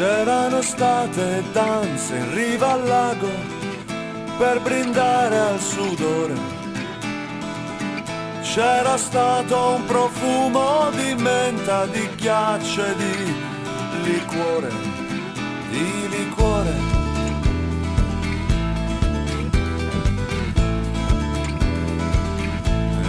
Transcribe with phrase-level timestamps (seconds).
[0.00, 3.28] C'erano state danze in riva al lago
[4.38, 6.32] per brindare al sudore.
[8.40, 13.34] C'era stato un profumo di menta, di ghiaccio e di
[14.04, 14.70] liquore,
[15.68, 16.74] di liquore.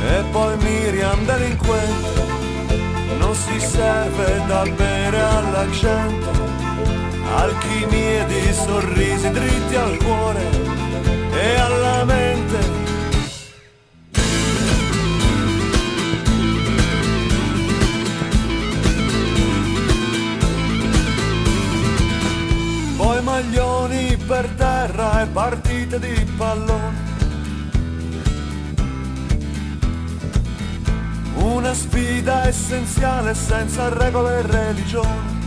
[0.10, 2.26] E poi Miriam delinquente
[3.18, 6.51] non si serve da bere alla gente,
[7.36, 10.44] alchimie di sorrisi dritti al cuore
[11.32, 12.60] e alla mente.
[22.98, 27.10] Poi maglioni per terra e partite di pallone.
[31.36, 35.41] Una sfida essenziale senza regole e religione.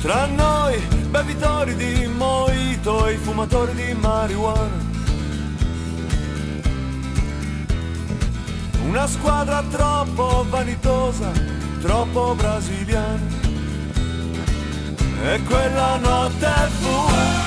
[0.00, 4.88] Tra noi, bevitori di mojito e fumatori di marijuana.
[8.86, 11.30] Una squadra troppo vanitosa,
[11.82, 13.38] troppo brasiliana.
[15.22, 17.39] E quella notte fu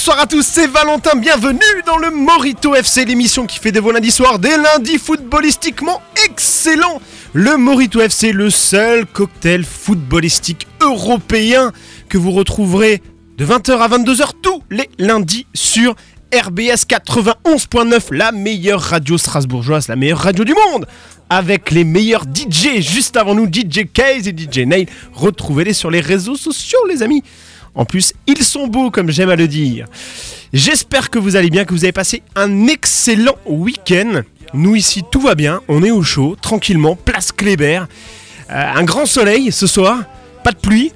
[0.00, 3.92] Bonsoir à tous, c'est Valentin, bienvenue dans le Morito FC, l'émission qui fait de vos
[3.92, 7.02] lundis soirs des lundis footballistiquement excellents.
[7.34, 11.70] Le Morito FC, le seul cocktail footballistique européen
[12.08, 13.02] que vous retrouverez
[13.36, 15.94] de 20h à 22h tous les lundis sur
[16.32, 20.86] RBS 91.9, la meilleure radio strasbourgeoise, la meilleure radio du monde
[21.28, 24.86] avec les meilleurs DJ juste avant nous, DJ Case et DJ Nail.
[25.12, 27.22] Retrouvez-les sur les réseaux sociaux, les amis.
[27.74, 29.86] En plus, ils sont beaux, comme j'aime à le dire.
[30.52, 34.22] J'espère que vous allez bien, que vous avez passé un excellent week-end.
[34.52, 35.60] Nous ici, tout va bien.
[35.68, 37.82] On est au chaud, tranquillement, place Kléber.
[38.50, 40.00] Euh, un grand soleil ce soir,
[40.42, 40.92] pas de pluie.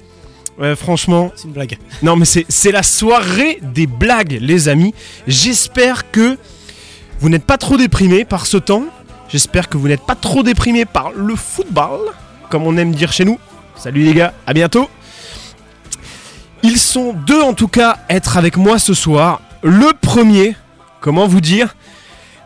[0.61, 1.77] Euh, franchement, C'est une blague.
[2.01, 4.93] non, mais c'est c'est la soirée des blagues, les amis.
[5.27, 6.37] J'espère que
[7.19, 8.83] vous n'êtes pas trop déprimés par ce temps.
[9.29, 11.99] J'espère que vous n'êtes pas trop déprimés par le football,
[12.49, 13.39] comme on aime dire chez nous.
[13.77, 14.89] Salut les gars, à bientôt.
[16.65, 19.39] Ils sont deux en tout cas être avec moi ce soir.
[19.61, 20.55] Le premier,
[20.99, 21.75] comment vous dire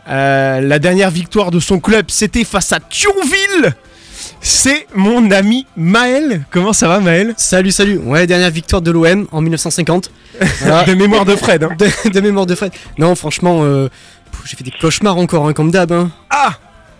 [0.08, 3.74] euh, La dernière victoire de son club, c'était face à Thionville.
[4.42, 6.44] C'est mon ami Maël.
[6.50, 7.32] Comment ça va Maël?
[7.38, 7.96] Salut, salut.
[7.98, 10.10] Ouais, dernière victoire de l'OM en 1950.
[10.60, 10.84] Voilà.
[10.84, 11.64] De mémoire de Fred.
[11.64, 11.70] hein.
[11.78, 12.72] de, de mémoire de Fred.
[12.98, 13.88] Non, franchement, euh,
[14.44, 15.92] j'ai fait des cauchemars encore, hein, comme d'hab.
[15.92, 16.10] Hein.
[16.28, 16.52] Ah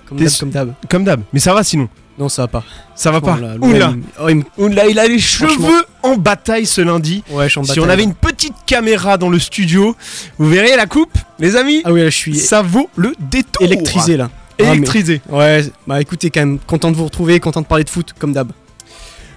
[0.09, 0.73] Comme d'hab, comme d'hab.
[0.89, 1.89] Comme d'ab, mais ça va sinon?
[2.21, 2.65] Non, ça va pas.
[2.95, 3.39] Ça va pas.
[3.39, 7.25] Là, Oula, oh, il me- Oula, il a les cheveux en bataille ce lundi.
[7.31, 9.97] Ouais, je suis en Si bataille, on avait une petite caméra dans le studio,
[10.39, 11.81] vous verrez la coupe, les amis.
[11.85, 13.65] Ah oui, là, je suis Ça vaut le détour.
[13.65, 14.29] électrisé là.
[14.33, 15.23] Ah, mais- Électrisé.
[15.31, 18.35] Ouais, bah écoutez, quand même, content de vous retrouver, content de parler de foot, comme
[18.35, 18.53] d'hab.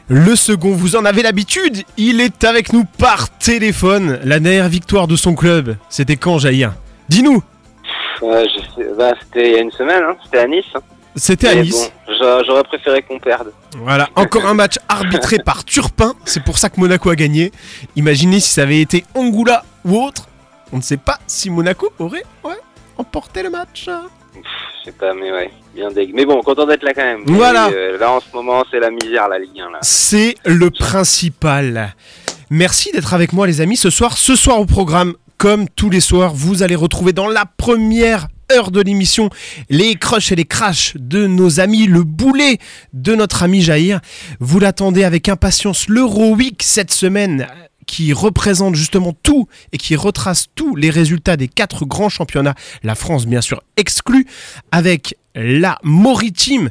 [0.10, 4.20] Le second, vous en avez l'habitude, il est avec nous par téléphone.
[4.26, 6.74] La dernière victoire de son club, c'était quand, Jair
[7.08, 7.42] Dis-nous.
[8.22, 10.16] Ouais, je sais- bah, c'était il y a une semaine, hein.
[10.26, 10.66] c'était à Nice.
[10.76, 10.80] hein.
[11.16, 11.91] C'était à Nice.
[12.07, 13.51] bon, J'aurais préféré qu'on perde.
[13.78, 16.13] Voilà, encore un match arbitré par Turpin.
[16.25, 17.51] C'est pour ça que Monaco a gagné.
[17.96, 20.28] Imaginez si ça avait été Angoula ou autre.
[20.72, 22.57] On ne sait pas si Monaco aurait ouais,
[22.97, 23.85] emporté le match.
[23.85, 26.12] Je sais pas, mais ouais, bien deg.
[26.13, 27.23] Mais bon, content d'être là quand même.
[27.28, 27.69] Voilà.
[27.69, 29.72] Et, euh, là, en ce moment, c'est la misère, la Ligue 1.
[29.72, 29.78] Là.
[29.81, 31.94] C'est le principal.
[32.50, 34.18] Merci d'être avec moi les amis ce soir.
[34.18, 38.72] Ce soir au programme, comme tous les soirs, vous allez retrouver dans la première heure
[38.72, 39.30] de l'émission
[39.70, 42.58] les crushs et les crashs de nos amis, le boulet
[42.94, 44.02] de notre ami Jair.
[44.40, 47.48] Vous l'attendez avec impatience l'Euro Week cette semaine
[47.86, 52.96] qui représente justement tout et qui retrace tous les résultats des quatre grands championnats, la
[52.96, 54.26] France bien sûr exclue,
[54.72, 56.70] avec la Maritime,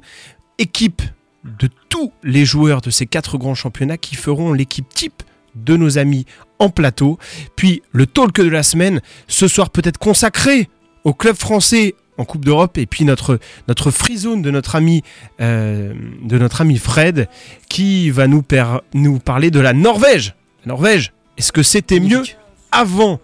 [0.59, 1.03] équipe
[1.45, 5.23] de tous les joueurs de ces quatre grands championnats qui feront l'équipe type
[5.55, 6.25] de nos amis
[6.59, 7.19] en plateau.
[7.57, 10.69] Puis le talk de la semaine, ce soir peut-être consacré
[11.05, 13.39] au club français en Coupe d'Europe et puis notre,
[13.69, 15.03] notre free zone de notre ami,
[15.41, 17.29] euh, de notre ami Fred
[17.69, 20.35] qui va nous, per- nous parler de la Norvège.
[20.65, 22.23] La Norvège, est-ce que c'était mieux
[22.71, 23.21] avant?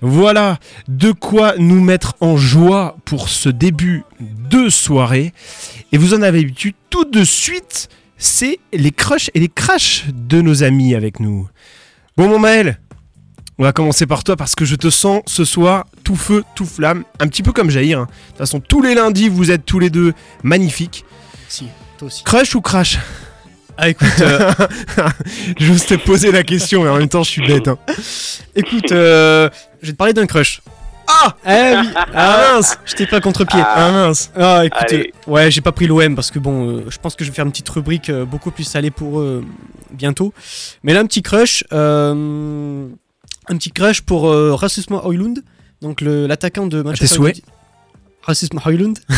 [0.00, 5.32] Voilà de quoi nous mettre en joie pour ce début de soirée.
[5.92, 7.88] Et vous en avez l'habitude, tout de suite,
[8.18, 11.48] c'est les crushs et les crashs de nos amis avec nous.
[12.16, 12.80] Bon, mon Maël,
[13.58, 16.66] on va commencer par toi parce que je te sens ce soir tout feu, tout
[16.66, 17.98] flamme, un petit peu comme Jair.
[18.00, 18.06] hein.
[18.06, 20.12] De toute façon, tous les lundis, vous êtes tous les deux
[20.42, 21.04] magnifiques.
[21.48, 21.66] Si,
[21.98, 22.24] toi aussi.
[22.24, 22.98] Crush ou crash?
[23.76, 24.52] Ah écoute, euh,
[25.58, 27.66] J'ose te poser la question et en même temps, je suis bête.
[27.68, 27.76] hein.
[28.54, 29.48] écoute, euh,
[29.82, 30.60] je vais te parler d'un crush.
[31.06, 33.60] Ah Eh oui Ah mince J'étais pas contre-pied.
[33.62, 36.98] Ah mince Ah, écoute, euh, ouais, j'ai pas pris l'OM parce que bon, euh, je
[36.98, 39.44] pense que je vais faire une petite rubrique euh, beaucoup plus salée pour eux
[39.90, 40.32] bientôt.
[40.82, 42.86] Mais là, un petit crush, euh,
[43.48, 45.42] un petit crush pour euh, Rasmus Højlund,
[45.82, 47.44] donc l'attaquant de Manchester United.
[48.22, 48.98] Rasmus Højlund.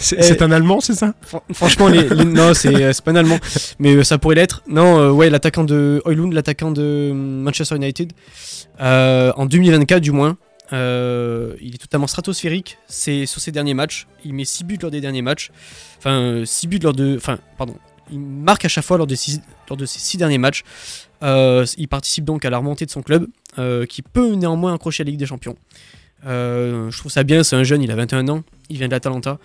[0.00, 0.22] C'est Eh.
[0.22, 1.14] c'est un Allemand, c'est ça?
[1.22, 3.38] Fran- Franchement, les, les- non, c'est euh, c'est pas un allemand,
[3.78, 4.64] mais euh, ça pourrait l'être.
[4.66, 8.12] Non, euh, ouais, l'attaquant de Højlund, l'attaquant de hum, Manchester United,
[8.80, 10.38] euh, en 2024 du moins.
[10.72, 12.78] euh, il est totalement stratosphérique.
[12.88, 14.08] C'est sur ses derniers matchs.
[14.24, 15.52] Il met 6 buts lors des derniers matchs.
[15.98, 17.14] Enfin, 6 buts lors de.
[17.16, 17.76] Enfin, pardon.
[18.10, 20.64] Il marque à chaque fois lors, des six- lors de ses 6 derniers matchs.
[21.22, 23.26] Euh, il participe donc à la remontée de son club,
[23.58, 25.56] euh, qui peut néanmoins accrocher la Ligue des Champions.
[26.26, 28.92] Euh, je trouve ça bien, c'est un jeune, il a 21 ans, il vient de
[28.92, 29.38] l'Atalanta.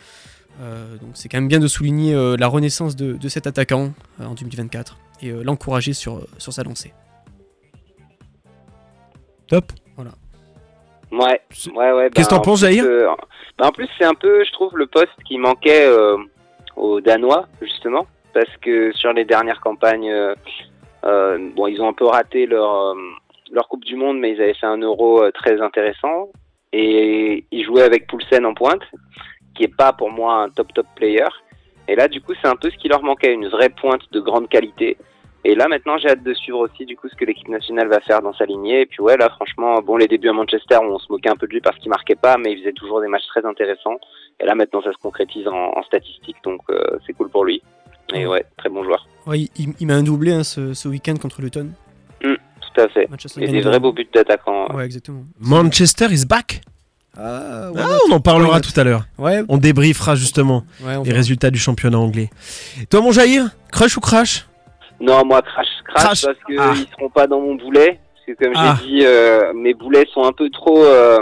[0.61, 3.93] Euh, donc c'est quand même bien de souligner euh, la renaissance de, de cet attaquant
[4.19, 6.93] euh, en 2024 et euh, l'encourager sur, sur sa lancée.
[9.47, 9.71] Top.
[11.11, 12.09] Ouais, C'est- ouais, ouais.
[12.09, 13.07] Qu'est-ce que bah, t'en en penses, Jair euh,
[13.57, 16.15] bah, En plus, c'est un peu, je trouve, le poste qui manquait euh,
[16.77, 20.35] aux Danois, justement, parce que sur les dernières campagnes, euh,
[21.03, 22.95] bon, ils ont un peu raté leur, euh,
[23.51, 26.29] leur Coupe du Monde, mais ils avaient fait un Euro euh, très intéressant,
[26.73, 28.83] et ils jouaient avec Poulsen en pointe,
[29.55, 31.27] qui est pas pour moi un top top player.
[31.87, 34.19] Et là, du coup, c'est un peu ce qui leur manquait, une vraie pointe de
[34.19, 34.97] grande qualité.
[35.43, 37.99] Et là, maintenant, j'ai hâte de suivre aussi, du coup, ce que l'équipe nationale va
[37.99, 38.81] faire dans sa lignée.
[38.81, 41.47] Et puis, ouais, là, franchement, bon, les débuts à Manchester, on se moquait un peu
[41.47, 43.97] de lui parce qu'il marquait pas, mais il faisait toujours des matchs très intéressants.
[44.39, 47.63] Et là, maintenant, ça se concrétise en, en statistiques, donc euh, c'est cool pour lui.
[48.13, 49.07] Et ouais, très bon joueur.
[49.25, 51.69] Ouais, il, il- il met un doublé hein, ce, ce week-end contre Luton.
[52.21, 53.07] Tout à fait.
[53.09, 54.73] Manchester Et des gagne vrais beaux buts d'attaquant.
[54.73, 55.23] Ouais, exactement.
[55.41, 56.61] Manchester is back
[57.17, 59.03] Ah, Ah, On en parlera Ouais, tout à l'heure.
[59.17, 62.29] ouais, On débriefera justement ouais, on les résultats du championnat anglais.
[62.89, 64.47] Toi, mon Jair Crush ou crash?
[65.01, 66.25] Non, moi, crash, crash, Crash.
[66.25, 66.73] parce que Ah.
[66.75, 67.99] ils seront pas dans mon boulet.
[68.13, 68.77] Parce que, comme Ah.
[68.79, 71.19] j'ai dit, euh, mes boulets sont un peu trop euh,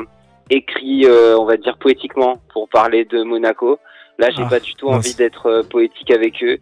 [0.52, 3.80] écrits, euh, on va dire, poétiquement pour parler de Monaco.
[4.20, 4.98] Là, j'ai Ah, pas du tout mince.
[4.98, 6.58] envie d'être euh, poétique avec eux.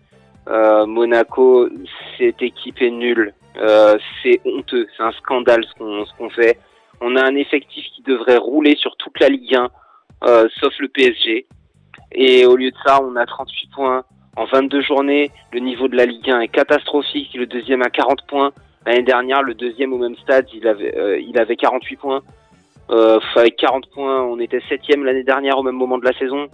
[0.49, 1.67] Euh, Monaco,
[2.17, 3.33] cette équipe est nulle.
[3.57, 6.59] Euh, c'est honteux, c'est un scandale ce qu'on fait.
[7.01, 9.69] On a un effectif qui devrait rouler sur toute la Ligue 1,
[10.23, 11.47] euh, sauf le PSG.
[12.13, 14.03] Et au lieu de ça, on a 38 points
[14.35, 15.31] en 22 journées.
[15.51, 17.33] Le niveau de la Ligue 1 est catastrophique.
[17.33, 18.51] Le deuxième a 40 points.
[18.85, 22.21] L'année dernière, le deuxième au même stade, il avait, euh, il avait 48 points.
[23.35, 26.47] Avec 40 points, on était septième l'année dernière au même moment de la saison.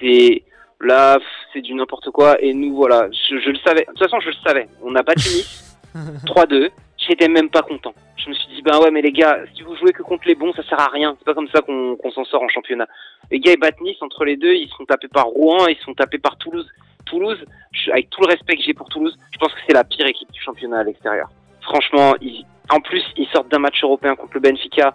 [0.00, 0.42] C'est
[0.80, 1.18] là,
[1.52, 2.40] c'est du n'importe quoi.
[2.40, 3.80] Et nous, voilà, je, je le savais.
[3.82, 4.68] De toute façon, je le savais.
[4.82, 5.78] On a battu Nice
[6.26, 6.70] 3-2.
[6.98, 7.94] J'étais même pas content.
[8.16, 10.34] Je me suis dit, ben ouais, mais les gars, si vous jouez que contre les
[10.34, 11.14] bons, ça sert à rien.
[11.18, 12.86] C'est pas comme ça qu'on s'en sort en championnat.
[13.30, 14.52] Les gars, ils battent Nice entre les deux.
[14.54, 16.68] Ils se font taper par Rouen, ils se font taper par Toulouse.
[17.06, 17.38] Toulouse,
[17.72, 20.06] je- avec tout le respect que j'ai pour Toulouse, je pense que c'est la pire
[20.06, 21.30] équipe du championnat à l'extérieur.
[21.62, 24.92] Franchement, ils- en plus, ils sortent d'un match européen contre le Benfica.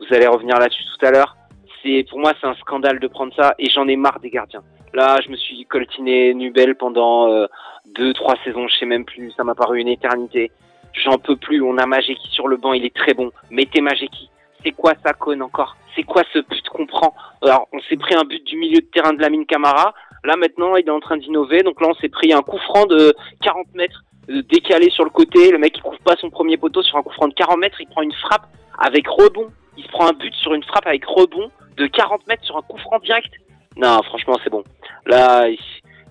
[0.00, 1.36] Vous allez revenir là-dessus tout à l'heure.
[1.82, 4.62] C'est pour moi, c'est un scandale de prendre ça et j'en ai marre des gardiens.
[4.94, 7.46] Là, je me suis coltiné Nubel pendant euh,
[7.94, 9.30] deux, trois saisons, je sais même plus.
[9.32, 10.50] Ça m'a paru une éternité.
[10.92, 11.62] J'en peux plus.
[11.62, 13.30] On a Majeki sur le banc, il est très bon.
[13.50, 14.30] Mettez Majeki.
[14.64, 15.76] C'est quoi ça, Cône encore?
[15.94, 17.14] C'est quoi ce but qu'on prend?
[17.42, 19.94] Alors, on s'est pris un but du milieu de terrain de Lamine Camara.
[20.24, 21.62] Là, maintenant, il est en train d'innover.
[21.62, 25.10] Donc là, on s'est pris un coup franc de 40 mètres euh, décalé sur le
[25.10, 25.50] côté.
[25.50, 27.80] Le mec, il couvre pas son premier poteau sur un coup franc de 40 mètres.
[27.80, 28.46] Il prend une frappe
[28.78, 29.48] avec rebond.
[29.76, 32.62] Il se prend un but sur une frappe avec rebond de 40 mètres sur un
[32.62, 33.32] coup franc direct.
[33.78, 34.64] Non, franchement, c'est bon.
[35.06, 35.58] Là, il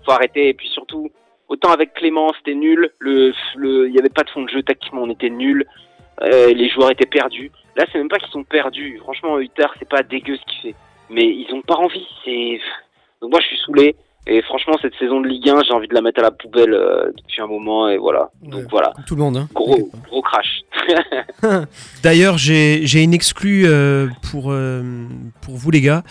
[0.06, 0.50] faut arrêter.
[0.50, 1.12] Et puis surtout,
[1.50, 2.90] autant avec Clément, c'était nul.
[3.00, 4.64] Le, le, il y avait pas de fond de jeu.
[4.64, 5.66] Tactiquement, on était nul.
[6.22, 7.52] Euh, les joueurs étaient perdus.
[7.76, 8.98] Là, c'est même pas qu'ils sont perdus.
[9.04, 10.76] Franchement, Hutter, c'est pas dégueu ce qu'il fait.
[11.10, 12.08] Mais ils ont pas envie.
[13.22, 13.96] Donc moi, je suis saoulé.
[14.28, 16.74] Et franchement, cette saison de Ligue 1, j'ai envie de la mettre à la poubelle
[16.74, 17.88] euh, depuis un moment.
[17.90, 18.30] Et voilà.
[18.44, 18.66] Donc Ouais.
[18.70, 18.94] voilà.
[19.06, 19.38] Tout le monde.
[19.38, 19.48] Hein.
[19.54, 20.62] Gros, gros crash.
[22.04, 24.84] D'ailleurs, j'ai j'ai une exclue euh, pour, euh,
[25.42, 26.04] pour vous, les gars.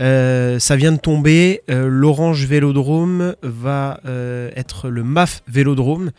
[0.00, 1.62] Euh, ça vient de tomber.
[1.70, 6.10] Euh, L'Orange Vélodrome va euh, être le MAF Vélodrome.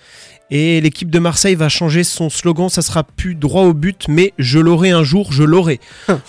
[0.51, 2.67] Et l'équipe de Marseille va changer son slogan.
[2.67, 5.79] Ça sera plus droit au but, mais je l'aurai un jour, je l'aurai.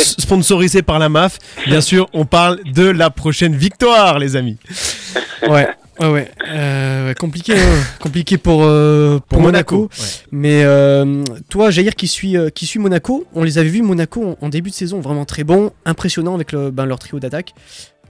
[0.00, 1.38] Sponsorisé par la MAF.
[1.66, 4.56] Bien sûr, on parle de la prochaine victoire, les amis.
[5.48, 5.68] Ouais,
[6.00, 6.30] ouais, ouais.
[6.48, 7.82] Euh, compliqué, hein.
[8.00, 9.82] compliqué pour, euh, pour, Monaco.
[9.82, 10.06] Ouais.
[10.30, 14.36] Mais euh, toi, Jair, qui suit, euh, qui suit Monaco, on les avait vus Monaco
[14.40, 17.54] en, en début de saison vraiment très bon, impressionnant avec le, ben, leur trio d'attaque.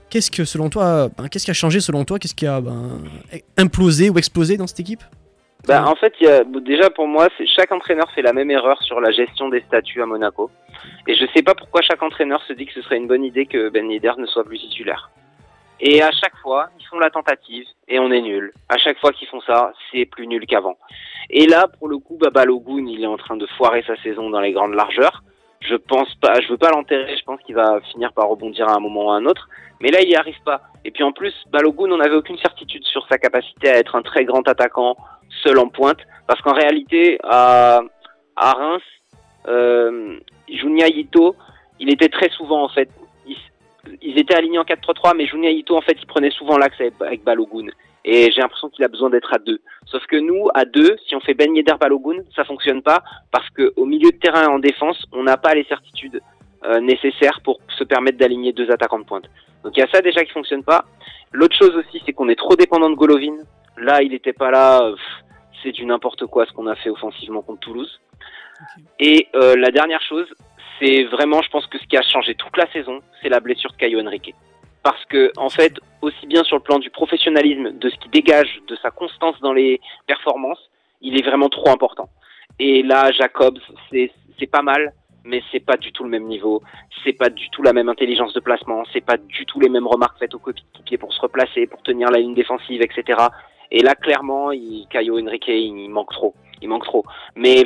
[0.09, 2.17] Qu'est-ce que selon toi, ben, qu'est-ce qui a changé selon toi?
[2.19, 3.01] Qu'est-ce qui a ben,
[3.57, 5.03] implosé ou explosé dans cette équipe?
[5.67, 8.51] Bah, en fait, il y a, déjà pour moi, c'est chaque entraîneur fait la même
[8.51, 10.51] erreur sur la gestion des statuts à Monaco.
[11.07, 13.45] Et je sais pas pourquoi chaque entraîneur se dit que ce serait une bonne idée
[13.45, 15.09] que Ben Yedder ne soit plus titulaire.
[15.79, 18.51] Et à chaque fois, ils font la tentative et on est nul.
[18.67, 20.77] À chaque fois qu'ils font ça, c'est plus nul qu'avant.
[21.29, 24.29] Et là, pour le coup, bah, Balogun, il est en train de foirer sa saison
[24.29, 25.23] dans les grandes largeurs.
[25.61, 27.15] Je pense pas, je veux pas l'enterrer.
[27.17, 29.47] Je pense qu'il va finir par rebondir à un moment ou à un autre.
[29.79, 30.61] Mais là, il y arrive pas.
[30.85, 34.01] Et puis en plus, Balogun, on n'avait aucune certitude sur sa capacité à être un
[34.01, 34.97] très grand attaquant
[35.43, 37.81] seul en pointe, parce qu'en réalité, à,
[38.35, 38.81] Reims,
[39.47, 41.35] euh, Ito,
[41.79, 42.89] il était très souvent en fait.
[44.01, 47.23] Ils, étaient alignés en 4-3-3, mais Junia Ito, en fait, il prenait souvent l'axe avec,
[47.23, 47.67] Balogun.
[48.05, 49.59] Et j'ai l'impression qu'il a besoin d'être à deux.
[49.85, 53.49] Sauf que nous, à deux, si on fait Ben Yedder Balogun, ça fonctionne pas parce
[53.49, 56.21] que au milieu de terrain en défense, on n'a pas les certitudes
[56.65, 59.25] euh, nécessaires pour se permettre d'aligner deux attaquants de pointe.
[59.63, 60.85] Donc il y a ça déjà qui fonctionne pas.
[61.31, 63.37] L'autre chose aussi, c'est qu'on est trop dépendant de Golovin.
[63.77, 64.91] Là, il était pas là.
[64.91, 67.99] pff, C'est du n'importe quoi ce qu'on a fait offensivement contre Toulouse.
[68.99, 70.27] Et euh, la dernière chose,
[70.79, 73.71] c'est vraiment, je pense que ce qui a changé toute la saison, c'est la blessure
[73.71, 74.33] de Caio Henrique.
[74.83, 78.61] Parce que, en fait, aussi bien sur le plan du professionnalisme, de ce qui dégage,
[78.67, 80.69] de sa constance dans les performances,
[81.01, 82.09] il est vraiment trop important.
[82.59, 84.93] Et là, Jacobs, c'est c'est pas mal,
[85.25, 86.61] mais c'est pas du tout le même niveau.
[87.03, 88.83] C'est pas du tout la même intelligence de placement.
[88.91, 92.09] C'est pas du tout les mêmes remarques faites au coéquipier pour se replacer, pour tenir
[92.09, 93.19] la ligne défensive, etc.
[93.71, 94.51] Et là, clairement,
[94.89, 96.33] Caio Henrique, il manque trop.
[96.61, 97.03] Il manque trop.
[97.35, 97.63] Mais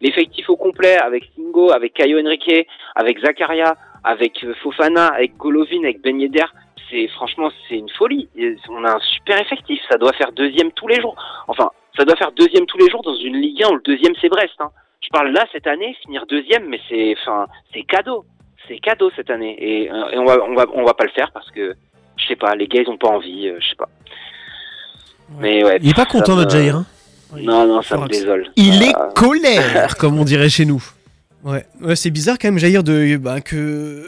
[0.00, 5.82] l'effectif au complet, avec Singo, avec Caio Henrique, avec Zakaria, avec euh, Fofana, avec Golovin,
[5.82, 6.44] avec Ben Yedder,
[6.90, 8.28] c'est franchement c'est une folie.
[8.68, 11.16] On a un super effectif, ça doit faire deuxième tous les jours.
[11.48, 14.14] Enfin, ça doit faire deuxième tous les jours dans une Ligue 1 où le deuxième
[14.20, 14.54] c'est Brest.
[14.60, 14.70] Hein.
[15.04, 18.24] Je parle là cette année, finir deuxième, mais c'est enfin c'est cadeau,
[18.66, 19.54] c'est cadeau cette année.
[19.58, 21.74] Et, euh, et on va on va on va pas le faire parce que
[22.16, 23.88] je sais pas, les gars ils ont pas envie, euh, je sais pas.
[25.40, 25.78] Mais ouais.
[25.82, 26.76] Il est pas content notre me- Jair.
[26.76, 26.86] hein
[27.36, 28.50] Non non, ça me désole.
[28.56, 30.82] Il Euh, est colère, comme on dirait chez nous.
[31.42, 34.06] Ouais, ouais c'est bizarre quand même, Jair, de, bah, que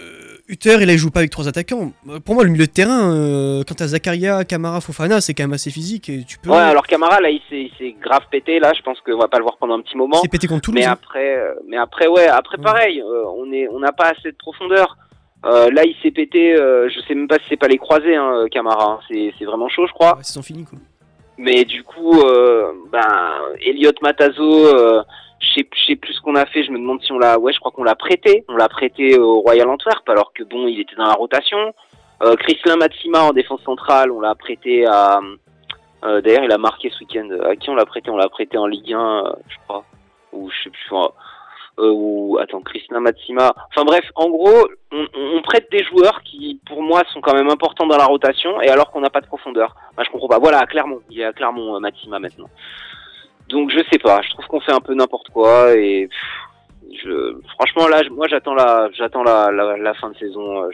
[0.49, 1.93] Hutter, il ne joue pas avec trois attaquants.
[2.09, 5.43] Euh, Pour moi, le milieu de terrain, euh, quand t'as Zakaria, Kamara, Fofana, c'est quand
[5.43, 6.51] même assez physique et tu peux.
[6.51, 8.73] Ouais, alors Camara là, il s'est grave pété là.
[8.73, 10.21] Je pense qu'on va pas le voir pendant un petit moment.
[10.23, 10.81] c'est pété contre Toulouse.
[10.81, 10.93] Mais hein.
[10.93, 12.65] après, euh, mais après, ouais, après Ouais.
[12.65, 14.97] pareil, euh, on est, on n'a pas assez de profondeur.
[15.45, 16.55] Euh, là, il s'est pété.
[16.57, 18.93] je sais même pas si c'est pas les croisés, hein, Camara.
[18.93, 19.31] hein.
[19.39, 20.15] C'est, vraiment chaud, je crois.
[20.17, 20.79] Ouais, c'est sans fini quoi.
[21.39, 23.35] Mais du coup, euh, ben,
[23.65, 24.73] Elliot Matazo,
[25.47, 26.65] je sais, sais plus ce qu'on a fait.
[26.65, 28.45] Je me demande si on l'a, ouais, je crois qu'on l'a prêté.
[28.49, 31.75] On l'a prêté au Royal Antwerp, alors que bon, il était dans la rotation.
[32.23, 35.21] Euh, Chrislin Matsima en défense centrale, on l'a prêté à.
[36.05, 37.29] euh, D'ailleurs, il a marqué ce week-end.
[37.45, 38.11] À qui on l'a prêté?
[38.11, 39.85] On l'a prêté en Ligue 1, euh, je crois.
[40.33, 40.97] Ou je sais plus.
[41.79, 43.53] euh, ou attends, Christina Matsima.
[43.71, 47.87] Enfin bref, en gros, on, prête des joueurs qui, pour moi, sont quand même importants
[47.87, 49.77] dans la rotation, et alors qu'on n'a pas de profondeur.
[49.97, 50.39] Bah, je comprends pas.
[50.39, 52.49] Voilà, à Clermont, il est à Clermont Matsima maintenant.
[53.49, 54.21] Donc je sais pas.
[54.23, 58.55] Je trouve qu'on fait un peu n'importe quoi, et pff, je, franchement là, moi j'attends
[58.55, 60.63] la, j'attends la, la, la fin de saison.
[60.65, 60.71] euh,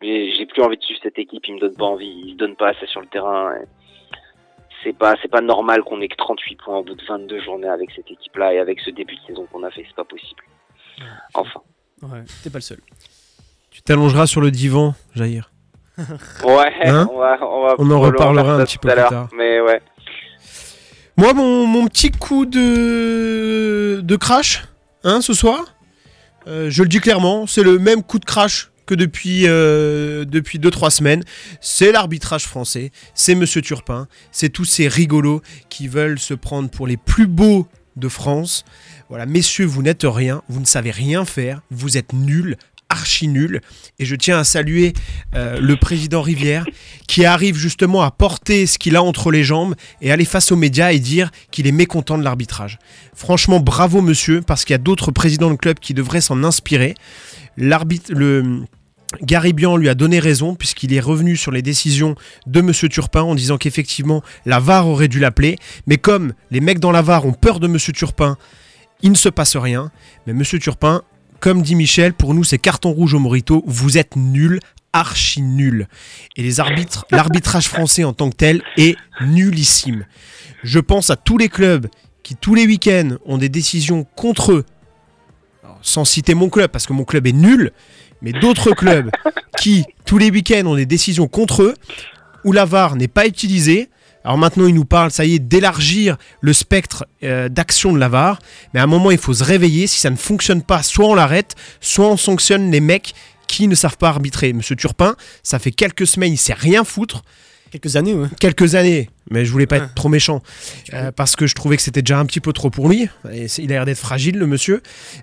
[0.00, 1.46] J'ai j'ai plus envie de suivre cette équipe.
[1.46, 2.22] Il me donne pas envie.
[2.26, 3.54] Il se donne pas assez sur le terrain.
[3.56, 3.66] et
[4.82, 7.68] C'est pas, c'est pas normal qu'on ait que 38 points au bout de 22 journées
[7.68, 9.84] avec cette équipe-là et avec ce début de saison qu'on a fait.
[9.86, 10.42] C'est pas possible.
[11.34, 11.60] Enfin.
[12.02, 12.78] Ouais, t'es pas le seul.
[13.70, 15.50] Tu t'allongeras sur le divan, Jair.
[16.44, 19.00] Ouais, Hein on, va, on, va On en reparlera un petit tout peu à plus
[19.02, 19.28] l'heure, tard.
[19.36, 19.80] Mais ouais.
[21.16, 24.64] Moi, mon, petit coup de, crash,
[25.04, 25.76] hein, ce soir,
[26.46, 30.58] euh, je le dis clairement, c'est le même coup de crash que depuis 2-3 depuis
[30.58, 31.22] deux, trois semaines.
[31.60, 36.86] C'est l'arbitrage français, c'est Monsieur Turpin, c'est tous ces rigolos qui veulent se prendre pour
[36.86, 37.66] les plus beaux
[37.96, 38.64] de France.
[39.08, 42.56] Voilà, messieurs, vous n'êtes rien, vous ne savez rien faire, vous êtes nuls,
[42.92, 43.60] archi nuls.
[43.98, 44.92] Et je tiens à saluer
[45.34, 46.64] euh, le président Rivière
[47.08, 50.56] qui arrive justement à porter ce qu'il a entre les jambes et aller face aux
[50.56, 52.78] médias et dire qu'il est mécontent de l'arbitrage.
[53.14, 56.94] Franchement, bravo monsieur, parce qu'il y a d'autres présidents de club qui devraient s'en inspirer.
[57.56, 58.62] L'arbitre, le
[59.22, 62.14] Garibian lui a donné raison puisqu'il est revenu sur les décisions
[62.46, 65.56] de Monsieur Turpin en disant qu'effectivement la VAR aurait dû l'appeler,
[65.86, 68.36] mais comme les mecs dans la VAR ont peur de Monsieur Turpin,
[69.02, 69.90] il ne se passe rien.
[70.26, 71.02] Mais Monsieur Turpin,
[71.42, 74.60] comme dit Michel, pour nous c'est carton rouge au Morito, vous êtes nul,
[74.92, 75.88] archi nul.
[76.36, 80.06] Et les arbitres, l'arbitrage français en tant que tel est nullissime.
[80.62, 81.88] Je pense à tous les clubs
[82.22, 84.64] qui tous les week-ends ont des décisions contre eux,
[85.64, 87.72] Alors, sans citer mon club parce que mon club est nul,
[88.22, 89.10] mais d'autres clubs
[89.58, 91.74] qui tous les week-ends ont des décisions contre eux,
[92.44, 93.90] où la VAR n'est pas utilisée.
[94.24, 98.08] Alors maintenant, ils nous parlent, ça y est, d'élargir le spectre euh, d'action de la
[98.08, 98.38] VAR.
[98.72, 99.86] Mais à un moment, il faut se réveiller.
[99.86, 103.14] Si ça ne fonctionne pas, soit on l'arrête, soit on sanctionne les mecs
[103.48, 104.52] qui ne savent pas arbitrer.
[104.52, 107.22] Monsieur Turpin, ça fait quelques semaines, il sait rien foutre.
[107.70, 108.28] Quelques années, ouais.
[108.38, 109.84] Quelques années, mais je voulais pas Ouais.
[109.86, 110.42] être trop méchant.
[110.92, 113.08] euh, parce que je trouvais que c'était déjà un petit peu trop pour lui.
[113.32, 114.82] Et il a l'air d'être fragile, le monsieur.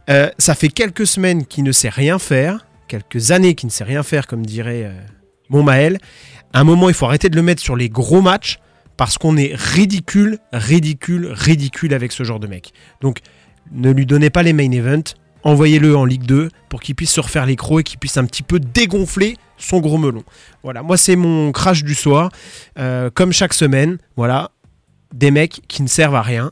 [0.10, 2.66] Euh, ça fait quelques semaines qu'il ne sait rien faire.
[2.88, 4.92] Quelques années qu'il ne sait rien faire, comme dirait
[5.50, 6.00] mon Maël.
[6.54, 8.58] À un moment, il faut arrêter de le mettre sur les gros matchs.
[9.00, 12.74] Parce qu'on est ridicule, ridicule, ridicule avec ce genre de mec.
[13.00, 13.20] Donc,
[13.72, 15.16] ne lui donnez pas les main events.
[15.46, 18.26] envoyez-le en Ligue 2 pour qu'il puisse se refaire les crocs et qu'il puisse un
[18.26, 20.24] petit peu dégonfler son gros melon.
[20.64, 22.30] Voilà, moi c'est mon crash du soir.
[22.78, 24.52] Euh, comme chaque semaine, voilà,
[25.14, 26.52] des mecs qui ne servent à rien.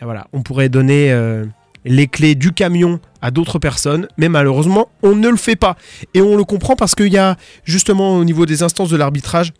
[0.00, 1.44] Voilà, on pourrait donner euh,
[1.84, 5.76] les clés du camion à d'autres personnes, mais malheureusement, on ne le fait pas.
[6.14, 9.52] Et on le comprend parce qu'il y a justement au niveau des instances de l'arbitrage,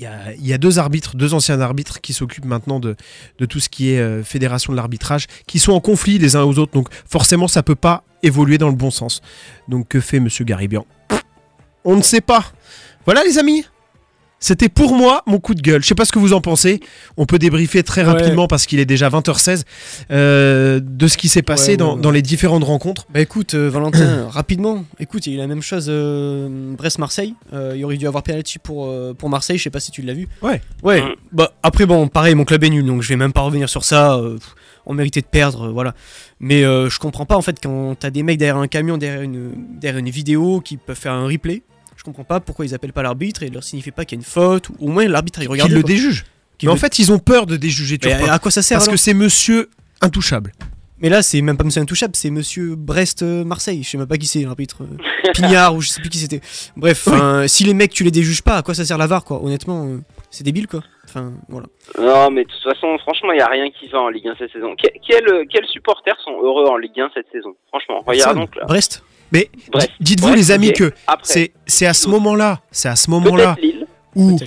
[0.00, 2.96] il y a deux arbitres, deux anciens arbitres qui s'occupent maintenant de,
[3.48, 6.58] tout ce qui est euh, fédération de l'arbitrage, qui sont en conflit les uns aux
[6.58, 6.72] autres.
[6.72, 9.20] Donc forcément, ça peut pas évoluer dans le bon sens.
[9.68, 10.86] Donc que fait Monsieur Garibian?
[11.84, 12.44] On ne sait pas.
[13.04, 13.64] Voilà les amis.
[14.42, 15.82] C'était pour moi mon coup de gueule.
[15.82, 16.80] Je sais pas ce que vous en pensez.
[17.18, 18.08] On peut débriefer très Ouais.
[18.10, 19.64] rapidement parce qu'il est déjà 20h16
[20.10, 22.00] euh, de ce qui s'est passé Ouais, dans, ouais, ouais.
[22.00, 23.06] dans les différentes rencontres.
[23.12, 27.34] Bah écoute, euh, Valentin, rapidement, écoute, il y a eu la même chose euh, Brest-Marseille.
[27.52, 30.26] Il aurait dû avoir penalty pour, pour Marseille, je sais pas si tu l'as vu.
[30.42, 30.62] Ouais.
[30.82, 33.68] Ouais, bah après, bon, pareil, mon club est nul, donc je vais même pas revenir
[33.68, 34.18] sur ça.
[34.86, 35.94] on méritait de perdre, voilà.
[36.40, 39.50] Mais je comprends pas en fait quand t'as des mecs derrière un camion, derrière une,
[39.78, 41.62] derrière une vidéo qui peuvent faire un replay.
[42.00, 44.22] Je comprends pas pourquoi ils appellent pas l'arbitre et leur signifie pas qu'il y a
[44.22, 45.68] une faute, ou au moins l'arbitre il regarde.
[45.68, 46.14] Qu'ils le
[46.62, 48.24] Mais en fait, ils ont peur de déjuger Turpin.
[48.32, 49.68] à quoi ça sert Parce alors que c'est monsieur
[50.00, 50.52] intouchable.
[51.02, 53.82] Mais là, c'est même pas Monsieur Intouchable, c'est Monsieur Brest-Marseille.
[53.82, 54.82] Je sais même pas qui c'est, l'arbitre.
[54.82, 56.40] euh, Pignard ou je sais plus qui c'était.
[56.76, 57.12] Bref, Oui.
[57.14, 59.42] enfin, si les mecs tu les déjuges pas, à quoi ça sert la VAR quoi?
[59.42, 59.98] Honnêtement, euh,
[60.30, 60.80] c'est débile quoi.
[61.06, 61.66] Enfin, voilà.
[61.98, 64.34] Non, mais de toute façon, franchement, il n'y a rien qui va en Ligue 1
[64.38, 64.74] cette saison.
[64.76, 67.54] Que- quels, quels supporters sont heureux en Ligue 1 cette saison?
[67.68, 68.64] Franchement, regarde donc là.
[68.66, 69.02] Brest?
[69.32, 69.50] Mais
[70.00, 73.56] dites-vous les amis que c'est c'est à ce moment-là, c'est à ce moment-là
[74.16, 74.38] où.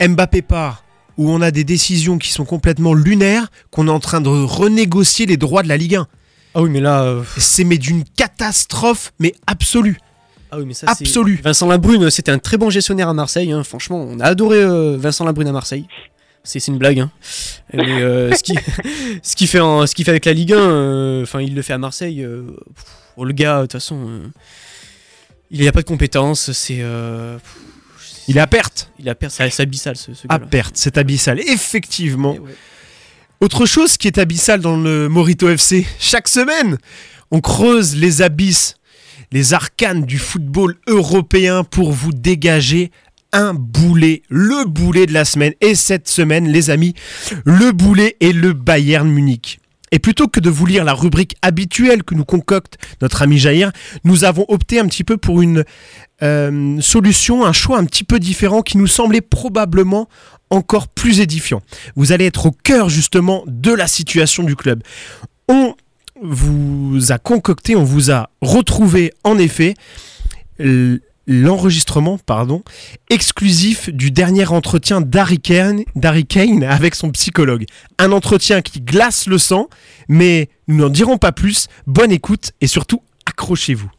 [0.00, 0.84] Mbappé part,
[1.16, 5.26] où on a des décisions qui sont complètement lunaires, qu'on est en train de renégocier
[5.26, 6.06] les droits de la Ligue 1.
[6.54, 7.02] Ah oui, mais là.
[7.02, 9.98] euh, C'est mais d'une catastrophe, mais absolue.
[10.52, 11.04] Ah oui, mais ça c'est.
[11.04, 11.40] Absolue.
[11.42, 13.50] Vincent Labrune, c'était un très bon gestionnaire à Marseille.
[13.52, 13.64] hein.
[13.64, 15.86] Franchement, on a adoré euh, Vincent Labrune à Marseille.
[16.44, 17.00] C'est c'est une blague.
[17.00, 17.10] Hein.
[17.74, 18.58] Mais euh, ce qu'il
[19.22, 21.62] ce qu'il fait, en- ce qu'il fait avec la Ligue 1, euh, enfin, il le
[21.62, 22.22] fait à Marseille.
[22.24, 22.42] euh,
[22.74, 22.84] pff,
[23.24, 24.26] le gars, de toute façon, euh,
[25.50, 26.52] il n'y a pas de compétences.
[26.52, 26.78] C'est.
[26.80, 27.38] euh,
[28.28, 28.90] Il est à perte.
[28.98, 31.40] Il a perdu, c'est c'est abyssal ce, ce À perte, c'est abyssal.
[31.40, 32.34] Effectivement.
[32.34, 32.54] Ouais.
[33.40, 36.76] Autre chose qui est abyssal dans le Morito FC, chaque semaine,
[37.30, 38.74] on creuse les abysses,
[39.30, 42.90] les arcanes du football européen pour vous dégager
[43.32, 45.52] un boulet, le boulet de la semaine.
[45.60, 46.94] Et cette semaine, les amis,
[47.44, 49.60] le boulet est le Bayern Munich.
[49.92, 53.72] Et plutôt que de vous lire la rubrique habituelle que nous concocte notre ami Jair,
[54.04, 55.64] nous avons opté un petit peu pour une
[56.22, 60.08] euh, solution, un choix un petit peu différent qui nous semblait probablement
[60.50, 61.62] encore plus édifiant.
[61.96, 64.82] Vous allez être au cœur justement de la situation du club.
[65.48, 65.74] On
[66.22, 69.74] vous a concocté, on vous a retrouvé en effet
[71.28, 72.64] l'enregistrement pardon,
[73.10, 77.66] exclusif du dernier entretien d'Harry Kane, d'Harry Kane avec son psychologue.
[77.98, 79.68] Un entretien qui glace le sang,
[80.08, 81.68] mais nous n'en dirons pas plus.
[81.86, 83.90] Bonne écoute et surtout accrochez-vous.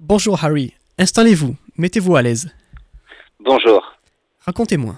[0.00, 2.54] Bonjour Harry, installez-vous, mettez-vous à l'aise.
[3.40, 3.94] Bonjour.
[4.46, 4.94] Racontez-moi.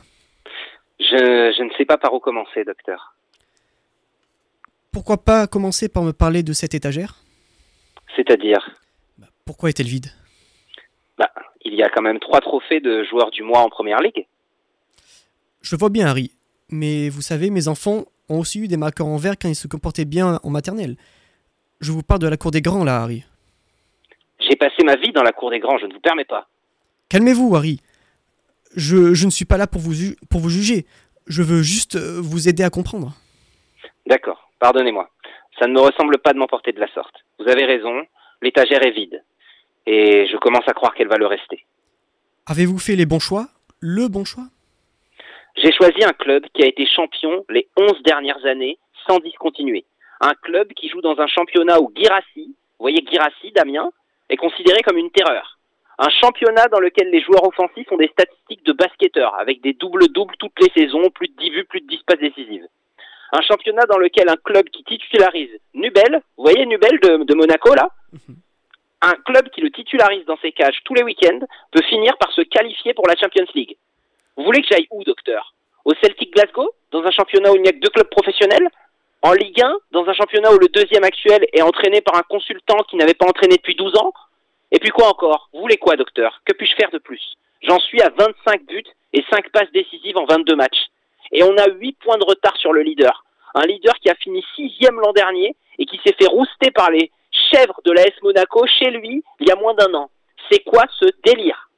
[1.00, 3.14] Je, je ne sais pas par où commencer, docteur.
[4.92, 7.16] Pourquoi pas commencer par me parler de cette étagère?
[8.16, 8.70] C'est-à-dire,
[9.50, 10.06] Pourquoi est-elle vide?
[11.18, 11.28] Bah,
[11.64, 14.28] il y a quand même trois trophées de joueurs du mois en première ligue.
[15.60, 16.30] Je vois bien Harry,
[16.68, 19.66] mais vous savez, mes enfants ont aussi eu des marqueurs en vert quand ils se
[19.66, 20.94] comportaient bien en maternelle.
[21.80, 23.24] Je vous parle de la cour des grands là, Harry.
[24.38, 26.46] J'ai passé ma vie dans la cour des grands, je ne vous permets pas.
[27.08, 27.80] Calmez-vous, Harry.
[28.76, 30.86] Je, je ne suis pas là pour vous, pour vous juger.
[31.26, 33.14] Je veux juste euh, vous aider à comprendre.
[34.06, 35.10] D'accord, pardonnez-moi.
[35.58, 37.16] Ça ne me ressemble pas de m'emporter de la sorte.
[37.40, 38.06] Vous avez raison,
[38.42, 39.24] l'étagère est vide.
[39.86, 41.64] Et je commence à croire qu'elle va le rester.
[42.46, 43.46] Avez-vous fait les bons choix?
[43.80, 44.44] Le bon choix?
[45.56, 49.84] J'ai choisi un club qui a été champion les 11 dernières années sans discontinuer.
[50.20, 53.90] Un club qui joue dans un championnat où Girassi, vous voyez Girassi, Damien,
[54.28, 55.58] est considéré comme une terreur.
[55.98, 60.36] Un championnat dans lequel les joueurs offensifs ont des statistiques de basketteurs, avec des doubles-doubles
[60.38, 62.66] toutes les saisons, plus de 10 buts, plus de 10 passes décisives.
[63.32, 67.74] Un championnat dans lequel un club qui titularise Nubel, vous voyez Nubel de, de Monaco
[67.74, 67.90] là?
[69.02, 71.40] Un club qui le titularise dans ses cages tous les week-ends
[71.72, 73.76] peut finir par se qualifier pour la Champions League.
[74.36, 75.54] Vous voulez que j'aille où, docteur?
[75.86, 78.68] Au Celtic Glasgow Dans un championnat où il n'y a que deux clubs professionnels?
[79.22, 82.76] En Ligue 1 Dans un championnat où le deuxième actuel est entraîné par un consultant
[82.88, 84.12] qui n'avait pas entraîné depuis 12 ans?
[84.70, 85.48] Et puis quoi encore?
[85.54, 86.42] Vous voulez quoi, docteur?
[86.44, 87.36] Que puis-je faire de plus?
[87.62, 88.84] J'en suis à 25 buts
[89.14, 90.88] et 5 passes décisives en 22 matchs.
[91.32, 93.24] Et on a 8 points de retard sur le leader.
[93.54, 97.10] Un leader qui a fini sixième l'an dernier et qui s'est fait rouster par les
[97.52, 100.10] chèvres de l'AS Monaco chez lui il y a moins d'un an.
[100.50, 101.70] C'est quoi ce délire?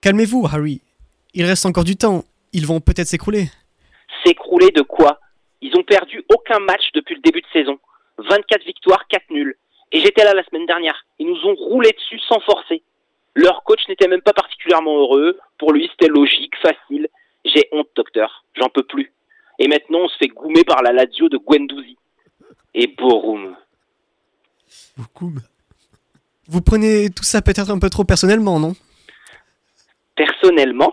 [0.00, 0.80] Calmez-vous, Harry.
[1.34, 2.24] Il reste encore du temps.
[2.52, 3.46] Ils vont peut-être s'écrouler.
[4.24, 5.20] S'écrouler de quoi?
[5.60, 7.78] Ils ont perdu aucun match depuis le début de saison.
[8.18, 9.56] 24 victoires, 4 nuls.
[9.92, 11.04] Et j'étais là la semaine dernière.
[11.18, 12.82] Ils nous ont roulé dessus sans forcer.
[13.34, 15.38] Leur coach n'était même pas particulièrement heureux.
[15.58, 17.08] Pour lui, c'était logique, facile.
[17.44, 18.44] J'ai honte, docteur.
[18.54, 19.12] J'en peux plus.
[19.58, 21.96] Et maintenant, on se fait goumer par la Lazio de Guendouzi.
[22.74, 23.56] Et Borum.
[26.46, 28.74] Vous prenez tout ça peut-être un peu trop personnellement, non?
[30.16, 30.92] Personnellement,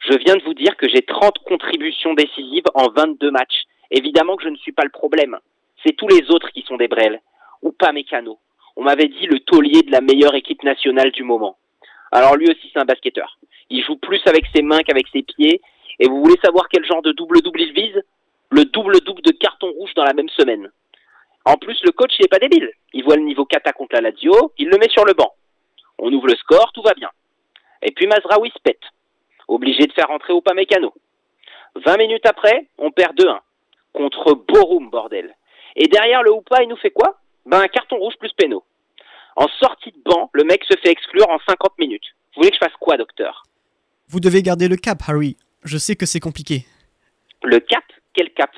[0.00, 3.62] je viens de vous dire que j'ai 30 contributions décisives en 22 matchs.
[3.90, 5.36] Évidemment que je ne suis pas le problème.
[5.84, 7.20] C'est tous les autres qui sont des brels.
[7.62, 8.38] Ou pas mécano.
[8.76, 11.56] On m'avait dit le taulier de la meilleure équipe nationale du moment.
[12.10, 13.38] Alors lui aussi c'est un basketteur.
[13.70, 15.60] Il joue plus avec ses mains qu'avec ses pieds.
[16.00, 18.02] Et vous voulez savoir quel genre de double-double il vise?
[18.50, 20.70] Le double-double de carton rouge dans la même semaine.
[21.44, 22.70] En plus, le coach, il n'est pas débile.
[22.92, 25.34] Il voit le niveau kata contre la Lazio, il le met sur le banc.
[25.98, 27.10] On ouvre le score, tout va bien.
[27.82, 28.80] Et puis Mazraoui se pète.
[29.46, 30.94] Obligé de faire rentrer Upamecano.
[31.84, 33.38] 20 minutes après, on perd 2-1.
[33.92, 35.34] Contre Borum, bordel.
[35.76, 37.20] Et derrière le Oupa, il nous fait quoi?
[37.46, 38.64] Ben un carton rouge plus péno.
[39.36, 42.14] En sortie de banc, le mec se fait exclure en 50 minutes.
[42.34, 43.42] Vous voulez que je fasse quoi, docteur?
[44.08, 45.36] Vous devez garder le cap, Harry.
[45.64, 46.64] Je sais que c'est compliqué.
[47.42, 47.84] Le cap?
[48.14, 48.50] Quel cap?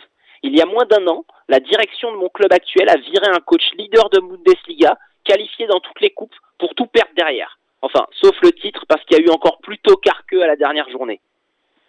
[0.43, 3.41] Il y a moins d'un an, la direction de mon club actuel a viré un
[3.41, 7.59] coach leader de Bundesliga, qualifié dans toutes les coupes, pour tout perdre derrière.
[7.83, 10.57] Enfin, sauf le titre, parce qu'il y a eu encore plus tôt qu'eux à la
[10.57, 11.21] dernière journée.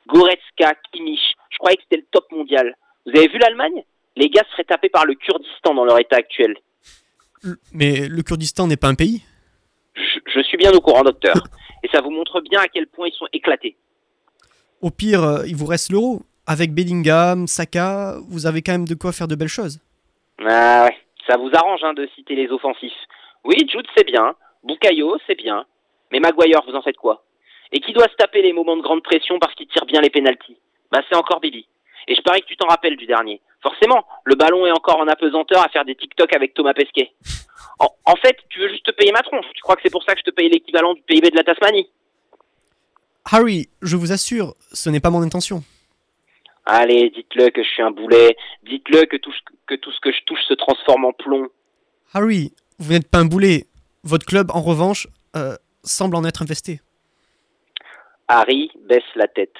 [0.08, 2.76] Goretzka, Kimmich, je croyais que c'était le top mondial.
[3.06, 3.84] Vous avez vu l'Allemagne?
[4.16, 6.56] Les gars seraient tapés par le Kurdistan dans leur état actuel.
[7.72, 9.24] Mais le Kurdistan n'est pas un pays?
[9.96, 11.36] Je, je suis bien au courant, docteur.
[11.84, 13.78] Et ça vous montre bien à quel point ils sont éclatés.
[14.82, 16.22] Au pire, euh, il vous reste l'euro.
[16.50, 19.82] Avec Bellingham, Saka, vous avez quand même de quoi faire de belles choses.
[20.40, 22.94] Ah ouais, ça vous arrange hein, de citer les offensifs.
[23.44, 24.34] Oui, Jude, c'est bien.
[24.64, 25.66] Bukayo, c'est bien.
[26.12, 27.26] Mais Maguire, vous en faites quoi?
[27.74, 30.10] Et qui doit se taper les moments de grande pression parce qu'il tire bien les
[30.10, 30.58] pénalties?
[30.90, 31.68] Bah c'est encore Billy.
[32.08, 33.42] Et je parie que tu t'en rappelles du dernier.
[33.62, 37.12] Forcément, le ballon est encore en apesanteur à faire des TikTok avec Thomas Pesquet.
[37.80, 39.46] En, en fait, tu veux juste te payer ma tronche.
[39.54, 41.44] Tu crois que c'est pour ça que je te paye l'équivalent du PIB de la
[41.44, 41.90] Tasmanie?
[43.30, 45.62] Harry, je vous assure, ce n'est pas mon intention.
[46.70, 48.36] Allez, dites-le que je suis un boulet.
[48.64, 49.34] Dites-le que tout,
[49.68, 51.48] que tout ce que je touche se transforme en plomb.
[52.14, 53.68] Harry, vous n'êtes pas un boulet.
[54.04, 56.82] Votre club, en revanche, euh, semble en être investé.
[58.28, 59.56] Harry baisse la tête.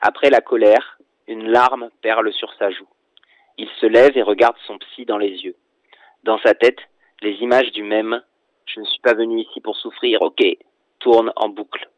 [0.00, 2.86] Après la colère, une larme perle sur sa joue.
[3.58, 5.56] Il se lève et regarde son psy dans les yeux.
[6.22, 6.78] Dans sa tête,
[7.20, 8.22] les images du même
[8.66, 10.40] Je ne suis pas venu ici pour souffrir, ok,
[11.00, 11.90] tournent en boucle.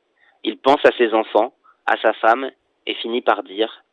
[0.45, 1.53] Il pense à ses enfants,
[1.85, 2.51] à sa femme,
[2.87, 3.85] et finit par dire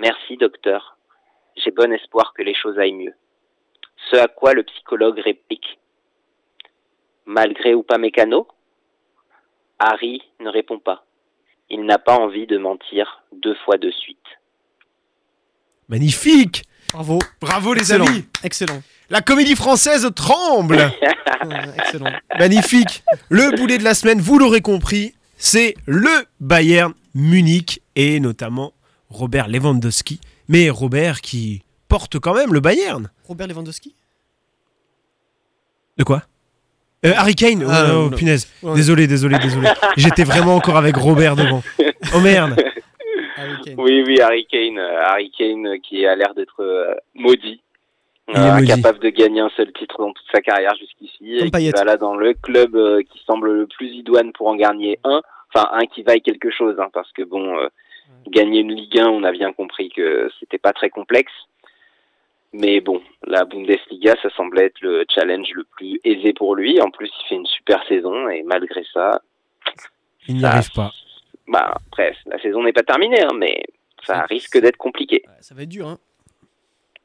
[0.00, 0.96] Merci, docteur.
[1.56, 3.14] J'ai bon espoir que les choses aillent mieux.
[4.10, 5.78] Ce à quoi le psychologue réplique
[7.26, 8.48] Malgré ou pas mécano
[9.78, 11.04] Harry ne répond pas.
[11.68, 14.16] Il n'a pas envie de mentir deux fois de suite.
[15.88, 17.18] Magnifique Bravo.
[17.40, 18.06] Bravo les Excellent.
[18.06, 18.82] amis Excellent.
[19.10, 20.90] La comédie française tremble
[21.76, 22.12] excellent.
[22.38, 26.10] Magnifique Le boulet de la semaine, vous l'aurez compris, c'est le
[26.40, 28.72] Bayern Munich et notamment
[29.10, 30.20] Robert Lewandowski.
[30.48, 33.10] Mais Robert qui porte quand même le Bayern.
[33.28, 33.94] Robert Lewandowski?
[35.96, 36.22] De quoi?
[37.04, 37.64] Euh, Harry Kane?
[37.68, 38.10] Ah, Oh, non.
[38.10, 38.48] punaise.
[38.62, 38.74] Ouais.
[38.74, 39.68] Désolé, désolé, désolé.
[39.96, 41.62] J'étais vraiment encore avec Robert devant.
[42.14, 42.56] Oh merde
[43.36, 43.74] Harry Kane.
[43.78, 47.60] Oui, oui, Harry Kane, euh, Harry Kane euh, qui a l'air d'être euh, maudit,
[48.28, 48.72] Il est Euh, maudit.
[48.72, 51.96] incapable de gagner un seul titre dans toute sa carrière jusqu'ici, et qui va là
[51.96, 55.22] dans le club euh, qui semble le plus idoine pour en gagner un,
[55.54, 57.68] enfin un qui vaille quelque chose, hein, parce que bon, euh,
[58.28, 61.32] gagner une Ligue 1, on a bien compris que c'était pas très complexe.
[62.52, 66.80] Mais bon, la Bundesliga, ça semblait être le challenge le plus aisé pour lui.
[66.80, 69.22] En plus, il fait une super saison et malgré ça,
[70.26, 70.90] Il n'y arrive pas.
[71.46, 73.62] bah après, la saison n'est pas terminée, hein, mais
[74.04, 75.22] ça risque d'être compliqué.
[75.40, 75.98] Ça va être dur, hein.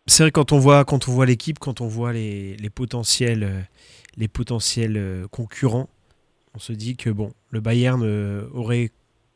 [0.07, 3.43] C'est vrai quand on voit quand on voit l'équipe, quand on voit les, les potentiels
[3.43, 3.61] euh,
[4.17, 5.89] les potentiels euh, concurrents,
[6.55, 8.91] on se dit que bon, le Bayern euh, aurait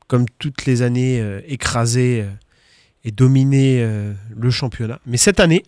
[0.09, 2.29] comme toutes les années euh, écrasé euh,
[3.05, 4.99] et dominé euh, le championnat.
[5.05, 5.63] Mais cette année,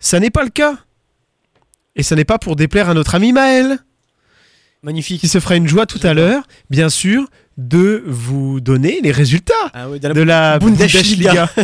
[0.00, 0.76] ça n'est pas le cas.
[1.96, 3.78] Et ça n'est pas pour déplaire à notre ami Maël,
[4.82, 5.20] Magnifique.
[5.20, 9.54] qui se fera une joie tout à l'heure, bien sûr, de vous donner les résultats
[9.72, 11.50] Ah la de la Bundesliga.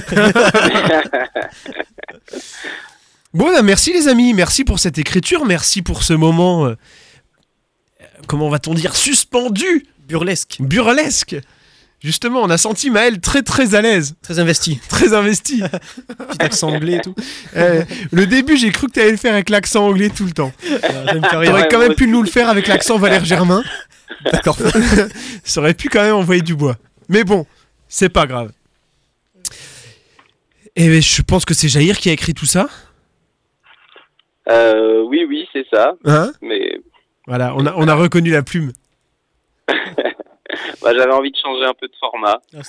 [3.32, 6.72] Bon, bah, merci les amis, merci pour cette écriture, merci pour ce moment,
[8.28, 10.58] comment va-t-on dire, suspendu, burlesque.
[10.60, 11.36] burlesque.
[12.04, 14.78] Justement, on a senti Maël très très à l'aise, Très investi.
[14.90, 15.62] très investi.
[16.28, 17.14] Petit accent anglais et tout.
[17.56, 20.32] Euh, le début, j'ai cru que tu allais le faire avec l'accent anglais tout le
[20.32, 20.52] temps.
[20.70, 21.20] Euh.
[21.30, 23.62] T'aurais Ouais, quand même pu nous le faire avec l'accent Valère Germain.
[24.32, 24.58] D'accord.
[25.44, 26.76] Ça aurait pu quand même envoyer du bois.
[27.08, 27.46] Mais bon,
[27.88, 28.50] c'est pas grave.
[30.76, 32.68] Et je pense que c'est Jair qui a écrit tout ça.
[34.50, 35.92] Euh, oui, oui, c'est ça.
[36.04, 36.32] Hein?
[36.42, 36.80] Mais
[37.26, 38.72] Voilà, on a, on a reconnu la plume.
[40.84, 42.40] Bah, j'avais envie de changer un peu de format.
[42.54, 42.60] Ah.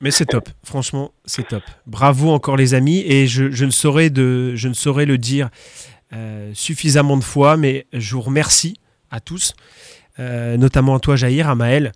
[0.00, 1.62] Mais c'est top, franchement, c'est top.
[1.86, 5.48] Bravo encore les amis, et je, je ne, saurais de, je ne saurais le dire
[6.12, 8.74] euh, suffisamment de fois, mais je vous remercie
[9.12, 9.54] à tous,
[10.18, 11.92] euh, notamment à toi Jair, à Maël,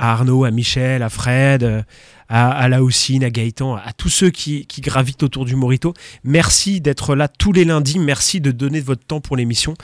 [0.00, 1.82] à Arnaud, à Michel, à Fred, euh,
[2.30, 5.92] à, à à Gaëtan, à tous ceux qui, gravitent autour du Morito.
[6.24, 9.74] Merci d'être là tous les lundis, merci de donner votre temps pour l'émission.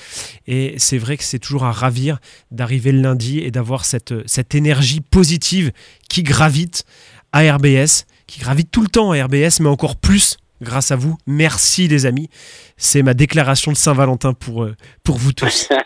[0.47, 2.19] Et c'est vrai que c'est toujours un ravir
[2.51, 4.15] d'arriver le lundi et d'avoir cette,
[4.55, 5.71] énergie positive
[6.09, 6.85] qui gravite
[7.33, 11.19] à RBS, qui gravite tout le temps à RBS, mais encore plus grâce à vous.
[11.27, 12.31] Merci les amis.
[12.79, 14.75] C'est ma déclaration de Saint-Valentin pour, euh,
[15.05, 15.69] pour vous tous.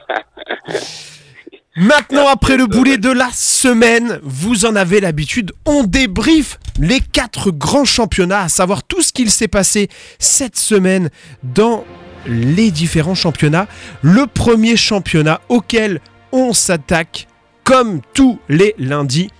[1.81, 7.51] Maintenant, après le boulet de la semaine, vous en avez l'habitude, on débriefe les quatre
[7.51, 9.89] grands championnats, à savoir tout ce qu'il s'est passé
[10.19, 11.09] cette semaine
[11.43, 11.87] dans
[12.27, 13.67] les différents championnats.
[14.03, 17.29] Le premier championnat auquel on s'attaque,
[17.65, 19.31] comme tous les lundis,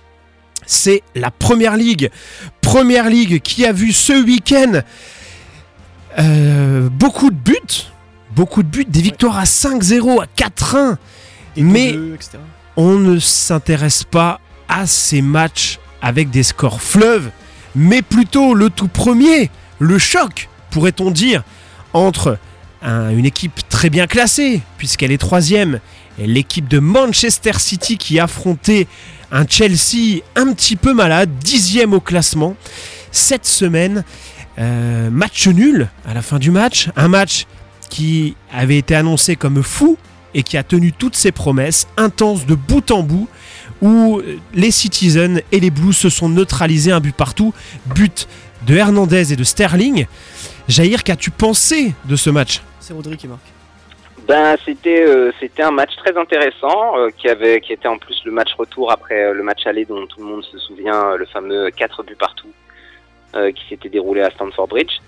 [0.65, 2.09] c'est la Première Ligue.
[2.61, 4.81] Première Ligue qui a vu ce week-end
[6.17, 7.85] euh, beaucoup de buts,
[8.35, 10.97] beaucoup de buts, des victoires à 5-0, à 4-1.
[11.57, 12.37] Mais etc.
[12.77, 17.29] on ne s'intéresse pas à ces matchs avec des scores fleuves,
[17.75, 21.43] mais plutôt le tout premier, le choc, pourrait-on dire,
[21.93, 22.37] entre
[22.81, 25.79] un- une équipe très bien classée, puisqu'elle est troisième,
[26.17, 28.87] et l'équipe de Manchester City qui affrontait
[29.31, 32.55] un Chelsea un petit peu malade, dixième au classement.
[33.11, 34.03] Cette semaine,
[34.59, 37.45] euh, match nul à la fin du match, un match
[37.89, 39.97] qui avait été annoncé comme fou
[40.33, 43.27] et qui a tenu toutes ses promesses, intense de bout en bout,
[43.81, 47.53] où euh, les Citizens et les Blues se sont neutralisés un but partout,
[47.95, 48.27] but
[48.67, 50.05] de Hernandez et de Sterling.
[50.67, 52.61] Jair, qu'as-tu pensé de ce match?
[52.79, 53.41] C'est Rodri qui marque.
[54.27, 58.21] Ben c'était euh, c'était un match très intéressant euh, qui avait qui était en plus
[58.23, 61.25] le match retour après euh, le match aller dont tout le monde se souvient le
[61.25, 62.47] fameux 4 buts partout
[63.33, 64.99] euh, qui s'était déroulé à Stamford Bridge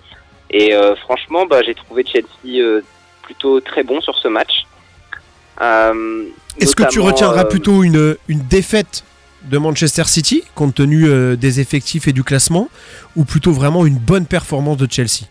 [0.50, 2.82] et euh, franchement bah, j'ai trouvé Chelsea euh,
[3.22, 4.66] plutôt très bon sur ce match.
[5.62, 6.26] Euh,
[6.60, 9.04] Est-ce que tu retiendras euh, plutôt une, une défaite
[9.44, 12.70] de Manchester City, compte tenu euh, des effectifs et du classement,
[13.16, 15.28] ou plutôt vraiment une bonne performance de Chelsea?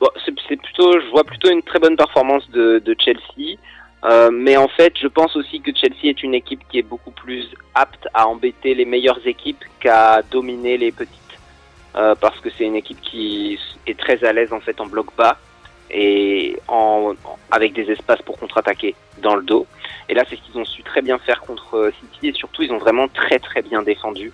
[0.00, 3.58] Bon, c'est c'est plutôt, je vois plutôt une très bonne performance de, de Chelsea.
[4.04, 7.10] Euh, mais en fait, je pense aussi que Chelsea est une équipe qui est beaucoup
[7.10, 11.14] plus apte à embêter les meilleures équipes qu'à dominer les petites.
[11.96, 15.08] Euh, parce que c'est une équipe qui est très à l'aise en fait en bloc
[15.16, 15.38] bas
[15.90, 17.14] et en,
[17.50, 19.66] avec des espaces pour contre-attaquer dans le dos.
[20.08, 22.62] Et là, c'est ce qu'ils ont su très bien faire contre euh, City et surtout,
[22.62, 24.32] ils ont vraiment très très bien défendu.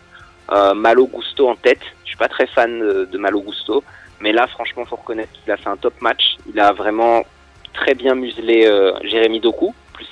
[0.52, 1.80] Euh, Malo Gusto en tête.
[2.04, 3.82] Je suis pas très fan de Malo Gusto.
[4.20, 6.36] Mais là, franchement, faut reconnaître qu'il a fait un top match.
[6.48, 7.24] Il a vraiment
[7.72, 9.74] très bien muselé euh, Jérémy Doku.
[9.92, 10.08] Plus,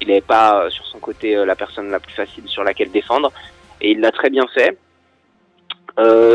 [0.00, 3.32] il n'avait pas sur son côté la personne la plus facile sur laquelle défendre.
[3.80, 4.78] Et il l'a très bien fait.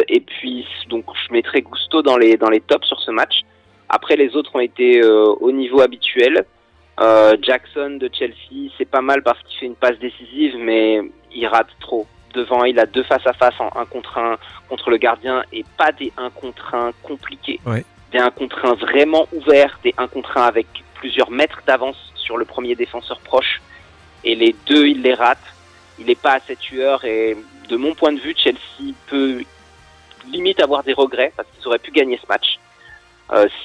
[0.07, 3.41] Et puis, donc, je mettrai Gusto dans les, dans les tops sur ce match.
[3.89, 6.45] Après, les autres ont été euh, au niveau habituel.
[6.99, 11.01] Euh, Jackson de Chelsea, c'est pas mal parce qu'il fait une passe décisive, mais
[11.33, 12.05] il rate trop.
[12.35, 15.65] Devant, il a deux face à face en un contre un contre le gardien et
[15.77, 17.59] pas des 1 contre 1 compliqués.
[17.65, 17.83] Ouais.
[18.11, 22.37] Des 1 contre 1 vraiment ouverts, des 1 contre 1 avec plusieurs mètres d'avance sur
[22.37, 23.61] le premier défenseur proche.
[24.23, 25.39] Et les deux, il les rate.
[25.97, 27.35] Il n'est pas assez tueur et
[27.67, 29.41] de mon point de vue, Chelsea peut
[30.31, 32.59] limite avoir des regrets parce qu'ils auraient pu gagner ce match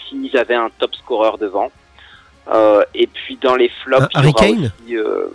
[0.09, 1.70] s'ils avaient un top scoreur devant.
[2.48, 5.29] Euh, et puis dans les flops, Un il y Harry aura Kane aussi, euh,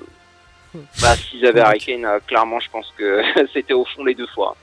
[1.01, 4.27] bah, s'ils avaient Harry Kane, euh, clairement, je pense que c'était au fond les deux
[4.27, 4.55] fois.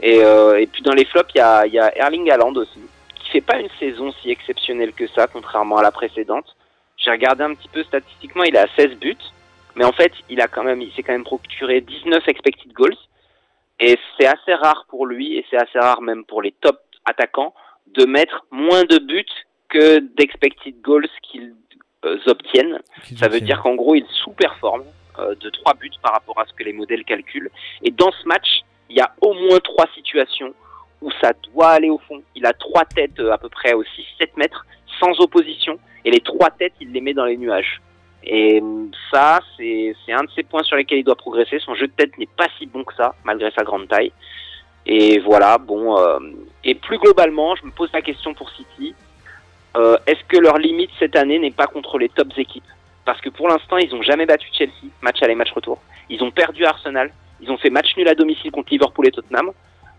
[0.00, 2.54] Et, euh, et puis dans les flops, il y a, il y a Erling Haaland
[2.54, 2.80] aussi,
[3.16, 6.56] qui fait pas une saison si exceptionnelle que ça, contrairement à la précédente.
[6.96, 9.16] J'ai regardé un petit peu statistiquement, il est à 16 buts,
[9.74, 12.96] mais en fait, il a quand même, il s'est quand même procuré 19 expected goals,
[13.80, 17.54] et c'est assez rare pour lui, et c'est assez rare même pour les top attaquants,
[17.88, 19.24] de mettre moins de buts
[19.68, 21.54] que d'expected goals qu'ils
[22.04, 22.78] euh, obtiennent.
[23.16, 24.84] Ça veut dire qu'en gros, il sous-performe
[25.18, 27.50] euh, de 3 buts par rapport à ce que les modèles calculent.
[27.82, 30.52] Et dans ce match, il y a au moins trois situations
[31.00, 32.22] où ça doit aller au fond.
[32.34, 34.66] Il a trois têtes euh, à peu près au 6-7 mètres,
[35.00, 35.78] sans opposition.
[36.04, 37.80] Et les trois têtes, il les met dans les nuages.
[38.24, 41.58] Et hum, ça, c'est c'est un de ces points sur lesquels il doit progresser.
[41.58, 44.12] Son jeu de tête n'est pas si bon que ça, malgré sa grande taille.
[44.86, 45.98] Et voilà, bon.
[45.98, 46.18] euh,
[46.64, 48.94] et plus globalement, je me pose la question pour City.
[49.76, 52.64] Euh, Est-ce que leur limite cette année n'est pas contre les tops équipes?
[53.04, 55.80] Parce que pour l'instant, ils n'ont jamais battu Chelsea, match aller, match retour.
[56.08, 57.10] Ils ont perdu Arsenal.
[57.40, 59.50] Ils ont fait match nul à domicile contre Liverpool et Tottenham.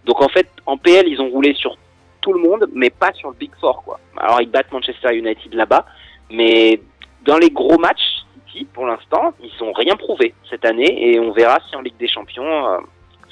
[0.05, 1.77] Donc en fait, en PL, ils ont roulé sur
[2.21, 3.99] tout le monde, mais pas sur le Big Four, quoi.
[4.15, 5.85] Alors ils battent Manchester United là-bas,
[6.29, 6.79] Mais
[7.25, 11.31] dans les gros matchs, City, pour l'instant, ils sont rien prouvé cette année et on
[11.31, 12.77] verra si en Ligue des Champions euh,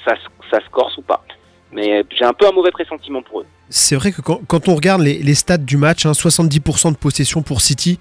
[0.04, 0.14] ça,
[0.50, 1.24] ça se corse ou pas.
[1.72, 3.46] Mais j'ai un peu un mauvais pressentiment pour eux.
[3.70, 7.62] C'est vrai que quand, on regarde les, stats du match, hein, 70% de possession pour
[7.62, 7.98] City,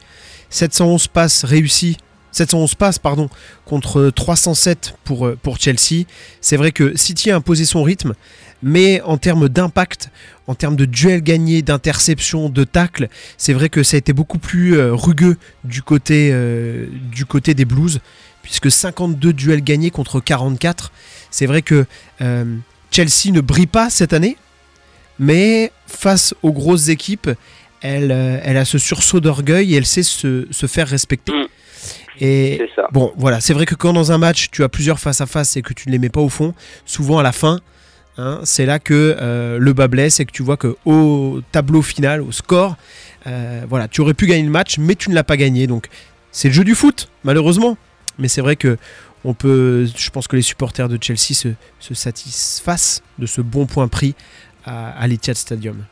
[0.50, 1.98] 711 passes réussies
[2.34, 3.30] 711 passes pardon,
[3.66, 6.06] contre 307 pour, euh, pour Chelsea.
[6.40, 8.14] C'est vrai que City a imposé son rythme,
[8.64, 10.12] mais en termes d'impact,
[10.48, 13.08] en termes de duels gagnés, d'interception, de tacle,
[13.38, 16.88] c'est vrai que ça a été beaucoup plus euh, rugueux du côté, euh,
[17.46, 18.00] des Blues,
[18.44, 20.92] puisque 52 duels gagnés contre 44.
[21.30, 21.86] C'est vrai que
[22.22, 22.56] euh,
[22.92, 24.38] Chelsea ne brille pas cette année,
[25.18, 27.30] mais face aux grosses équipes,
[27.82, 31.32] elle, euh, elle a ce sursaut d'orgueil et elle sait se, se faire respecter.
[31.32, 31.48] Mm.
[32.20, 32.88] Et ça.
[32.92, 35.58] bon, voilà, c'est vrai que quand dans un match tu as plusieurs face à face
[35.58, 36.54] et que tu ne les mets pas au fond,
[36.86, 37.60] souvent à la fin,
[38.18, 41.82] hein, c'est là que euh, le bas blesse et que tu vois que au tableau
[41.82, 42.76] final, au score,
[43.26, 45.66] euh, voilà, tu aurais pu gagner le match, mais tu ne l'as pas gagné.
[45.66, 45.88] Donc
[46.32, 47.78] c'est le jeu du foot, malheureusement.
[48.20, 48.78] Mais c'est vrai que
[49.24, 53.66] on peut, je pense que les supporters de Chelsea se, se satisfassent de ce bon
[53.66, 54.16] point pris
[54.66, 55.84] à, à l'Etihad Stadium.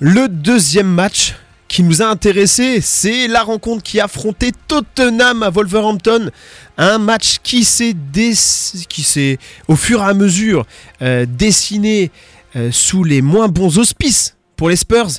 [0.00, 1.34] Le deuxième match
[1.68, 6.30] qui nous a intéressé, c'est la rencontre qui affrontait Tottenham à Wolverhampton.
[6.78, 10.64] Un match qui s'est dess- qui s'est au fur et à mesure
[11.02, 12.10] euh, dessiné
[12.54, 15.10] euh, sous les moins bons auspices pour les Spurs,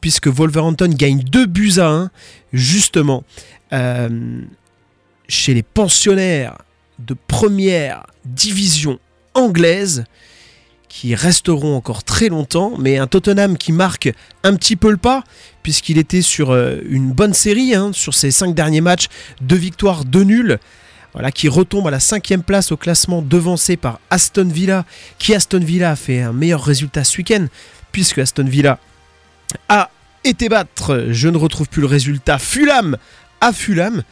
[0.00, 2.10] puisque Wolverhampton gagne 2 buts à 1,
[2.52, 3.24] justement,
[3.74, 4.40] euh,
[5.28, 6.58] chez les pensionnaires
[6.98, 8.98] de première division
[9.34, 10.04] anglaise,
[10.88, 14.10] qui resteront encore très longtemps, mais un Tottenham qui marque
[14.44, 15.24] un petit peu le pas,
[15.62, 19.08] puisqu'il était sur euh, une bonne série, hein, sur ses cinq derniers matchs,
[19.42, 20.58] deux victoires, deux nuls,
[21.12, 24.86] voilà, qui retombe à la cinquième place au classement, devancé par Aston Villa,
[25.18, 27.46] qui Aston Villa a fait un meilleur résultat ce week-end,
[27.92, 28.78] puisque Aston Villa
[29.68, 29.90] a
[30.24, 32.96] été battre, je ne retrouve plus le résultat, Fulham
[33.40, 34.02] à Fulham.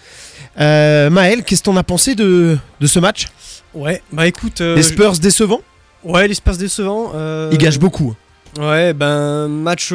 [0.61, 3.27] Euh, Maël, qu'est-ce que t'en as pensé de, de ce match?
[3.75, 4.61] Ouais, bah écoute.
[4.61, 5.63] euh, Les Spurs décevants?
[6.05, 7.13] Ouais, l'espace décevant.
[7.15, 8.15] euh, Ils gâchent beaucoup.
[8.59, 9.93] Ouais, ben, match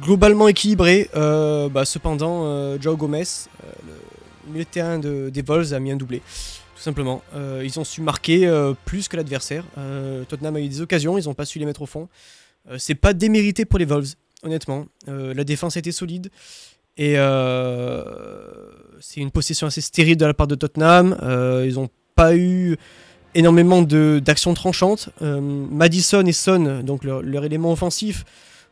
[0.00, 1.08] globalement équilibré.
[1.14, 3.22] bah, cependant, Joao Gomez,
[4.46, 6.18] le milieu de terrain de- des Vols, a mis un doublé.
[6.74, 7.22] Tout simplement.
[7.36, 9.62] Euh, ils ont su marquer euh, plus que l'adversaire.
[9.78, 12.08] Euh, Tottenham a eu des occasions, ils n'ont pas su les mettre au fond.
[12.78, 14.06] C'est pas démérité pour les Vols,
[14.42, 14.86] honnêtement.
[15.06, 16.30] La défense a été solide.
[16.96, 18.02] Et euh,
[19.02, 21.18] c'est une possession assez stérile de la part de Tottenham.
[21.22, 22.76] Euh, ils n'ont pas eu
[23.34, 25.08] énormément d'actions tranchantes.
[25.22, 28.24] Euh, Madison et Son, donc leur, élément offensif,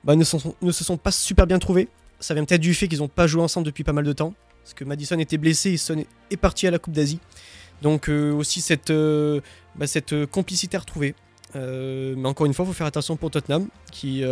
[0.05, 0.39] bah, ne, se
[0.85, 1.89] sont pas super bien trouvés.
[2.21, 4.35] Ça vient peut-être du fait qu'ils n'ont pas joué ensemble depuis pas mal de temps.
[4.63, 5.99] Parce que Madison était blessé et Son
[6.31, 7.19] est- parti à la Coupe d'Asie.
[7.83, 9.87] Donc euh, aussi cette, bah,
[10.31, 11.15] complicité à retrouver.
[11.55, 14.23] Mais encore une fois, il faut faire attention pour Tottenham, qui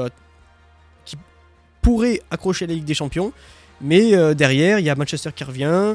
[1.83, 3.33] pourrait accrocher la Ligue des Champions.
[3.81, 5.95] Mais euh, derrière, il y a Manchester qui revient.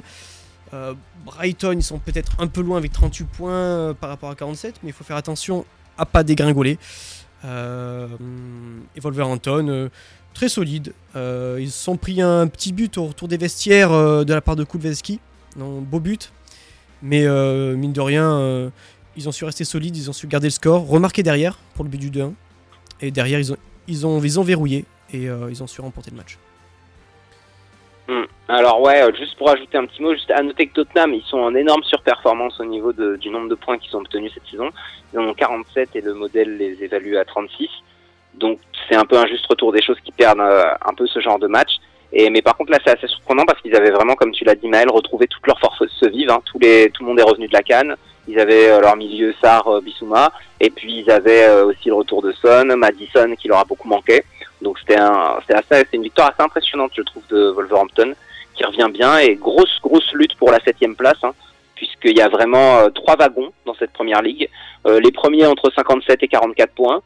[0.74, 0.94] Euh,
[1.26, 4.76] Brighton, ils sont peut-être un peu loin avec 38 points euh, par rapport à 47,
[4.84, 5.66] mais il faut faire attention
[5.98, 6.78] à pas dégringoler.
[7.46, 9.90] Et Wolverhampton,
[10.34, 10.94] très solide.
[11.14, 14.64] Ils se sont pris un petit but au retour des vestiaires de la part de
[14.64, 15.20] Kulveski.
[15.58, 16.32] Beau but.
[17.02, 17.28] Mais
[17.76, 18.72] mine de rien,
[19.18, 21.90] ils ont su rester solides, ils ont su garder le score, remarquer derrière pour le
[21.90, 22.32] but du 2-1.
[23.02, 23.58] Et derrière, ils ont,
[23.90, 26.38] ils ont, ils ont verrouillé et ils ont su remporter le match.
[28.08, 28.24] Hmm.
[28.50, 31.24] Alors ouais, euh, juste pour ajouter un petit mot, juste à noter que Tottenham, ils
[31.24, 34.70] sont en énorme surperformance au niveau du nombre de points qu'ils ont obtenus cette saison.
[35.14, 37.70] Ils ont 47 et le modèle les évalue à 36.
[38.34, 41.20] Donc c'est un peu un juste retour des choses qui perdent euh, un peu ce
[41.22, 41.78] genre de match.
[42.12, 44.56] Et mais par contre là c'est assez surprenant parce qu'ils avaient vraiment, comme tu l'as
[44.56, 46.30] dit Maël, retrouvé toute leur force vive.
[46.30, 46.42] Hein.
[46.46, 47.96] Tous les, tout le monde est revenu de la canne.
[48.28, 52.22] Ils avaient euh, leur milieu Sar, euh, Bissouma, et puis ils avaient aussi le retour
[52.22, 54.24] de Son, Madison qui leur a beaucoup manqué.
[54.64, 58.14] Donc c'était un, assez, une victoire assez impressionnante je trouve de Wolverhampton
[58.56, 61.34] qui revient bien et grosse grosse lutte pour la septième place hein,
[61.76, 64.50] puisqu'il y a vraiment euh, trois wagons dans cette première ligue.
[64.86, 67.02] Euh, les premiers entre 57 et 44 points.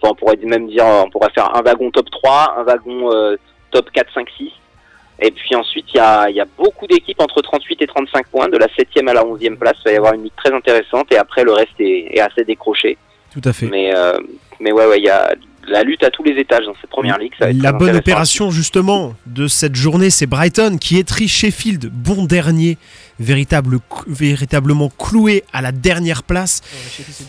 [0.00, 3.36] Enfin on pourrait même dire on pourrait faire un wagon top 3, un wagon euh,
[3.70, 4.50] top 4, 5, 6.
[5.20, 8.26] Et puis ensuite il y a, il y a beaucoup d'équipes entre 38 et 35
[8.26, 9.76] points, de la septième à la onzième place.
[9.84, 12.44] Il va y avoir une ligue très intéressante et après le reste est, est assez
[12.44, 12.96] décroché.
[13.32, 13.66] Tout à fait.
[13.66, 14.18] Mais euh,
[14.60, 15.34] mais ouais ouais il y a
[15.66, 17.32] la lutte à tous les étages dans cette première ligue.
[17.38, 21.90] Ça va être La bonne opération justement de cette journée, c'est Brighton qui étrit Sheffield,
[21.92, 22.78] bon dernier,
[23.20, 26.60] véritable, véritablement cloué à la dernière place.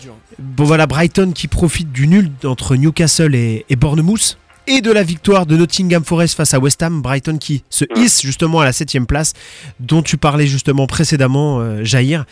[0.02, 0.14] dur.
[0.38, 4.38] Bon voilà, Brighton qui profite du nul entre Newcastle et, et Bournemouth.
[4.66, 8.22] Et de la victoire de Nottingham Forest face à West Ham, Brighton qui se hisse
[8.22, 9.34] justement à la septième place,
[9.78, 12.24] dont tu parlais justement précédemment, euh, Jair.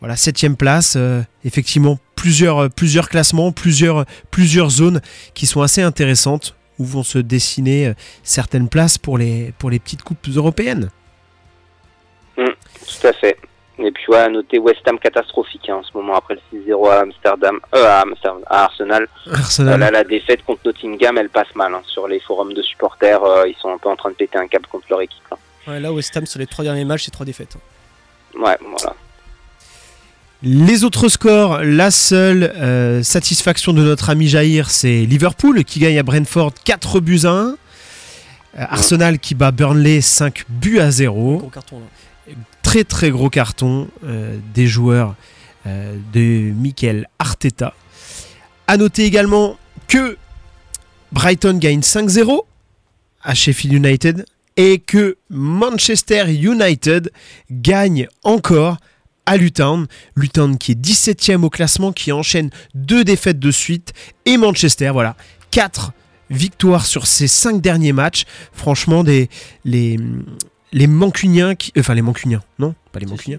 [0.00, 5.00] Voilà, septième place, euh, effectivement plusieurs, euh, plusieurs classements, plusieurs, plusieurs zones
[5.34, 6.54] qui sont assez intéressantes.
[6.78, 10.88] où vont se dessiner euh, certaines places pour les, pour les petites coupes européennes.
[12.36, 13.36] Tout à fait.
[13.78, 16.90] Et puis ouais, à noter West Ham catastrophique hein, en ce moment après le 6-0
[16.90, 19.06] à Amsterdam, euh, à, Amsterdam à Arsenal.
[19.30, 19.74] Arsenal.
[19.74, 21.82] Euh, là, la défaite contre Nottingham, elle passe mal hein.
[21.86, 23.22] sur les forums de supporters.
[23.24, 25.22] euh, ils sont un peu en train de péter un câble contre leur équipe.
[25.30, 25.36] hein.
[25.66, 27.56] Ouais, là, West Ham, sur les trois derniers matchs, c'est trois défaites.
[28.34, 28.94] Ouais, voilà.
[30.42, 35.98] Les autres scores, la seule euh, satisfaction de notre ami Jair, c'est Liverpool qui gagne
[35.98, 37.32] à Brentford 4 buts à 1.
[37.32, 37.54] Euh,
[38.54, 41.36] Arsenal qui bat Burnley 5 buts à 0.
[41.36, 42.34] Gros carton, là.
[42.62, 45.14] Très très gros carton euh, des joueurs
[45.66, 47.74] de Mikel Arteta.
[48.66, 50.16] À noter également que
[51.12, 52.44] Brighton gagne 5-0
[53.22, 54.24] à Sheffield United
[54.56, 57.10] et que Manchester United
[57.50, 58.78] gagne encore
[59.26, 59.86] à Luton.
[60.16, 63.92] Luton qui est 17ème au classement, qui enchaîne deux défaites de suite.
[64.26, 65.16] Et Manchester, voilà,
[65.50, 65.92] 4
[66.30, 68.24] victoires sur ces 5 derniers matchs.
[68.52, 69.28] Franchement, des,
[69.64, 69.98] les,
[70.72, 73.38] les Mancuniens, qui, enfin les Mancuniens, non Pas les Mancuniens.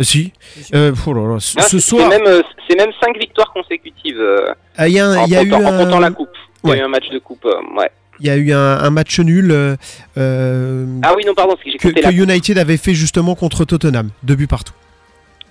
[0.00, 0.32] Euh, Si.
[0.74, 3.52] Euh, oh là là, ce, Ah, ce soir, C'est même, euh, c'est même 5 victoires
[3.52, 4.46] consécutives euh,
[4.80, 6.30] euh, il y a, un- en, y a eu comptant, en comptant un, la coupe.
[6.64, 7.44] Il y a eu un match de coupe.
[7.44, 7.90] euh, ouais.
[8.20, 9.76] il y a eu un, un match nul euh,
[10.16, 12.10] euh, Ah oui, non, pardon, que que, que.
[12.12, 14.08] United avait fait justement contre Tottenham.
[14.22, 14.72] Deux buts partout.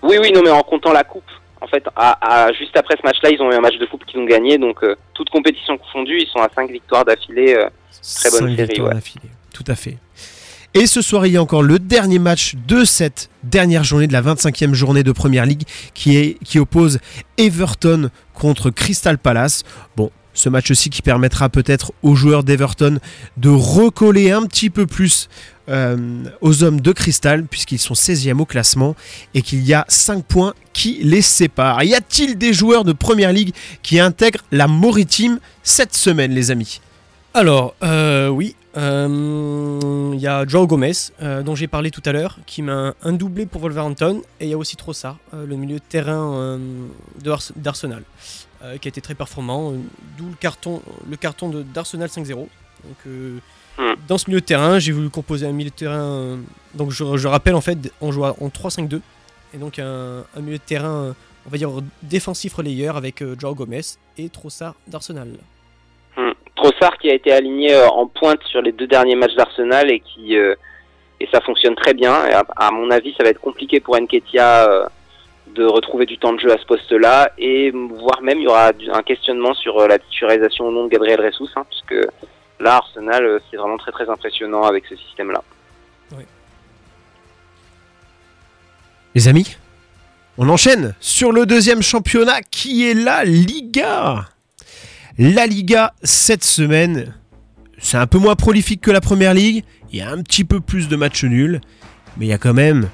[0.03, 1.23] Oui, oui, non, mais en comptant la coupe.
[1.61, 4.03] En fait, à, à- juste après ce match-là, ils ont eu un match de coupe
[4.05, 4.57] qu'ils ont gagné.
[4.57, 7.53] Donc, euh, toute compétition confondue, ils sont à 5 victoires d'affilée.
[7.55, 7.67] euh,
[8.15, 8.93] Très bonne Cinq série, victoires ouais.
[8.95, 9.29] d'affilée.
[9.53, 9.97] Tout à fait.
[10.73, 14.13] Et ce soir, il y a encore le dernier match de cette dernière journée, de
[14.13, 16.99] la 25e journée de Première Ligue, qui, est, qui oppose
[17.37, 19.63] Everton contre Crystal Palace.
[19.97, 22.99] Bon, ce match aussi qui permettra peut-être aux joueurs d'Everton
[23.37, 25.29] de recoller un petit peu plus
[25.69, 28.95] euh, aux hommes de Crystal, puisqu'ils sont 16e au classement
[29.33, 31.83] et qu'il y a 5 points qui les séparent.
[31.83, 33.53] Y a-t-il des joueurs de Première Ligue
[33.83, 36.81] qui intègrent la Maritime cette semaine, les amis?
[37.33, 42.11] Alors, euh, oui, euh, il y a Joao Gomez, euh, dont j'ai parlé tout à
[42.11, 45.55] l'heure, qui met un, doublé pour Wolverhampton, et il y a aussi Trossard, euh, le
[45.55, 46.57] milieu de terrain euh,
[47.55, 48.03] d'Arsenal,
[48.63, 49.73] euh, qui a été très performant,
[50.17, 52.35] d'où le carton, le carton de- d'Arsenal 5-0.
[52.83, 53.37] Donc, euh,
[53.77, 53.93] Hmm.
[54.07, 56.01] dans ce milieu de terrain, j'ai voulu composer un milieu de terrain.
[56.01, 56.37] euh,
[56.73, 59.01] donc, je, je rappelle, en fait, on joue en 3-5-2,
[59.53, 61.69] et donc un, un milieu de terrain, on va dire
[62.03, 63.81] défensif relayeur avec euh, Joao Gomez
[64.17, 65.29] et Trossard d'Arsenal.
[66.17, 66.31] Hmm.
[66.55, 70.35] Trossard qui a été aligné en pointe sur les deux derniers matchs d'Arsenal et qui
[70.35, 72.27] et ça fonctionne très bien.
[72.27, 74.85] Et à, à mon avis, ça va être compliqué pour Nketiah euh,
[75.55, 78.71] de retrouver du temps de jeu à ce poste-là et voire même il y aura
[78.93, 82.07] un questionnement sur euh, la titularisation au nom de Gabriel Ressus, hein, puisque
[82.59, 85.41] là Arsenal euh, c'est vraiment très très impressionnant avec ce système-là.
[89.13, 89.57] Les amis,
[90.37, 94.29] on enchaîne sur le deuxième championnat qui est la Liga.
[95.17, 97.13] La Liga, cette semaine,
[97.77, 99.65] c'est un peu moins prolifique que la Première Ligue.
[99.91, 101.59] Il y a un petit peu plus de matchs nuls.
[102.15, 102.89] Mais il y a quand même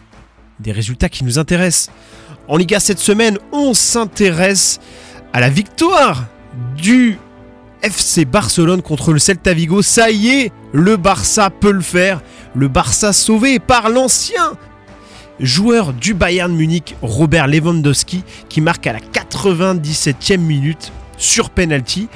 [0.59, 1.93] des résultats qui nous intéressent.
[2.47, 4.79] En Liga, cette semaine, on s'intéresse
[5.33, 6.25] à la victoire
[6.77, 7.19] du
[7.83, 9.81] FC Barcelone contre le Celta Vigo.
[9.81, 12.21] Ça y est, le Barça peut le faire.
[12.55, 14.53] Le Barça sauvé par l'ancien
[15.39, 22.07] joueur du Bayern Munich, Robert Lewandowski, qui marque à la 97e minute sur penalty.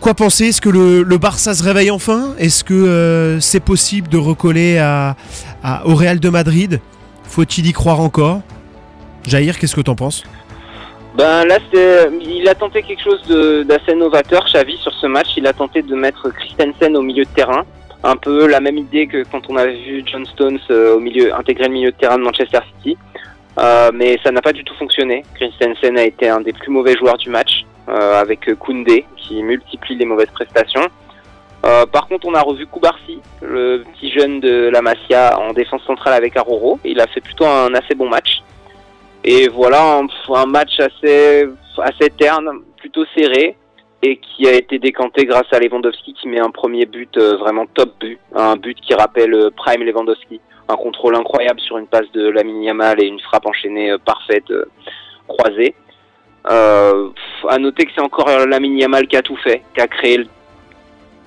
[0.00, 0.48] Quoi penser?
[0.48, 2.34] Est-ce que le, Barça se réveille enfin?
[2.38, 5.16] Est-ce que euh, c'est possible de recoller à-
[5.86, 6.80] au Real de Madrid?
[7.24, 8.42] Faut-il y croire encore?
[9.26, 10.24] Jair, qu'est-ce que t'en penses?
[11.14, 11.58] Ben là,
[12.20, 13.22] il a tenté quelque chose
[13.66, 15.28] d'assez novateur, Xavi, sur ce match.
[15.36, 17.64] Il a tenté de mettre Christensen au milieu de terrain.
[18.02, 20.98] Un peu la même idée que quand on avait vu John Stones euh,
[21.38, 22.98] intégrer le milieu de terrain de Manchester City.
[23.58, 25.24] Euh, mais ça n'a pas du tout fonctionné.
[25.36, 29.94] Christensen a été un des plus mauvais joueurs du match, euh, avec Koundé, qui multiplie
[29.94, 30.86] les mauvaises prestations.
[31.92, 36.12] Par contre, on a revu Koubarsi, le petit jeune de la Masia en défense centrale
[36.12, 36.78] avec Aroro.
[36.84, 38.42] Il a fait plutôt un assez bon match.
[39.24, 41.46] Et voilà un, match assez,
[41.78, 43.56] assez terne, plutôt serré,
[44.02, 47.64] et qui a été décanté grâce à Lewandowski qui met un premier but euh, vraiment
[47.64, 52.10] top but, un but qui rappelle euh, Prime Lewandowski, un contrôle incroyable sur une passe
[52.12, 54.66] de Lamine Yamal et une frappe enchaînée euh, parfaite euh,
[55.26, 55.74] croisée.
[56.50, 57.08] Euh,
[57.48, 60.20] à noter que c'est encore Lamine Yamal qui a tout fait, qui a créé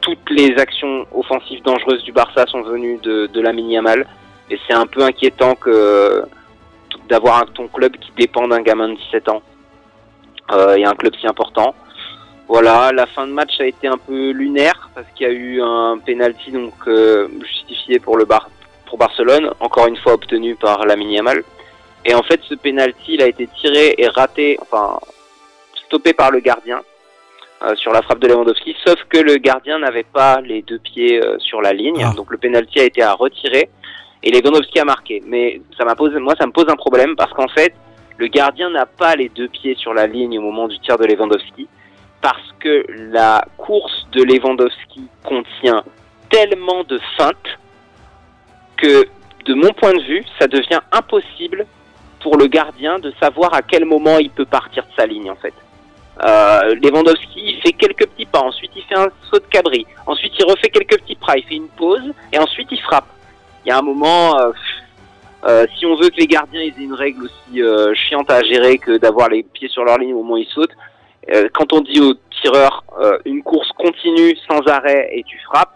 [0.02, 4.06] toutes les actions offensives dangereuses du Barça sont venues de, de Lamine Yamal,
[4.52, 6.24] et c'est un peu inquiétant que
[7.08, 9.42] d'avoir ton club qui dépend d'un gamin de 17 ans
[10.52, 11.74] euh, et un club si important.
[12.48, 15.62] Voilà, la fin de match a été un peu lunaire parce qu'il y a eu
[15.62, 18.50] un penalty donc euh, justifié pour le Bar
[18.86, 21.44] pour Barcelone, encore une fois obtenu par Lamine Yamal.
[22.06, 24.98] Et en fait, ce penalty, il a été tiré et raté, enfin
[25.88, 26.82] stoppé par le gardien.
[27.64, 31.20] euh, sur la frappe de Lewandowski, sauf que le gardien n'avait pas les deux pieds
[31.20, 32.14] euh, sur la ligne, Ah.
[32.16, 33.68] donc le penalty a été à retirer
[34.24, 35.22] et Lewandowski a marqué.
[35.26, 37.74] Mais ça moi, ça me pose un problème parce qu'en fait,
[38.18, 41.06] le gardien n'a pas les deux pieds sur la ligne au moment du tir de
[41.06, 41.68] Lewandowski
[42.22, 45.84] parce que la course de Lewandowski contient
[46.30, 47.60] tellement de feintes
[48.76, 49.08] que,
[49.46, 51.66] de mon point de vue, ça devient impossible
[52.22, 55.36] pour le gardien de savoir à quel moment il peut partir de sa ligne en
[55.36, 55.54] fait.
[56.24, 60.34] Euh, Lewandowski il fait quelques petits pas, ensuite il fait un saut de cabri, ensuite
[60.40, 63.08] il refait quelques petits pas, il fait une pause et ensuite il frappe.
[63.68, 64.52] Il y a un moment, euh,
[65.46, 68.78] euh, si on veut que les gardiens aient une règle aussi euh, chiante à gérer
[68.78, 70.72] que d'avoir les pieds sur leur ligne au moment où ils sautent,
[71.54, 75.74] quand on dit au tireur euh, une course continue sans arrêt et tu frappes,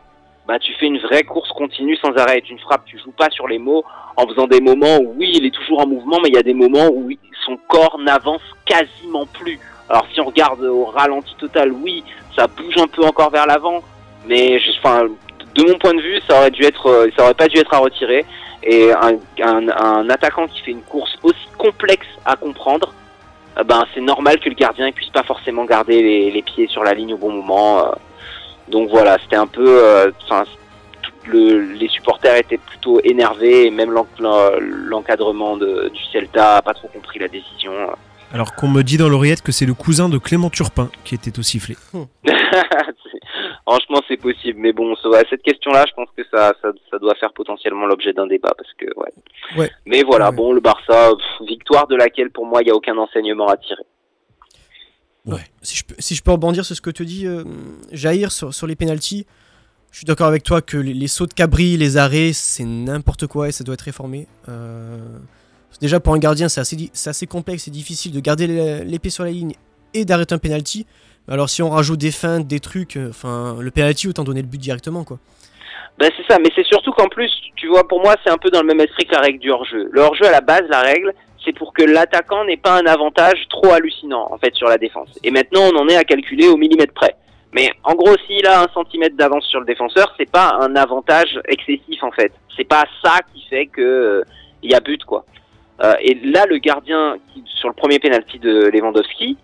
[0.47, 3.11] bah tu fais une vraie course continue sans arrêt et tu ne frappes, tu joues
[3.11, 3.83] pas sur les mots
[4.15, 6.43] en faisant des moments où oui il est toujours en mouvement mais il y a
[6.43, 7.09] des moments où
[7.45, 9.59] son corps n'avance quasiment plus.
[9.89, 12.05] Alors si on regarde au ralenti total, oui,
[12.37, 13.83] ça bouge un peu encore vers l'avant,
[14.25, 15.07] mais enfin,
[15.55, 17.73] de mon point de vue, ça aurait dû être, euh, ça aurait pas dû être
[17.73, 18.25] à retirer.
[18.63, 22.93] Et un, un, un attaquant qui fait une course aussi complexe à comprendre,
[23.57, 26.67] euh, ben c'est normal que le gardien ne puisse pas forcément garder les, les pieds
[26.67, 27.79] sur la ligne au bon moment.
[27.79, 27.91] euh.
[28.69, 30.43] Donc voilà, c'était un peu, euh, enfin,
[31.01, 36.57] tout le- les supporters étaient plutôt énervés et même l'en- l'en- l'encadrement de- du Celta
[36.57, 37.71] a pas trop compris la décision.
[38.33, 41.37] Alors qu'on me dit dans l'oreillette que c'est le cousin de Clément Turpin qui était
[41.37, 41.75] au sifflet.
[43.67, 44.95] Franchement, c'est possible, mais bon,
[45.29, 48.73] cette question-là, je pense que ça, ça, ça doit faire potentiellement l'objet d'un débat, parce
[48.73, 49.13] que ouais.
[49.57, 49.71] Ouais.
[49.85, 50.35] Mais voilà, Ouais.
[50.35, 53.57] bon, le Barça, pff, victoire de laquelle pour moi il n'y a aucun enseignement à
[53.57, 53.83] tirer.
[55.25, 55.41] Ouais.
[55.61, 57.43] Si, je peux, si je peux rebondir sur ce que tu dis, euh,
[57.91, 59.27] Jair, sur, sur les pénalties,
[59.91, 63.27] je suis d'accord avec toi que les, les sauts de cabri, les arrêts, c'est n'importe
[63.27, 64.27] quoi et ça doit être réformé.
[64.49, 64.97] Euh,
[65.79, 68.47] déjà, pour un gardien, c'est assez, assez complexe et difficile de garder
[68.83, 69.53] l'épée sur la ligne
[69.93, 70.87] et d'arrêter un penalty.
[71.27, 74.47] Alors, si on rajoute des feintes, des trucs, euh, enfin, le penalty, autant donner le
[74.47, 75.17] but directement, quoi.
[75.99, 78.49] Ben c'est ça, mais c'est surtout qu'en plus, tu vois, pour moi, c'est un peu
[78.49, 79.89] dans le même esprit que la règle du hors-jeu.
[79.91, 81.13] Le hors-jeu, à la base, la règle,
[81.43, 85.09] c'est pour que l'attaquant n'ait pas un avantage trop hallucinant, en fait, sur la défense.
[85.23, 87.15] Et maintenant, on en est à calculer au millimètre près.
[87.53, 91.39] Mais en gros, s'il a un centimètre d'avance sur le défenseur, c'est pas un avantage
[91.47, 92.31] excessif, en fait.
[92.55, 94.23] C'est pas ça qui fait que euh,
[94.63, 95.25] il y a but, quoi.
[95.83, 99.37] Euh, et là, le gardien, sur le premier penalty de Lewandowski,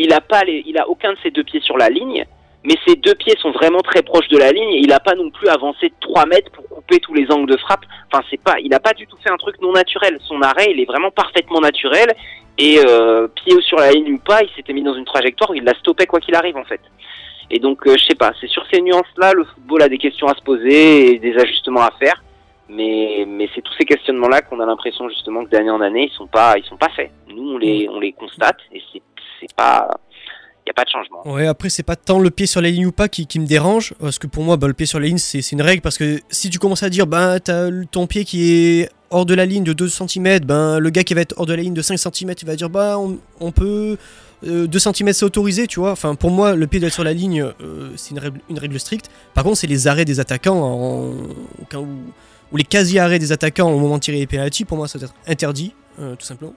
[0.00, 2.24] il a pas il a aucun de ses deux pieds sur la ligne,
[2.64, 5.14] mais ses deux pieds sont vraiment très proches de la ligne et il n'a pas
[5.14, 7.84] non plus avancé de 3 mètres pour couper tous les angles de frappe.
[8.12, 10.18] Enfin, c'est pas, il n'a pas du tout fait un truc non naturel.
[10.22, 12.08] Son arrêt, il est vraiment parfaitement naturel
[12.58, 13.28] et euh,
[13.60, 16.06] sur la ligne ou pas, il s'était mis dans une trajectoire où il la stoppait
[16.06, 16.80] quoi qu'il arrive en fait.
[17.50, 20.28] Et donc, euh, je sais pas, c'est sur ces nuances-là, le football a des questions
[20.28, 22.22] à se poser et des ajustements à faire.
[22.68, 26.16] Mais, mais c'est tous ces questionnements-là qu'on a l'impression justement que d'année en année, ils
[26.16, 27.10] sont pas, ils sont pas faits.
[27.26, 29.02] Nous, on les, on les constate et c'est,
[29.40, 29.88] c'est pas,
[30.66, 31.26] il y a pas de changement.
[31.26, 33.46] Ouais, après, c'est pas tant le pied sur la ligne ou pas qui, qui me
[33.46, 35.98] dérange, parce que pour moi, bah, le pied sur la ligne, c'est une règle, parce
[35.98, 39.44] que si tu commences à dire, ben, t'as ton pied qui est hors de la
[39.46, 41.82] ligne de 2 cm, ben, le gars qui va être hors de la ligne de
[41.82, 42.96] 5 cm, il va dire, bah,
[43.40, 43.96] on, peut.
[44.46, 45.90] euh, 2 cm c'est autorisé, tu vois.
[45.92, 48.78] Enfin, pour moi, le pied d'être sur la ligne, euh, c'est une règle, une règle
[48.78, 49.10] stricte.
[49.34, 51.14] Par contre, c'est les arrêts des attaquants, en,
[52.52, 55.08] ou les quasi-arrêts des attaquants au moment de tirer les pénalties, pour moi, ça doit
[55.08, 56.54] être interdit, euh, tout simplement.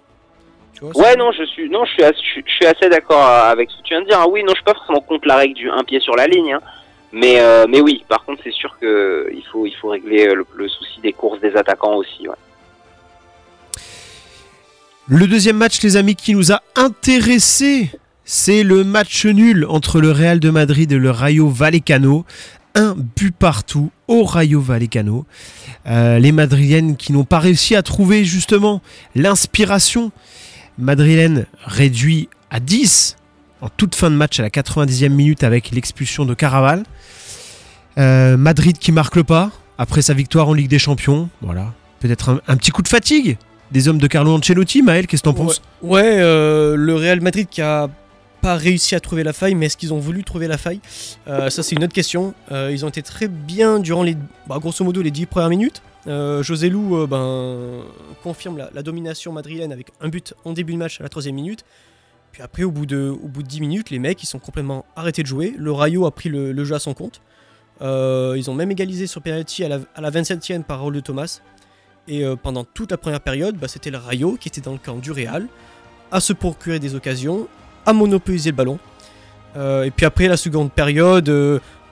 [0.84, 3.78] Vois, Ouais, non, je suis, non, je suis, assez, je, suis- assez d'accord avec ce
[3.78, 4.20] que tu viens de dire.
[4.20, 6.28] Ah oui, non, je suis pas forcément contre la règle du un pied sur la
[6.28, 6.60] ligne, hein.
[7.14, 8.04] mais, euh, mais oui.
[8.10, 11.14] Par contre, c'est sûr que il faut, il faut régler euh, le, le souci des
[11.14, 12.28] courses des attaquants aussi.
[12.28, 12.36] Ouais.
[15.08, 17.90] Le deuxième match, les amis, qui nous a intéressés,
[18.26, 22.26] c'est le match nul entre le Real de Madrid et le Rayo Vallecano.
[22.76, 25.26] Un but partout au Rayo Vallecano.
[25.86, 28.82] Euh, les Madrilènes qui n'ont pas réussi à trouver justement
[29.14, 30.12] l'inspiration.
[30.78, 33.18] Madrilène réduit à 10
[33.62, 36.84] en toute fin de match à la 90e minute avec l'expulsion de Caraval.
[37.98, 41.30] Euh, Madrid qui marque le pas après sa victoire en Ligue des Champions.
[41.42, 41.74] Voilà.
[42.00, 43.38] Peut-être un, petit coup de fatigue
[43.72, 44.82] des hommes de Carlo Ancelotti.
[44.82, 45.62] Maël, qu'est-ce que t'en penses?
[45.82, 47.90] Ouais, euh, le Real Madrid qui a
[48.42, 50.82] pas réussi à trouver la faille, mais est-ce qu'ils ont voulu trouver la faille?
[51.30, 52.34] Euh, Ça, c'est une autre question.
[52.52, 54.18] Ils ont été très bien durant les,
[54.48, 55.82] bah, grosso modo, les 10 premières minutes.
[56.08, 57.86] Euh, José Lou euh, ben,
[58.22, 61.64] confirme la, domination madrilène avec un but en début de match à la troisième minute.
[62.32, 64.86] Puis après, au bout, de, au bout de 10 minutes, les mecs ils sont complètement
[64.96, 65.54] arrêtés de jouer.
[65.58, 67.22] Le Rayo a pris le, jeu à son compte.
[67.82, 71.00] Euh, ils ont même égalisé sur penalty à la, à la 27e par Raul de
[71.00, 71.42] Thomas.
[72.08, 74.80] Et euh, pendant toute la première période, bah, c'était le Rayo qui était dans le
[74.80, 75.48] camp du Real,
[76.12, 77.48] à se procurer des occasions,
[77.86, 78.80] à monopoliser le ballon.
[79.56, 81.30] Et puis après, la seconde période,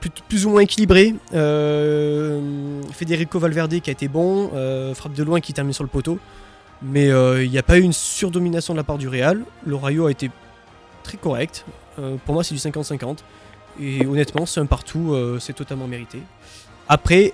[0.09, 1.15] plus, ou moins équilibrée.
[1.33, 5.89] Euh, Federico Valverde qui a été bon, euh, frappe de loin qui termine sur le
[5.89, 6.19] poteau.
[6.81, 9.43] Mais euh, il n'y a pas eu une surdomination de la part du Real.
[9.65, 10.31] Le Rayo a été
[11.03, 11.65] très correct.
[12.25, 13.17] Pour moi, c'est du 50-50.
[13.79, 16.19] Et honnêtement, c'est un partout, c'est totalement mérité.
[16.89, 17.33] Après,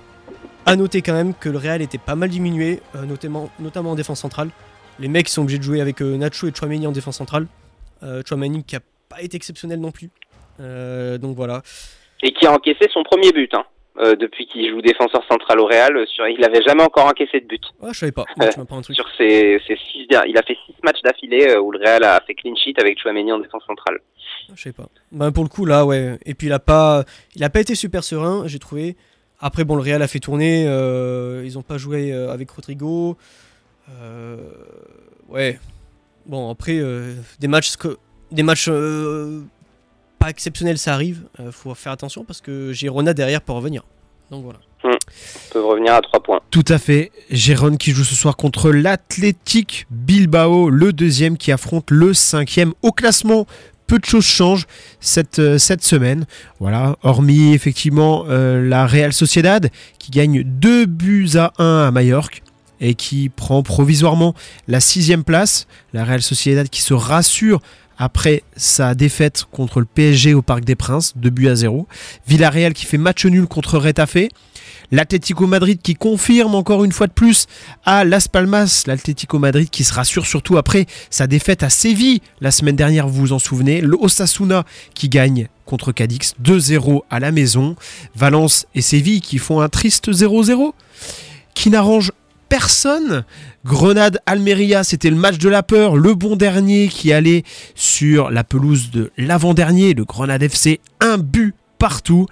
[0.66, 3.50] à noter quand même que le Real était pas mal diminué, notamment,
[3.90, 4.50] en défense centrale.
[4.98, 7.46] Les mecs sont obligés de jouer avec Nacho et Chouameni en défense centrale.
[8.02, 8.22] Euh,
[8.66, 10.10] qui a pas été exceptionnel non plus.
[10.58, 11.62] Donc voilà.
[12.22, 13.64] Et qui a encaissé son premier but, hein,
[13.98, 15.96] euh, depuis qu'il joue défenseur central au Real.
[15.96, 17.62] euh, Sur, il avait jamais encore encaissé de but.
[17.82, 18.24] Ah, je savais pas.
[18.40, 18.96] Tu un truc.
[18.96, 22.20] Sur ses, ses six, il a fait six matchs d'affilée euh, où le Real a
[22.26, 23.98] fait clean sheet avec Chouameni en défense centrale.
[24.54, 24.86] Je sais pas.
[25.12, 26.18] Ben, pour le coup, là, ouais.
[26.26, 27.04] Et puis, il a pas,
[27.36, 28.96] il a pas été super serein, j'ai trouvé.
[29.40, 30.64] Après, bon, le Real a fait tourner.
[30.66, 33.16] euh, ils ont pas joué euh, avec Rodrigo.
[34.02, 34.36] Euh,
[35.28, 35.58] ouais.
[36.26, 37.96] Bon, après, euh, des matchs, que-
[38.32, 39.40] des matchs euh,
[40.18, 41.22] pas exceptionnels, ça arrive.
[41.40, 43.82] Euh, faut faire attention parce que j'ai Rona derrière pour revenir.
[44.30, 44.58] Donc voilà.
[44.84, 46.40] Ils peuvent revenir à trois points.
[46.50, 47.10] Tout à fait.
[47.30, 52.92] Gérone qui joue ce soir contre l'Athletic Bilbao, le deuxième qui affronte le cinquième au
[52.92, 53.46] classement.
[53.86, 54.66] Peu de choses changent
[55.00, 56.26] cette, euh, cette semaine.
[56.60, 62.42] Voilà, hormis effectivement euh, la Real Sociedad qui gagne 2 buts à 1 à Majorque
[62.80, 64.34] et qui prend provisoirement
[64.68, 65.66] la sixième place.
[65.94, 67.60] La Real Sociedad qui se rassure
[67.98, 71.86] après sa défaite contre le PSG au Parc des Princes, 2 buts à 0.
[72.26, 74.28] Villarreal qui fait match nul contre Retafe.
[74.90, 77.46] L'Atlético Madrid qui confirme encore une fois de plus
[77.84, 78.84] à Las Palmas.
[78.86, 83.20] L'Atlético Madrid qui se rassure surtout après sa défaite à Séville la semaine dernière, vous
[83.20, 83.80] vous en souvenez.
[83.80, 87.76] Le Osasuna qui gagne contre Cadix 2-0 à la maison.
[88.14, 90.72] Valence et Séville qui font un triste 0-0
[91.54, 92.12] qui n'arrange
[92.48, 93.24] personne.
[93.64, 97.44] Grenade Almeria, c'était le match de la peur, le bon dernier qui allait
[97.74, 102.26] sur la pelouse de l'avant-dernier, le Grenade FC, un but partout.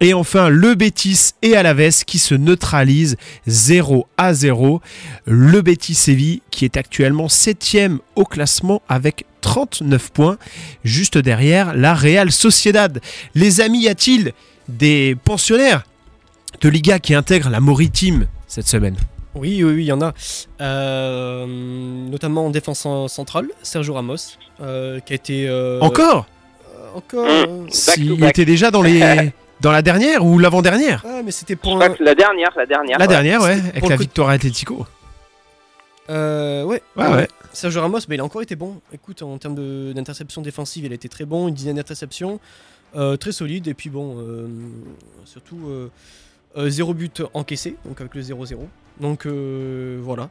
[0.00, 3.16] Et enfin, le Betis et Alaves qui se neutralisent
[3.48, 4.80] 0 à 0.
[5.26, 7.76] Le Betis Séville qui est actuellement 7
[8.14, 10.38] au classement avec 39 points,
[10.84, 13.00] juste derrière la Real Sociedad.
[13.34, 14.32] Les amis, y a-t-il
[14.68, 15.84] des pensionnaires
[16.60, 18.96] de Liga qui intègrent la Maritime cette semaine?
[19.34, 20.12] Oui, oui, oui, il y en a.
[20.60, 24.16] Euh, notamment en défense en- centrale, Sergio Ramos,
[24.60, 25.48] euh, qui a été.
[25.48, 26.26] euh, Encore?
[26.74, 27.26] euh, Encore.
[27.96, 28.30] to back.
[28.30, 29.00] était déjà dans, les,
[29.60, 31.04] dans la dernière ou l'avant-dernière?
[31.06, 31.90] Ah, mais c'était Je pour crois un.
[31.90, 32.98] que la dernière, la dernière.
[32.98, 33.08] La ouais.
[33.08, 34.86] dernière, ouais, avec pour la coup- victoire Atletico.
[36.10, 36.82] Euh, ouais.
[36.96, 37.28] Ouais, ouais.
[37.52, 38.80] Sergio Ramos, mais il a encore été bon.
[38.92, 41.48] Écoute, en termes d'interception défensive, il a été très bon.
[41.48, 42.40] Une dizaine d'interceptions.
[42.96, 43.68] euh, très solide.
[43.68, 44.46] Et puis bon, euh,
[45.26, 45.90] surtout euh,
[46.56, 48.56] euh, zéro but encaissé, donc avec le 0-0.
[49.00, 50.30] Donc euh, voilà.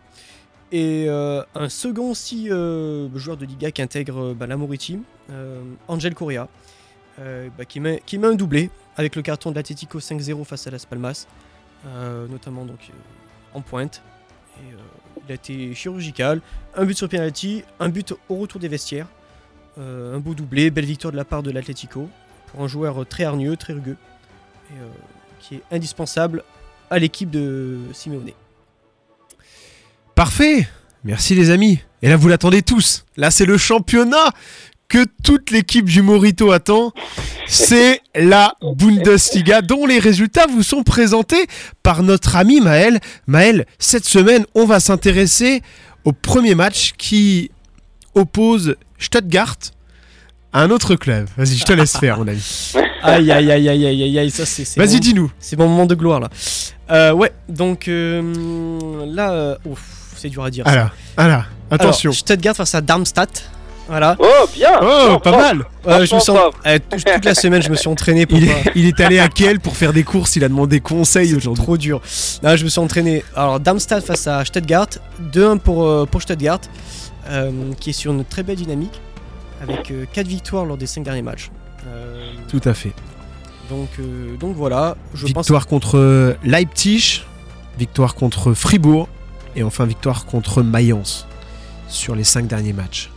[0.72, 6.13] Et euh, un second aussi euh, joueur de Liga qui intègre bah, la euh, Angel
[6.13, 6.49] Correa,
[7.18, 11.26] bah, qui, met, un doublé avec le carton de l'Atletico 5-0 face à Las Palmas,
[12.30, 12.91] notamment donc
[13.53, 14.01] en pointe.
[14.59, 14.74] Et,
[15.26, 16.41] il a été chirurgical.
[16.76, 19.07] Un but sur penalty, un but au retour des vestiaires,
[19.78, 22.09] un beau doublé, belle victoire de la part de l'Atletico
[22.47, 23.97] pour un joueur très hargneux, très rugueux,
[25.39, 26.43] qui est indispensable
[26.89, 28.32] à l'équipe de Simeone.
[30.18, 30.68] Parfait
[31.03, 31.78] Merci les amis.
[32.01, 33.05] Et là, vous l'attendez tous.
[33.18, 34.32] Là, c'est le championnat
[34.89, 36.91] que toute l'équipe du Morito attend.
[37.45, 41.45] C'est la Bundesliga dont les résultats vous sont présentés
[41.84, 42.99] par notre ami Maël.
[43.28, 45.61] Maël, cette semaine, on va s'intéresser
[46.03, 47.51] au premier match qui
[48.15, 49.57] oppose Stuttgart
[50.51, 51.28] à un autre club.
[51.38, 52.41] Vas-y, je te laisse faire, mon ami.
[53.03, 54.65] Aïe aïe aïe aïe aïe aïe aïe, ça c'est.
[54.65, 55.32] c'est Vas-y, mon- dis-nous.
[55.39, 56.30] C'est mon moment de gloire là.
[56.89, 59.84] Euh, ouais, donc euh, là, euh, ouf,
[60.18, 60.65] c'est dur à dire.
[60.65, 60.72] ça.
[60.72, 62.09] Ah là, ah là, attention.
[62.11, 63.43] Alors, Stuttgart face à Darmstadt.
[63.89, 64.18] Voilà.
[64.20, 65.63] Oh, bien oh, pas mal.
[65.88, 68.49] Euh, je me sens, euh, tout- toute la semaine, je me suis entraîné pour Il
[68.49, 71.63] est, il est allé à Kiel pour faire des courses, il a demandé conseil aujourd'hui.
[71.63, 72.01] Trop dur.
[72.41, 73.24] Là, je me suis entraîné.
[73.34, 74.88] Alors, Darmstadt face à Stuttgart.
[75.32, 76.59] 2-1 pour, euh, pour Stuttgart,
[77.30, 77.49] euh,
[77.80, 78.99] qui est sur une très belle dynamique,
[79.63, 81.49] avec 4 victoires lors des 5 derniers matchs.
[81.88, 82.91] Euh, Tout à fait.
[83.70, 85.45] donc, euh, donc voilà, je pense.
[85.45, 87.22] victoire contre Leipzig,
[87.80, 89.07] victoire contre Fribourg
[89.58, 91.28] et enfin victoire contre Mayence
[91.89, 93.10] sur les cinq derniers matchs.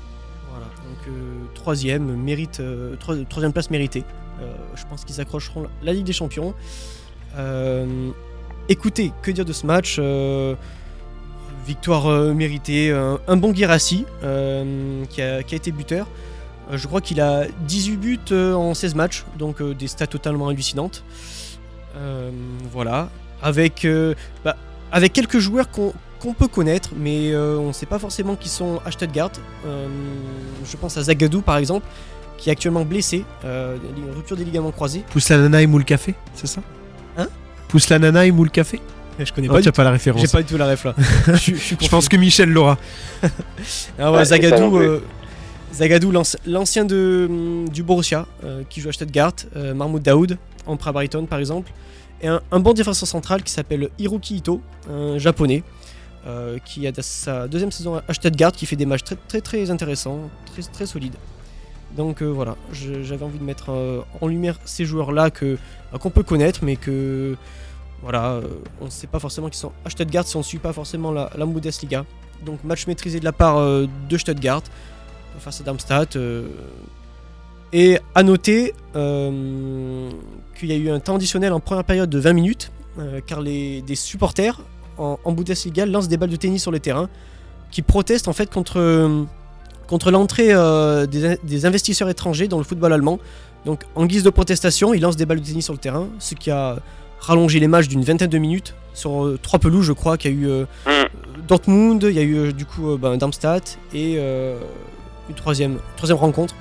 [0.51, 4.05] Voilà, donc euh, troisième, mérite, euh, troi- troisième place méritée.
[4.41, 6.55] Euh, je pense qu'ils accrocheront la Ligue des Champions.
[8.68, 10.01] Écoutez, que dire de ce match
[11.66, 14.07] Victoire méritée, un, bon Guirassi
[15.11, 16.09] qui, a, été buteur.
[16.72, 21.05] Je crois qu'il a 18 buts en 16 matchs, donc des stats totalement hallucinantes.
[22.72, 23.11] Voilà,
[23.43, 23.86] avec,
[24.45, 24.57] bah,
[24.91, 28.48] avec quelques joueurs qu'on qu'on peut connaître, mais euh, on ne sait pas forcément qui
[28.48, 29.30] sont à Stuttgart.
[29.66, 29.86] Euh,
[30.70, 31.86] je pense à Zagadou par exemple,
[32.36, 35.04] qui est actuellement blessé, euh, li- rupture des ligaments croisés.
[35.10, 36.60] Pousse la nana et moule café, c'est ça?
[37.18, 37.26] Hein?
[37.68, 38.80] Pousse la nana et moule café?
[39.18, 40.22] Je connais Non, pas, tu n'as pas la référence.
[40.22, 40.94] J'ai pas du tout la ref là.
[41.34, 42.78] je, pense que Michel l'aura.
[43.98, 45.02] Ah ouais, Zagadou, euh,
[45.74, 50.38] Zagadou, l'anci- l'ancien de, hum, du Borussia, euh, qui joue à Stuttgart, euh, Mahmoud Daoud,
[50.66, 51.70] Brighton par exemple,
[52.22, 54.60] et un, un bon défenseur central qui s'appelle Hiroki Ito,
[54.90, 55.62] un japonais,
[56.26, 59.70] euh, qui a sa deuxième saison à Stuttgart, qui fait des matchs très très très
[59.70, 61.16] intéressants, très, très solides.
[61.96, 66.60] Donc euh, voilà, j'avais envie de mettre euh, en lumière ces joueurs-là qu'on peut connaître,
[66.62, 67.36] mais que
[68.02, 68.38] voilà,
[68.82, 71.10] on ne sait pas forcément qu'ils sont à Stuttgart si on ne suit pas forcément
[71.10, 72.04] la, la Bundesliga.
[72.44, 74.62] Donc match maîtrisé de la part de Stuttgart
[75.38, 76.18] face à Darmstadt.
[77.72, 82.34] et à noter qu'il y a eu un temps additionnel en première période de 20
[82.34, 82.72] minutes,
[83.26, 84.60] car les, des supporters
[85.01, 87.09] en, en Bundesliga lancent des balles de tennis sur le terrain,
[87.70, 89.26] qui protestent en fait contre,
[89.88, 93.18] contre l'entrée euh, des, des investisseurs étrangers dans le football allemand.
[93.64, 96.34] Donc en guise de protestation, ils lancent des balles de tennis sur le terrain, ce
[96.34, 96.78] qui a
[97.20, 100.34] rallongé les matchs d'une vingtaine de minutes sur euh, trois pelouses, je crois, qu'il y
[100.34, 101.46] a eu euh, Mm.
[101.46, 106.55] Dortmund, il y a eu du coup ben, Darmstadt et une troisième, troisième rencontre.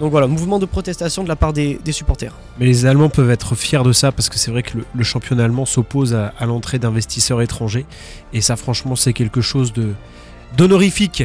[0.00, 2.32] Donc voilà, mouvement de protestation de la part des, des supporters.
[2.58, 5.04] Mais les Allemands peuvent être fiers de ça parce que c'est vrai que le, le
[5.04, 7.84] championnat allemand s'oppose à, à l'entrée d'investisseurs étrangers.
[8.32, 9.92] Et ça, franchement, c'est quelque chose de
[10.56, 11.24] d'honorifique.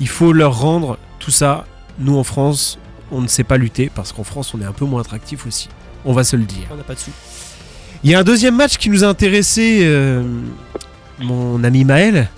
[0.00, 1.66] Il faut leur rendre tout ça.
[2.00, 2.78] Nous, en France,
[3.12, 5.68] on ne sait pas lutter parce qu'en France, on est un peu moins attractif aussi.
[6.04, 6.66] On va se le dire.
[6.72, 7.12] On n'a pas de sous.
[8.02, 10.22] Il y a un deuxième match qui nous a intéressé, euh,
[11.20, 12.28] mon ami Maël.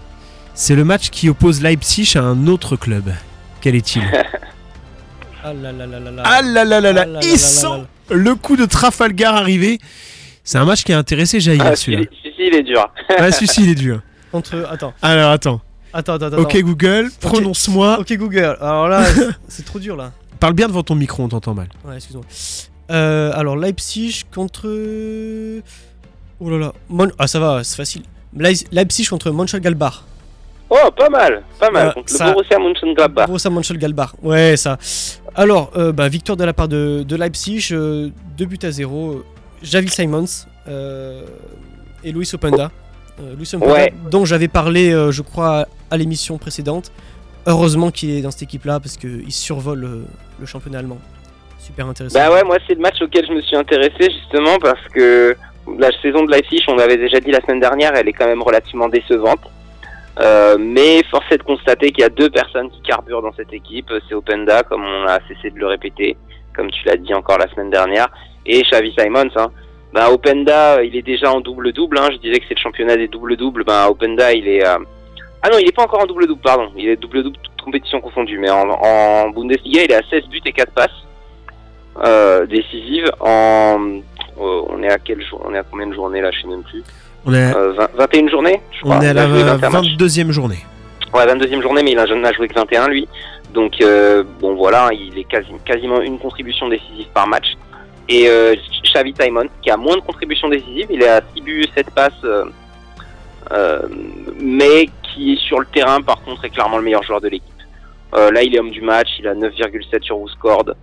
[0.55, 3.13] C'est le match qui oppose Leipzig à un autre club.
[3.61, 4.03] Quel est-il?
[5.45, 6.23] Ah là là là là là.
[6.25, 7.67] Ah là là là là, Ah là là Il là sent
[8.11, 9.79] le coup de Trafalgar arriver.
[10.45, 12.05] C'est un match qui a intéressé Jair, Ah, celui-là.
[12.05, 12.91] celui- celui-ci, il est dur.
[13.19, 14.01] Ah, celui-ci, il est dur.
[14.33, 15.61] Entre, attends, Alors, attends.
[15.93, 16.27] attends, attends.
[16.27, 16.39] attends.
[16.39, 17.99] Ok, Google, prononce-moi.
[18.01, 18.57] Ok Google.
[18.61, 19.05] Alors là,
[19.49, 20.13] c'est trop dur là.
[20.41, 21.69] Parle bien devant ton micro, on t'entend mal.
[21.85, 22.25] Ouais, excuse-moi.
[22.91, 24.67] Euh, alors Leipzig contre.
[26.41, 26.73] Oh là là.
[26.89, 28.03] Mon- Ah ça va, c'est facile.
[28.37, 30.05] Leip- Leipzig contre Mönchengladbach.
[30.71, 31.89] Oh, pas mal, pas mal.
[31.89, 33.27] Euh, contre ça- le Borussia Mönchengladbach.
[33.27, 34.13] Borussia Mönchengladbach.
[34.23, 34.77] Ouais, ça.
[35.35, 38.13] Alors, euh, bah, victoire de la part de, de Leipzig, 2
[38.45, 39.23] buts à 0.
[39.63, 40.25] Javi Simons
[40.69, 41.23] euh,
[42.05, 42.71] et Luis Openda.
[43.21, 43.93] Euh, Luis Openda, Ouais.
[44.11, 46.93] dont j'avais parlé, euh, je crois, à l'émission précédente.
[47.47, 50.05] Heureusement qu'il est dans cette équipe-là parce qu'il survole euh,
[50.39, 50.99] le championnat allemand.
[51.59, 52.19] Super intéressant.
[52.19, 55.35] Bah ouais, moi c'est le match auquel je me suis intéressé justement parce que
[55.79, 58.43] la saison de Leipzig, on l'avait déjà dit la semaine dernière, elle est quand même
[58.43, 59.41] relativement décevante.
[60.21, 63.53] Euh, mais force est de constater qu'il y a deux personnes qui carburent dans cette
[63.53, 63.93] équipe.
[64.09, 66.17] C'est Openda, comme on a cessé de le répéter,
[66.57, 68.09] comme tu l'as dit encore la semaine dernière,
[68.45, 69.31] et Xavi Simons.
[69.37, 69.49] Hein.
[69.93, 71.99] Bah, Openda, il est déjà en double-double.
[71.99, 72.09] Hein.
[72.13, 73.65] Je disais que c'est le championnat des double-doubles.
[73.65, 74.67] Bah, Openda, il est...
[74.67, 74.79] euh,
[75.43, 76.71] Ah non, il est pas encore en double-double, pardon.
[76.77, 78.39] Il est double-double, toute compétition confondue.
[78.39, 80.91] Mais en, Bundesliga, il est à 16 buts et 4 passes
[82.05, 83.11] euh, décisives.
[83.23, 84.01] Euh,
[84.41, 86.31] on est à quel jour On est à combien de journées là?
[86.33, 86.83] Je sais même plus.
[87.27, 88.97] On est, Euh, 20 21 journées je crois.
[88.97, 89.87] on est à la joué 21 matchs.
[89.97, 90.59] 22e journée.
[91.15, 93.09] Ouais, 22e journée, mais il a n'a joué que 21 lui.
[93.53, 97.57] Donc euh, bon voilà, il est quasi, quasiment une contribution décisive par match.
[98.09, 98.55] Et euh,
[98.85, 102.13] Xavi Simon, qui a moins de contributions décisives, il est à 6 buts, 7 passes,
[102.25, 102.45] euh,
[103.53, 103.81] euh,
[104.41, 107.53] mais qui est sur le terrain par contre est clairement le meilleur joueur de l'équipe.
[108.15, 110.75] Euh, là il est homme du match, il a 9,7 sur WhoScored,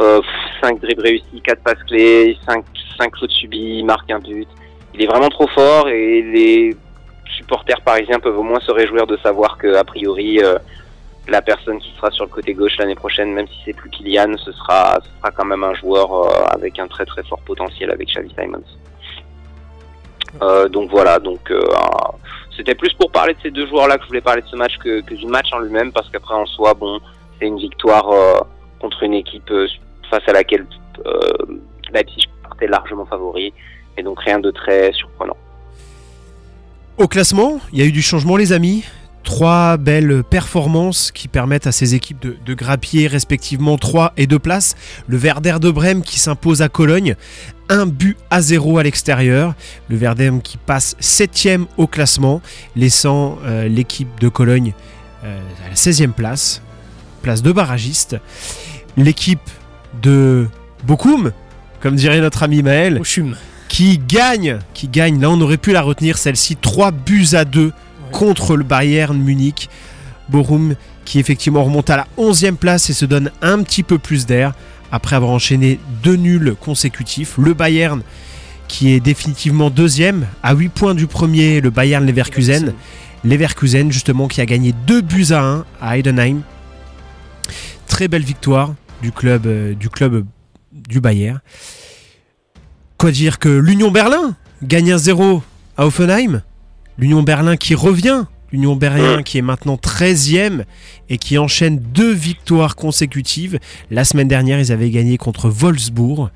[0.00, 0.20] euh,
[0.62, 2.64] 5 dribbles réussis, 4 passes clés, 5,
[2.98, 4.48] 5 fautes subies, il marque un but.
[4.98, 6.76] Il est vraiment trop fort et les
[7.36, 10.58] supporters parisiens peuvent au moins se réjouir de savoir que a priori euh,
[11.28, 14.36] la personne qui sera sur le côté gauche l'année prochaine, même si c'est plus Kylian,
[14.38, 17.92] ce sera, ce sera quand même un joueur euh, avec un très très fort potentiel
[17.92, 18.64] avec Xavi Simons.
[20.42, 21.52] Euh, donc voilà, donc
[22.56, 24.76] c'était plus pour parler de ces deux joueurs-là que je voulais parler de ce match
[24.78, 26.98] que, du match en lui-même, parce qu'après en soi, bon,
[27.38, 28.10] c'est une victoire
[28.80, 29.52] contre une équipe
[30.10, 30.66] face à laquelle
[31.92, 33.54] Leipzig partait largement favori,
[33.98, 35.36] et donc rien de très surprenant.
[36.96, 38.84] Au classement, il y a eu du changement, les amis.
[39.24, 44.38] Trois belles performances qui permettent à ces équipes de, de grappiller respectivement 3 et 2
[44.38, 44.74] places.
[45.06, 47.14] Le Werder de Brême qui s'impose à Cologne,
[47.68, 49.54] un but à 0 à l'extérieur.
[49.90, 52.40] Le Werder qui passe 7 au classement,
[52.74, 54.72] laissant euh, l'équipe de Cologne
[55.24, 56.62] euh, à la 16e place,
[57.22, 58.16] place de barragiste.
[58.96, 59.50] L'équipe
[60.00, 60.46] de
[60.84, 61.32] Bokoum,
[61.80, 62.98] comme dirait notre ami Maël.
[63.68, 67.72] Qui gagne, qui gagne, là on aurait pu la retenir celle-ci, 3 buts à 2
[68.10, 69.68] contre le Bayern Munich.
[70.28, 74.26] Borum qui effectivement remonte à la 11e place et se donne un petit peu plus
[74.26, 74.52] d'air
[74.92, 77.38] après avoir enchaîné deux nuls consécutifs.
[77.38, 78.02] Le Bayern
[78.68, 82.74] qui est définitivement deuxième à 8 points du premier, le Bayern Leverkusen.
[83.24, 86.42] Leverkusen justement qui a gagné 2 buts à 1 à Heidenheim.
[87.86, 90.26] Très belle victoire du club, euh, du club
[90.72, 91.40] du Bayern.
[92.98, 94.34] Quoi dire que l'Union Berlin
[94.64, 95.40] gagne un 0
[95.76, 96.42] à Offenheim.
[96.98, 100.64] L'Union Berlin qui revient L'Union Berlin qui est maintenant 13e
[101.08, 103.60] et qui enchaîne deux victoires consécutives.
[103.92, 106.30] La semaine dernière, ils avaient gagné contre Wolfsburg.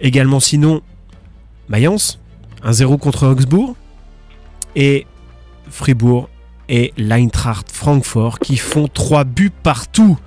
[0.00, 0.80] Également sinon,
[1.68, 2.18] Mayence,
[2.64, 3.76] 1-0 contre Augsbourg.
[4.74, 5.06] Et
[5.68, 6.30] Fribourg
[6.68, 10.18] et l'Eintracht Francfort qui font trois buts partout.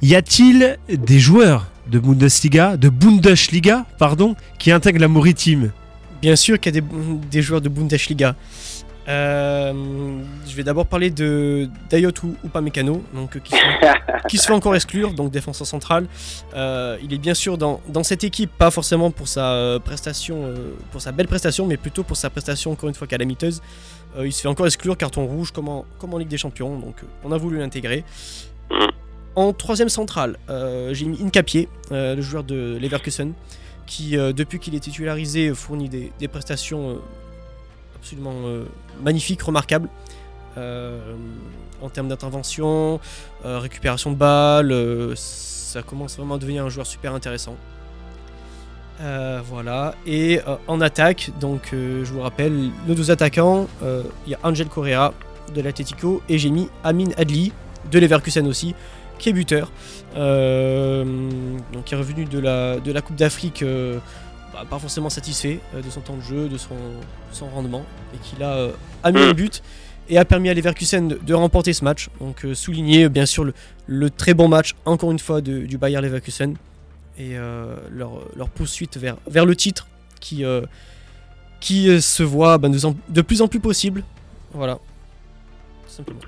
[0.00, 5.72] Y a-t-il des joueurs de Bundesliga, de Bundesliga, pardon, qui intègrent la Maritime
[6.20, 6.86] Bien sûr qu'il y a des,
[7.30, 8.36] des joueurs de Bundesliga.
[9.08, 9.72] Euh,
[10.46, 12.12] je vais d'abord parler de Dayot
[12.44, 13.62] Upamecano, donc, qui, se,
[14.28, 16.06] qui se fait encore exclure, donc défenseur central.
[16.54, 20.44] Euh, il est bien sûr dans, dans, cette équipe, pas forcément pour sa euh, prestation,
[20.44, 23.60] euh, pour sa belle prestation, mais plutôt pour sa prestation encore une fois calamiteuse.
[24.16, 26.78] Euh, il se fait encore exclure, carton rouge comme en, comme en Ligue des Champions,
[26.78, 28.04] donc euh, on a voulu l'intégrer.
[29.34, 30.38] En troisième centrale,
[30.92, 33.32] j'ai mis Incapié, le joueur de Leverkusen,
[33.86, 37.00] qui depuis qu'il est titularisé fournit des, prestations
[38.02, 38.64] absolument euh,
[39.00, 39.88] magnifique, remarquable.
[40.58, 41.14] Euh,
[41.80, 43.00] en termes d'intervention,
[43.44, 44.74] euh, récupération de balles,
[45.14, 47.56] ça commence vraiment à devenir un joueur super intéressant.
[49.48, 49.94] voilà.
[50.06, 53.68] Et en attaque, donc je vous rappelle, nos deux attaquants,
[54.26, 55.12] il y a Angel Correa
[55.54, 57.52] de l'Atletico et j'ai mis Amin Adli
[57.90, 58.74] de Leverkusen aussi,
[59.18, 59.72] qui est buteur.
[60.14, 63.64] donc qui est revenu de la, de la Coupe d'Afrique
[64.52, 66.76] bah, pas forcément satisfait euh, de son temps de jeu, de son,
[67.32, 69.62] son rendement, et qu'il a, euh, a mis un but
[70.10, 72.10] et a permis à Leverkusen de, de remporter ce match.
[72.20, 73.54] Donc euh, souligner bien sûr le,
[73.86, 76.56] le, très bon match, encore une fois, de, du Bayer Leverkusen,
[77.18, 77.36] et
[77.90, 79.86] leur, leur, poursuite vers, vers le titre
[80.18, 80.44] qui,
[81.60, 82.78] qui se voit bah, de,
[83.10, 84.02] de plus en plus possible.
[84.54, 84.78] Voilà,
[85.86, 86.20] simplement.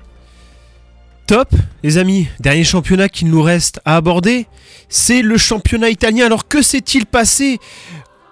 [1.27, 2.27] Top, les amis.
[2.39, 4.45] Dernier championnat qu'il nous reste à aborder,
[4.89, 6.27] c'est le championnat italien.
[6.27, 7.57] Alors que s'est-il passé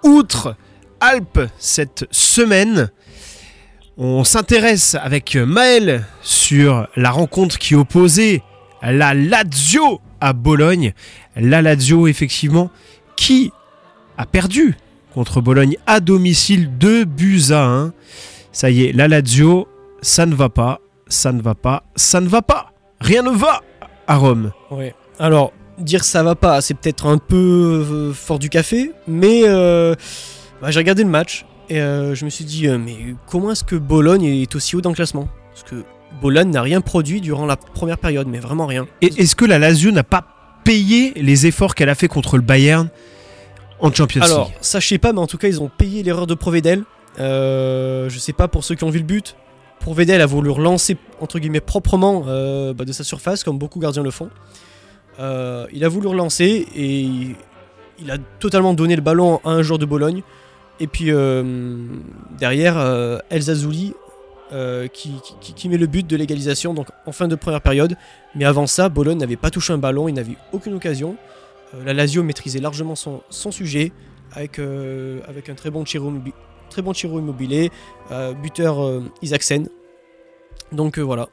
[0.04, 0.54] outre
[1.00, 2.90] Alpes cette semaine?
[3.96, 8.42] On s'intéresse avec Maël sur la rencontre qui opposait
[8.80, 10.94] la Lazio à Bologne.
[11.34, 12.70] La Lazio, effectivement,
[13.16, 13.50] qui
[14.16, 14.76] a perdu
[15.12, 17.92] contre Bologne à domicile 2 buts à 1.
[18.52, 19.66] Ça y est, la Lazio,
[20.00, 22.73] ça ne va pas, ça ne va pas, ça ne va pas.
[23.04, 23.60] Rien ne va
[24.06, 24.52] à Rome.
[24.70, 24.94] Ouais.
[25.18, 29.94] Alors, dire ça va pas, c'est peut-être un peu euh, fort du café, mais euh,
[30.62, 32.96] bah, j'ai regardé le match et euh, je me suis dit, euh, mais
[33.26, 35.28] comment est-ce que Bologne est aussi haut dans le classement?
[35.52, 35.84] Parce que
[36.22, 38.86] Bologne n'a rien produit durant la première période, mais vraiment rien.
[39.02, 40.24] Et est-ce que la Lazio n'a pas
[40.64, 42.88] payé les efforts qu'elle a fait contre le Bayern
[43.80, 44.32] en Champions League?
[44.32, 46.84] Alors, sais pas, mais en tout cas, ils ont payé l'erreur de Provedel.
[47.18, 49.36] je sais pas pour ceux qui ont vu le but.
[49.84, 52.20] Provedel a voulu relancer entre guillemets proprement
[52.72, 54.30] bah, de sa surface, comme beaucoup gardiens le font.
[55.20, 59.78] Euh, il a voulu relancer et il, a totalement donné le ballon à un joueur
[59.78, 60.22] de Bologne.
[60.80, 61.42] Et puis euh,
[62.38, 63.94] derrière, euh, Elsa Zouli
[64.52, 67.96] euh, qui, met le but de l'égalisation donc en fin de première période.
[68.34, 71.16] Mais avant ça, Bologne n'avait pas touché un ballon, il n'avait aucune occasion.
[71.74, 73.92] Euh, la Lazio maîtrisait largement son, sujet
[74.32, 76.12] avec, euh, un très bon Chiro,
[76.74, 77.70] très bon Chiro Immobilier,
[78.42, 79.68] buteur Isaacsen.
[80.72, 81.28] Donc voilà.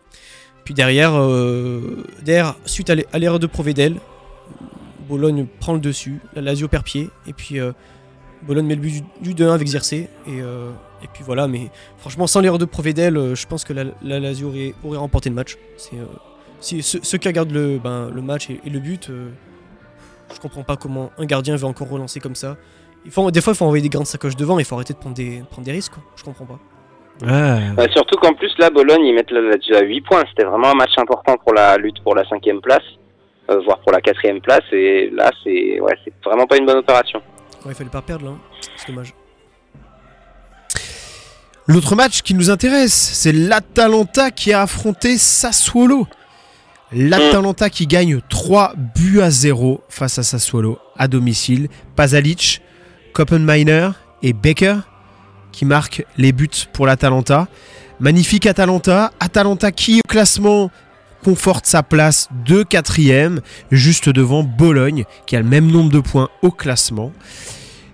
[0.63, 3.95] Puis derrière, euh, derrière suite à l'erreur de Provedel,
[5.07, 7.73] Bologne prend le dessus, la Lazio perd pied, et puis euh,
[8.43, 10.71] Bologne met le but du, du 2-1 avec Xerxé, et, euh,
[11.13, 14.49] puis voilà, mais franchement, sans l'erreur de Provedel, euh, je pense que la, la Lazio
[14.83, 15.57] aurait, remporté le match.
[15.77, 16.05] C'est, euh,
[16.59, 19.29] si, ceux, qui regardent le, ben, le match et, le but, euh,
[20.33, 22.55] je comprends pas comment un gardien veut encore relancer comme ça.
[23.05, 24.99] Il faut, des fois, il faut envoyer des grandes sacoches devant, il faut arrêter de
[24.99, 26.03] prendre des, prendre des risques, quoi.
[26.15, 26.59] je comprends pas.
[27.21, 27.71] Ouais.
[27.75, 30.23] Bah, surtout qu'en plus, là, Bologne, ils mettent la Lazio à 8 points.
[30.29, 32.83] C'était vraiment un match important pour la lutte pour la cinquième place,
[33.49, 34.63] euh, voire pour la quatrième place.
[34.71, 37.21] Et là, c'est ouais, c'est vraiment pas une bonne opération.
[37.65, 38.31] Ouais, il fallait pas perdre là.
[38.75, 39.13] C'est dommage.
[41.67, 46.07] L'autre match qui nous intéresse, c'est l'Atalanta qui a affronté Sassuolo.
[46.91, 51.69] L'Atalanta qui gagne 3 buts à 0 face à Sassuolo à domicile.
[51.95, 52.61] Pasalic,
[53.13, 53.89] Koppenmeiner
[54.23, 54.75] et Becker
[55.51, 57.47] qui marque les buts pour l'Atalanta.
[57.99, 59.11] Magnifique Atalanta.
[59.19, 60.71] Atalanta qui au classement
[61.23, 66.29] conforte sa place de quatrième, juste devant Bologne, qui a le même nombre de points
[66.41, 67.11] au classement.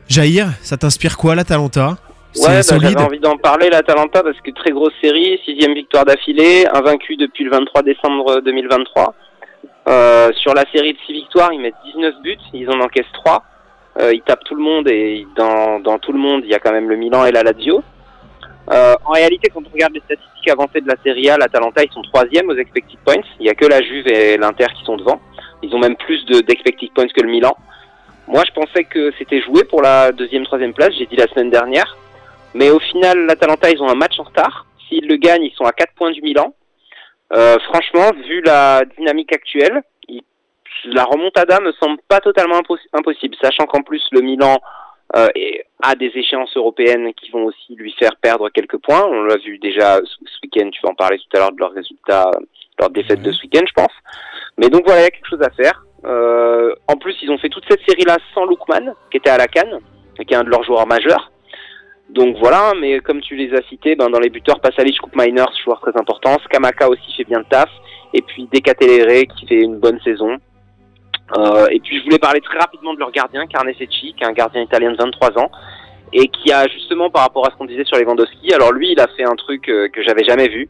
[0.07, 1.97] Jair, ça t'inspire quoi l'Atalanta?
[2.37, 6.65] Ouais, bah, j'avais envie d'en parler l'Atalanta parce que très grosse série, sixième victoire d'affilée,
[6.73, 9.13] invaincu depuis le 23 décembre 2023.
[9.87, 13.43] Euh, sur la série de six victoires, ils mettent 19 buts, ils en encaissent 3.
[13.99, 16.59] Euh, ils tapent tout le monde et dans, dans tout le monde, il y a
[16.59, 17.83] quand même le Milan et la Lazio.
[18.71, 21.91] Euh, en réalité, quand on regarde les statistiques avancées de la Serie A, l'Atalanta, ils
[21.91, 23.23] sont troisième aux expected points.
[23.39, 25.19] Il n'y a que la Juve et l'Inter qui sont devant.
[25.63, 27.55] Ils ont même plus d'expected points que le Milan.
[28.27, 30.91] Moi, je pensais que c'était joué pour la deuxième, troisième place.
[30.99, 31.97] J'ai dit la semaine dernière.
[32.53, 34.65] Mais au final, l'Atalanta, ils ont un match en retard.
[34.89, 36.53] s'ils le gagnent, ils sont à 4 points du Milan.
[37.33, 39.96] Euh, franchement, vu la dynamique actuelle, il-
[40.93, 44.57] la remontada me semble pas totalement impos- impossible, sachant qu'en plus le Milan
[45.15, 45.27] euh,
[45.81, 49.05] a des échéances européennes qui vont aussi lui faire perdre quelques points.
[49.05, 51.71] On l'a vu déjà ce, week-end, tu vas en parler tout à l'heure de leurs
[51.71, 52.31] résultats,
[52.79, 53.93] leur défaite de ce week-end, je pense.
[54.57, 55.83] Mais donc voilà, il y a quelque chose à faire.
[56.05, 59.47] Euh, en plus, ils ont fait toute cette série-là sans Lookman, qui était à la
[59.47, 59.79] Cannes,
[60.19, 61.31] et qui est un de leurs joueurs majeurs.
[62.09, 65.45] Donc voilà, mais comme tu les as cités, ben, dans les buteurs, Pasalic, Coop Miners,
[65.63, 66.37] joueur très important.
[66.45, 67.69] Skamaka aussi fait bien le taf.
[68.13, 70.37] Et puis Decatelere qui fait une bonne saison.
[71.35, 74.33] Euh, et puis je voulais parler très rapidement de leur gardien, Carnesecchi, qui est un
[74.33, 75.51] gardien italien de 23 ans.
[76.13, 78.99] Et qui a justement, par rapport à ce qu'on disait sur Lewandowski, alors lui, il
[78.99, 80.69] a fait un truc euh, que j'avais jamais vu.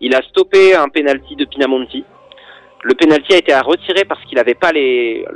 [0.00, 2.04] Il a stoppé un penalty de Pinamonti.
[2.82, 5.26] Le penalty a été à retirer parce qu'il n'avait pas les,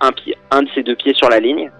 [0.00, 1.70] un, pied, un de ses deux pieds sur la ligne.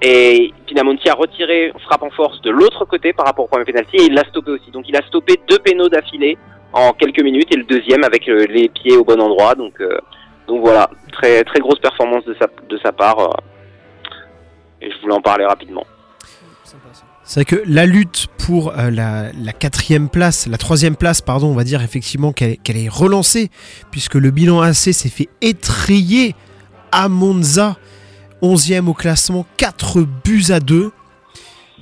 [0.00, 3.96] Et Pinamonti a retiré frappe en force de l'autre côté par rapport au premier penalty
[3.96, 4.70] et il l'a stoppé aussi.
[4.70, 6.38] Donc il a stoppé deux pénaux d'affilée
[6.74, 9.54] en quelques minutes et le deuxième avec euh, les pieds au bon endroit.
[9.54, 9.98] Donc, euh,
[10.46, 13.18] donc voilà, très très grosse performance de sa, de sa part.
[13.18, 13.30] euh,
[14.80, 15.84] et je voulais en parler rapidement.
[17.26, 21.46] C'est vrai que la lutte pour euh, la, la quatrième place, la troisième place, pardon,
[21.48, 23.50] on va dire effectivement qu'elle est relancée,
[23.90, 26.34] puisque le bilan AC s'est fait étrier
[26.92, 27.76] à Monza,
[28.42, 30.92] 11e au classement, 4 buts à 2.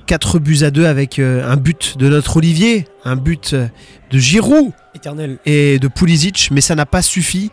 [0.05, 3.67] 4 buts à 2 avec euh, un but de notre Olivier, un but euh,
[4.11, 5.39] de Giroud Éternel.
[5.45, 7.51] et de Pulisic, mais ça n'a pas suffi.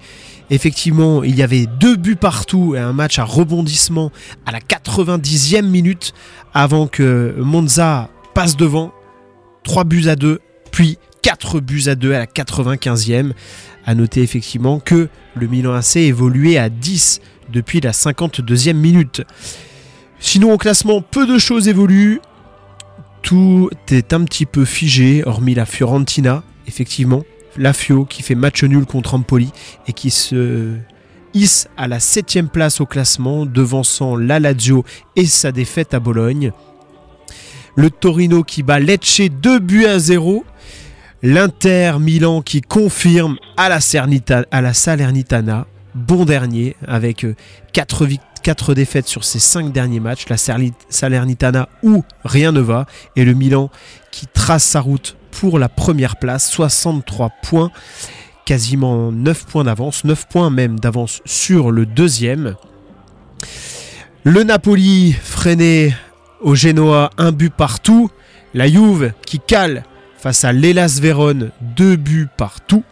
[0.50, 4.10] Effectivement, il y avait deux buts partout et un match à rebondissement
[4.46, 6.12] à la 90e minute
[6.52, 8.92] avant que Monza passe devant.
[9.62, 10.40] 3 buts à 2,
[10.72, 13.32] puis 4 buts à 2 à la 95e.
[13.86, 17.20] À noter effectivement que le Milan AC évoluait à 10
[17.52, 19.22] depuis la 52e minute.
[20.18, 22.20] Sinon, au classement, peu de choses évoluent.
[23.22, 27.22] Tout est un petit peu figé, hormis la Fiorentina, effectivement.
[27.56, 29.50] La Fio qui fait match nul contre Empoli
[29.86, 30.74] et qui se
[31.34, 34.84] hisse à la 7 place au classement, devançant la Lazio
[35.16, 36.52] et sa défaite à Bologne.
[37.76, 40.44] Le Torino qui bat Lecce 2 buts à 0.
[41.22, 47.26] L'Inter Milan qui confirme à la, Salernitana, bon dernier, avec
[47.72, 48.06] 4,
[48.42, 50.26] 4 défaites sur ses 5 derniers matchs.
[50.28, 52.86] La Salernitana où rien ne va.
[53.16, 53.70] Et le Milan
[54.10, 57.70] qui trace sa route pour la première place, 63 points,
[58.44, 62.56] quasiment 9 points d'avance, 9 points même d'avance sur le deuxième.
[64.24, 65.94] Le Napoli freiné
[66.40, 68.10] au Genoa, un but partout.
[68.52, 69.84] La Juve qui cale
[70.18, 72.84] face à l'Elas Vérone, deux buts partout.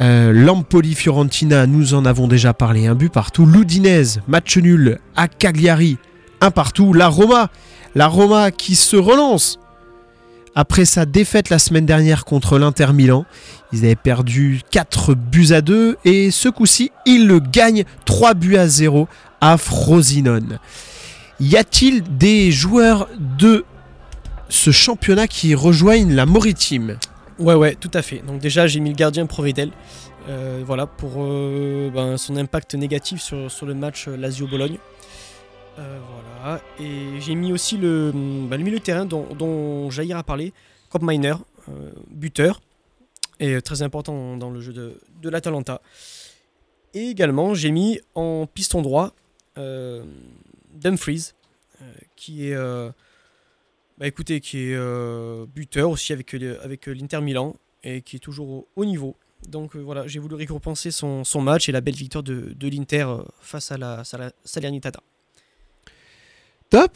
[0.00, 3.46] Euh, L'Empoli Fiorentina, nous en avons déjà parlé, un but partout.
[3.46, 5.98] L'Udinese, match nul à Cagliari,
[6.40, 6.92] un partout.
[6.92, 7.50] La Roma,
[7.96, 9.58] la Roma qui se relance
[10.54, 13.24] après sa défaite la semaine dernière contre l'Inter Milan.
[13.72, 18.56] Ils avaient perdu 4 buts à 2 et ce coup-ci, ils le gagnent 3 buts
[18.56, 19.08] à 0
[19.40, 20.58] à Frosinone.
[21.40, 23.64] Y a-t-il des joueurs de
[24.50, 26.98] ce championnat qui rejoignent la Maritime
[27.38, 28.22] Ouais, ouais, tout à fait.
[28.26, 29.70] Donc déjà, j'ai mis le gardien Provedel.
[30.28, 34.76] euh, voilà, pour euh, ben, son impact négatif sur, sur le match euh, Lazio-Bologne.
[35.78, 36.62] Euh, voilà.
[36.80, 40.52] Et j'ai mis aussi le, ben, le milieu de terrain dont, dont Jair a parlé,
[40.90, 41.34] Cop Miner,
[41.68, 42.60] euh, buteur,
[43.40, 45.82] et euh, très important dans le jeu de, l'Atalanta.
[46.94, 49.12] Et également, j'ai mis en piston droit
[50.74, 51.32] Dumfries,
[52.14, 52.56] qui est...
[53.98, 54.06] bah
[55.54, 59.16] buteur aussi avec, l'Inter Milan et qui est toujours au haut niveau.
[59.48, 63.06] Donc voilà, j'ai voulu récompenser son, match et la belle victoire de, l'Inter
[63.40, 65.00] face à la, Sala- Salernitana.
[66.70, 66.92] Top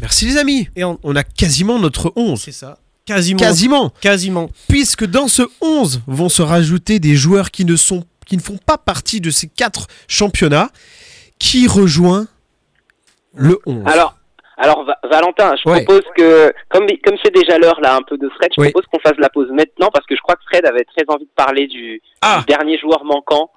[0.00, 2.40] Merci les amis Et en- On a quasiment notre 11.
[2.40, 4.50] c'est ça, quasiment, Quasiment quasiment.
[4.68, 8.56] Puisque dans ce 11 vont se rajouter des joueurs qui ne, sont, qui ne font
[8.58, 10.70] pas partie de ces 4 championnats.
[11.38, 12.26] Qui rejoint
[13.34, 14.14] le 11 Alors,
[14.58, 15.84] alors Va- Valentin, je Ouais.
[15.84, 19.00] propose que, comme comme c'est déjà l'heure là, un peu de Fred, je propose qu'on
[19.00, 21.66] fasse la pause maintenant parce que je crois que Fred avait très envie de parler
[21.66, 23.50] du, Ah du dernier joueur manquant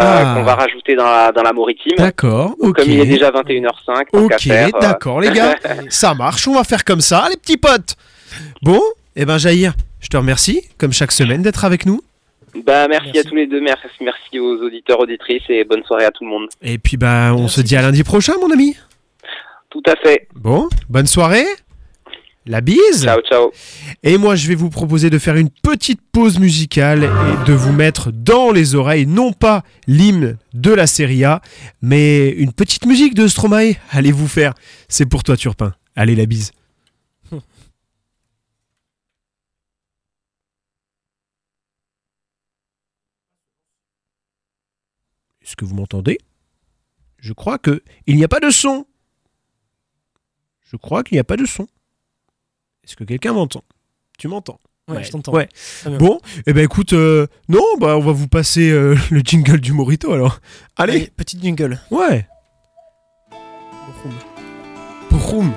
[0.00, 0.34] Ah.
[0.36, 1.96] qu'on va rajouter dans la, dans la Maritime.
[1.98, 2.76] D'accord, ok.
[2.76, 5.54] Comme il est déjà 21h05, tant qu'à Ok, euh, d'accord les gars.
[5.88, 7.96] Ça marche, on va faire comme ça, les petits potes.
[8.62, 8.80] Bon,
[9.16, 12.00] eh ben Jair, je te remercie, comme chaque semaine, d'être avec nous.
[12.64, 13.18] Bah, merci, Merci.
[13.18, 16.30] à tous les deux, merci, merci aux auditeurs, auditrices et bonne soirée à tout le
[16.30, 16.48] monde.
[16.62, 17.56] Et puis bah on Merci.
[17.56, 18.74] se dit à lundi prochain mon ami.
[19.70, 20.28] Tout à fait.
[20.34, 21.44] Bon, bonne soirée.
[22.48, 23.06] La bise.
[24.02, 27.72] Et moi, je vais vous proposer de faire une petite pause musicale et de vous
[27.72, 31.42] mettre dans les oreilles, non pas l'hymne de la Serie A,
[31.82, 33.74] mais une petite musique de Stromae.
[33.90, 34.54] Allez vous faire.
[34.88, 35.74] C'est pour toi, Turpin.
[35.94, 36.52] Allez, la bise.
[45.42, 46.16] Est-ce que vous m'entendez?
[47.18, 48.86] Je crois que il n'y a pas de son.
[50.64, 51.68] Je crois qu'il n'y a pas de son.
[52.88, 53.62] Est-ce que quelqu'un m'entend?
[54.18, 54.58] Tu m'entends?
[54.88, 55.32] Ouais, je t'entends.
[55.34, 55.46] Ouais.
[55.98, 59.74] Bon, eh ben écoute, euh, non, bah on va vous passer euh, le jingle du
[59.74, 60.40] Morito alors.
[60.76, 61.78] Allez, Allez, petite jingle.
[61.90, 62.26] ouais.
[65.10, 65.52] Broum.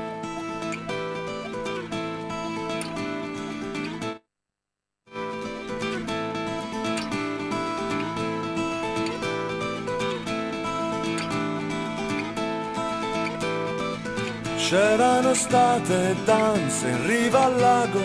[14.71, 17.99] C'erano state danze in riva al lago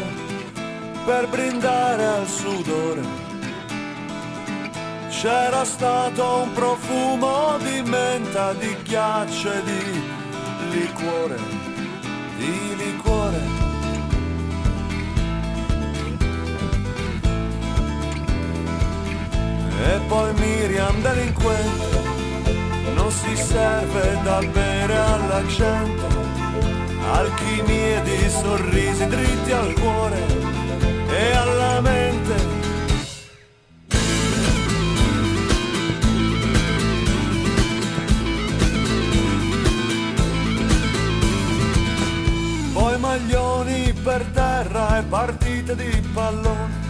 [1.04, 3.02] per brindare al sudore.
[5.08, 10.02] C'era stato un profumo di menta, di ghiaccio e di
[10.72, 11.36] liquore,
[12.36, 13.40] di liquore.
[19.84, 22.02] E poi Miriam delinquente
[22.96, 26.25] non si serve da bere alla gente,
[27.10, 30.26] alchimie di sorrisi dritti al cuore
[31.08, 32.34] e alla mente.
[42.72, 46.84] Poi maglioni per terra e partite di pallone.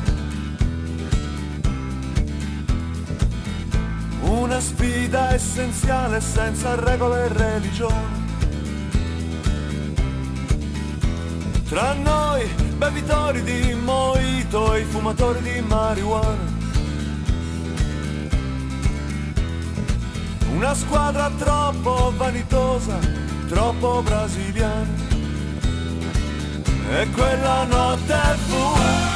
[4.23, 8.26] Una sfida essenziale senza regole e religione.
[11.69, 12.47] Tra noi,
[12.77, 16.55] bevitori di mojito e fumatori di marijuana.
[20.55, 22.99] Una squadra troppo vanitosa,
[23.49, 25.05] troppo brasiliana.
[26.89, 28.15] E quella notte
[28.47, 29.16] fu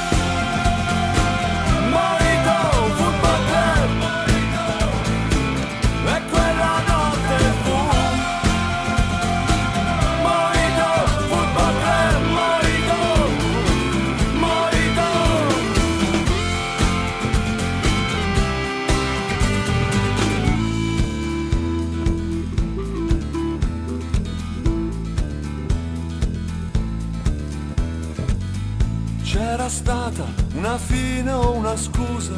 [30.60, 32.36] una fine o una scusa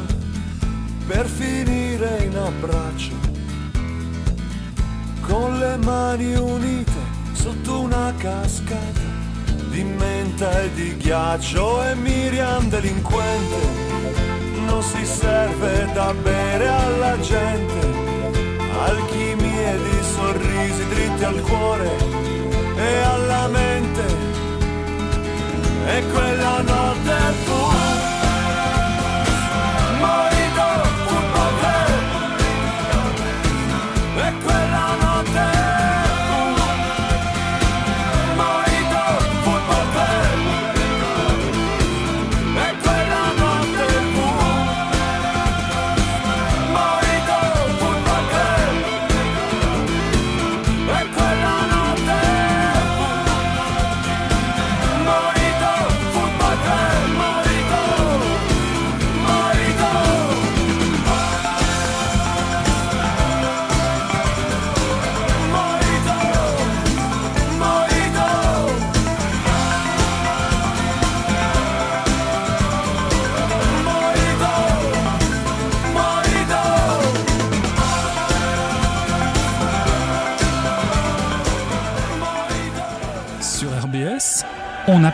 [1.05, 3.11] per finire in abbraccio,
[5.19, 7.01] con le mani unite
[7.33, 9.01] sotto una cascata
[9.71, 13.61] di menta e di ghiaccio e Miriam delinquente
[14.67, 17.87] non si serve da bere alla gente,
[18.85, 21.91] alchimie di sorrisi dritti al cuore
[22.77, 24.31] e alla mente.
[25.85, 27.82] E quella notte fu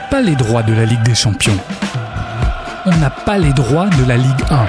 [0.09, 1.57] pas les droits de la Ligue des Champions.
[2.85, 4.65] On n'a pas les droits de la Ligue 1.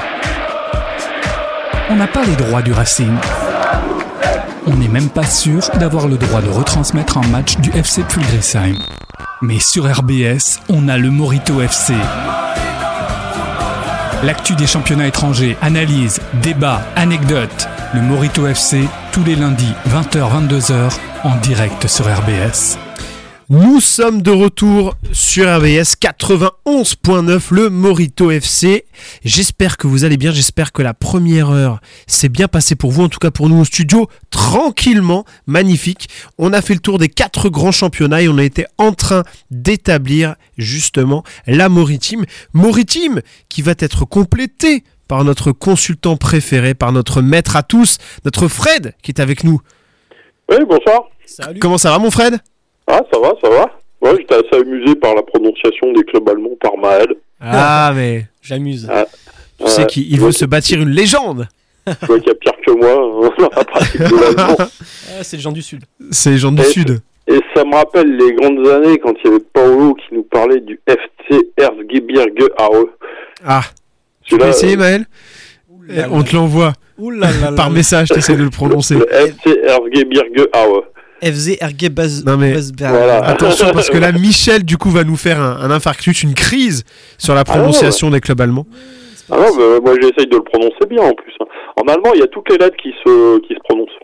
[1.91, 3.17] On n'a pas les droits du Racing.
[4.67, 8.77] On n'est même pas sûr d'avoir le droit de retransmettre un match du FC Pulgrisheim.
[9.41, 11.95] Mais sur RBS, on a le Morito FC.
[14.23, 17.69] L'actu des championnats étrangers, analyse, débat, anecdotes.
[17.95, 20.93] Le Morito FC, tous les lundis, 20h-22h,
[21.25, 22.90] en direct sur RBS.
[23.53, 28.85] Nous sommes de retour sur RBS 91.9, le Morito FC.
[29.25, 33.03] J'espère que vous allez bien, j'espère que la première heure s'est bien passée pour vous,
[33.03, 36.09] en tout cas pour nous au studio, tranquillement, magnifique.
[36.39, 39.25] On a fait le tour des quatre grands championnats et on a été en train
[39.51, 42.27] d'établir justement la Moritime.
[42.53, 48.47] Moritime qui va être complétée par notre consultant préféré, par notre maître à tous, notre
[48.47, 49.61] Fred qui est avec nous.
[50.49, 51.09] Oui, bonsoir.
[51.27, 51.59] Salut.
[51.59, 52.39] Comment ça va mon Fred?
[52.87, 53.67] Ah, ça va, ça va.
[54.03, 57.09] Ouais, j'étais assez amusé par la prononciation des clubs allemands par Maël.
[57.41, 58.89] Ah mais J'amuse.
[58.91, 59.05] Ah,
[59.59, 61.47] tu sais qu'il il veut se bâtir une légende.
[61.87, 64.05] Je vois qu'il y a pire que moi dans la pratique de
[64.37, 64.57] l'allemand.
[65.19, 65.83] Ah, c'est les gens du Sud.
[66.11, 67.01] C'est les gens du Et- Sud.
[67.27, 70.61] Et ça me rappelle les grandes années quand il y avait Paolo qui nous parlait
[70.61, 72.27] du FC Erzgebirge
[72.59, 72.91] Aue.
[73.47, 73.63] Ah,
[74.25, 75.05] tu peux Celui-là, essayer, Maël
[75.91, 77.75] Eh, On te l'envoie Ouh là là là par là.
[77.75, 78.95] message, t'essaies de le prononcer.
[78.97, 80.83] le FC Erzgebirge Aue.
[81.23, 82.25] FZ.
[82.27, 82.55] Non, mais-.
[82.79, 83.17] Voilà.
[83.27, 86.85] Attention, parce que là, Michel, du coup, va nous faire un, un infarctus, une crise
[87.19, 88.67] sur la prononciation des clubs allemands.
[89.33, 91.33] Ah non, moi j'essaye de le prononcer bien en plus.
[91.41, 91.45] hein.
[91.77, 93.99] En allemand, il y a toutes les lettres qui se, qui se prononcent.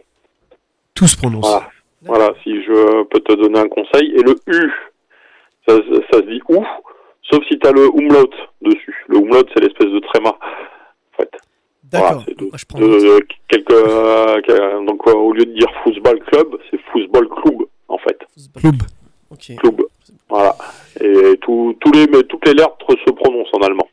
[0.95, 1.45] Tout se prononce.
[1.49, 1.69] Voilà.
[2.03, 4.13] Voilà, si je peux te donner un conseil.
[4.17, 4.71] Et le U,
[5.67, 5.75] ça,
[6.13, 6.65] ça se dit OU,
[7.29, 8.31] sauf si tu as le umlaut
[8.63, 8.95] dessus.
[9.09, 10.29] Le umlaut, c'est l'espèce de tréma.
[10.31, 11.31] En fait.
[11.93, 12.25] D'accord.
[12.27, 16.57] Voilà, Moi, je prends de- quelques, euh, donc, euh, au lieu de dire football club,
[16.71, 18.19] c'est football club, en fait.
[18.61, 18.77] Club.
[19.31, 19.53] Ok.
[19.57, 19.83] Club.
[20.29, 20.57] Voilà.
[21.01, 23.89] Et tout, tous les, mais toutes les lettres se prononcent en allemand.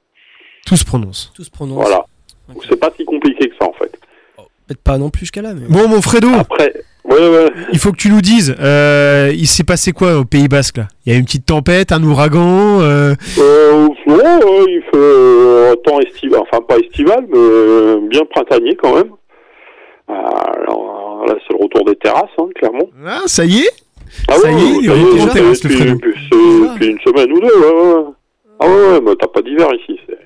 [0.65, 1.31] Tout se prononce.
[1.35, 1.75] Tout se prononce.
[1.77, 1.99] Voilà.
[2.49, 2.55] Ok.
[2.55, 3.91] Donc c'est pas si compliqué que ça, en fait.
[4.67, 5.67] Peut-être pas non plus jusqu'à là, mais.
[5.67, 6.73] Bon, mon Fredo, Après,
[7.05, 7.51] ouais, ouais.
[7.71, 10.87] il faut que tu nous dises, euh, il s'est passé quoi au Pays Basque là?
[11.05, 15.99] Il y a une petite tempête, un ouragan euh, Euh, non, il fait euh, temps
[15.99, 19.09] estival, enfin pas estival, mais bien printanier quand même.
[20.07, 22.89] Alors, là, c'est le retour des terrasses, hein, clairement.
[23.05, 23.69] Ah, ça y est?
[24.27, 25.95] Ah Ça y est, il retour c'est aux terrasses, le depuis, Fredo.
[25.95, 26.29] depuis-
[26.73, 28.03] depuis une semaine ou deux, ouais, ouais.
[28.59, 29.99] Ah ouais, ouais, mais t'as pas d'hiver ici.
[30.07, 30.17] c'est-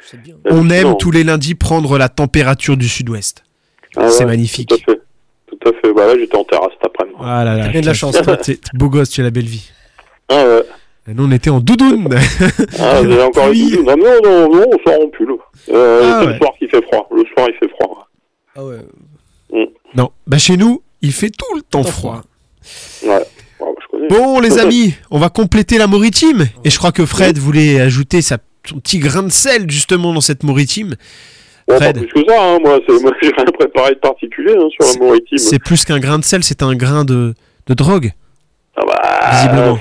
[0.00, 0.36] C'est bien.
[0.46, 3.44] On aime tous les lundis prendre la température du sud-ouest.
[3.96, 4.70] Ah C'est ouais, magnifique.
[4.70, 5.00] Tout à fait.
[5.60, 5.92] Tout à fait.
[5.94, 7.16] Bah là, j'étais en terrasse cet après-midi.
[7.20, 8.16] Ah là là, T'as bien de la chance.
[8.22, 9.70] Toi, T'es t'es beau gosse, tu as la belle vie.
[10.28, 10.62] Ah ouais.
[11.10, 12.08] Et nous, on était en doudoune.
[12.78, 15.32] Ah, j'ai encore une Non, non, non, non, on sort en pull.
[15.70, 16.32] Euh, Ah c'est ouais.
[16.34, 17.08] le soir qui fait froid.
[17.14, 18.08] Le soir, il fait froid.
[18.56, 19.68] Ah ouais.
[19.94, 22.20] non, bah chez nous, il fait tout le temps froid.
[23.06, 23.24] Ouais.
[23.58, 24.08] Bon, je connais.
[24.08, 26.46] Bon, les amis, on va compléter la maritime.
[26.64, 28.36] Et je crois que Fred voulait ajouter sa,
[28.68, 30.94] son petit grain de sel justement dans cette maritime.
[31.68, 32.78] Bon, pas plus que ça, hein, moi,
[33.22, 35.38] j'ai rien préparé de particulier hein, sur la maritime.
[35.38, 37.34] C'est plus qu'un grain de sel, c'est un grain de,
[37.66, 38.10] de drogue.
[38.76, 39.78] Ah bah, Visiblement.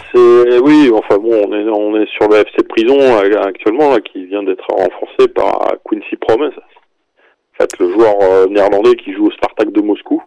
[0.66, 4.26] oui, enfin bon, on est, on est sur le FC Prison euh, actuellement, là, qui
[4.26, 6.50] vient d'être renforcé par Quincy Promes.
[6.50, 10.22] En fait, le joueur euh, néerlandais qui joue au Spartak de Moscou,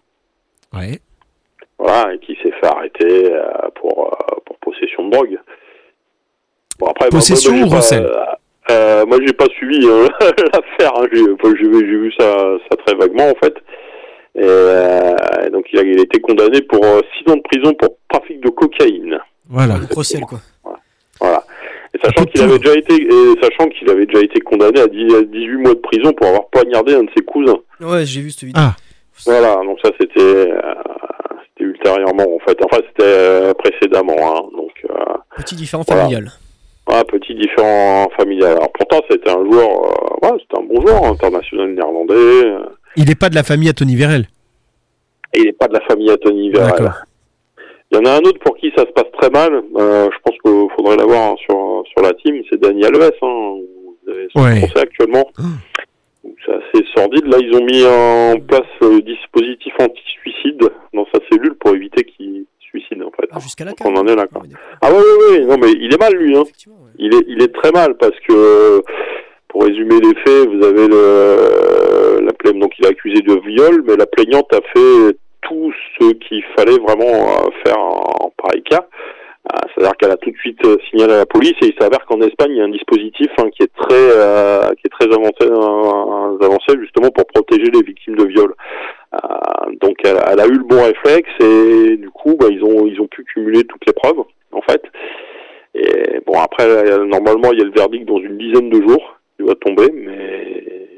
[0.72, 1.00] Ouais.
[1.78, 3.42] voilà, et qui s'est fait arrêter euh,
[3.74, 5.38] pour, euh, pour possession de drogue.
[6.78, 8.08] Bon, après, Possession moi, ou recel
[8.70, 12.36] euh, Moi, j'ai pas suivi euh, l'affaire, hein, j'ai, enfin, j'ai vu j'ai vu ça,
[12.70, 13.54] ça très vaguement, en fait.
[14.36, 17.96] Et, euh, donc, il a, il a été condamné pour 6 ans de prison pour
[18.08, 19.18] trafic de cocaïne.
[19.48, 19.76] Voilà.
[19.78, 20.38] Le procès, quoi.
[21.20, 21.42] Voilà.
[21.92, 25.14] Et sachant qu'il avait déjà été, et sachant qu'il avait déjà été condamné à, 10
[25.14, 27.58] à 18 mois de prison pour avoir poignardé un de ses cousins.
[27.80, 28.62] Ouais, j'ai vu cette vidéo.
[28.64, 28.76] Ah.
[29.26, 29.56] Voilà.
[29.56, 30.54] Donc ça, c'était, euh,
[31.42, 32.56] c'était ultérieurement, en fait.
[32.64, 34.42] Enfin, c'était euh, précédemment, hein.
[34.56, 36.02] Donc, euh, Petit différent Voilà.
[36.02, 36.30] familial.
[36.90, 38.52] Voilà, petit différent familial.
[38.52, 42.14] Alors pourtant, c'était un joueur, euh, ouais, c'était un bon joueur international néerlandais.
[42.14, 42.60] euh,
[42.96, 44.26] Il n'est pas de la famille à Tony Vérel.
[45.34, 46.50] Il n'est pas de la famille à Tony.
[46.50, 46.94] D'accord.
[47.92, 49.52] Il y en a un autre pour qui ça se passe très mal.
[49.76, 52.40] Euh, je pense qu'il faudrait l'avoir hein, sur, sur la team.
[52.48, 53.10] C'est Dani Alves.
[53.22, 53.56] Hein.
[54.04, 54.58] Vous avez son Ouais.
[54.60, 55.24] procès actuellement.
[56.22, 57.26] Donc, C'est assez sordide.
[57.26, 62.44] Là, ils ont mis en place le dispositif anti-suicide dans sa cellule pour éviter qu'il
[62.70, 63.28] suicide, en fait.
[63.32, 64.42] Ah, jusqu'à on en est là, quoi.
[64.80, 65.44] Ah, ouais, ouais, ouais.
[65.44, 66.36] Non, mais il est mal, lui.
[66.36, 66.44] Hein.
[66.66, 66.90] Ouais.
[66.98, 68.82] Il est, il est très mal parce que,
[69.48, 73.82] pour résumer les faits, vous avez le, la plaignante, donc il est accusé de viol,
[73.86, 78.62] mais la plaignante a fait tout ce qu'il fallait vraiment euh, faire en, en pareil
[78.62, 78.86] cas.
[79.74, 82.20] C'est-à-dire qu'elle a tout de suite euh, signalé à la police et il s'avère qu'en
[82.20, 85.42] Espagne il y a un dispositif hein, qui est très euh, qui est très avancé,
[85.42, 88.54] euh, avancé justement pour protéger les victimes de viol.
[89.14, 89.18] Euh,
[89.80, 93.06] donc elle, a- eu le bon réflexe et du coup bah, ils ont ils ont
[93.06, 94.22] pu cumuler toutes les preuves
[94.52, 94.82] en fait.
[95.74, 96.66] Et bon après
[97.06, 100.88] normalement il y a le verdict dans une dizaine de jours qui va tomber mais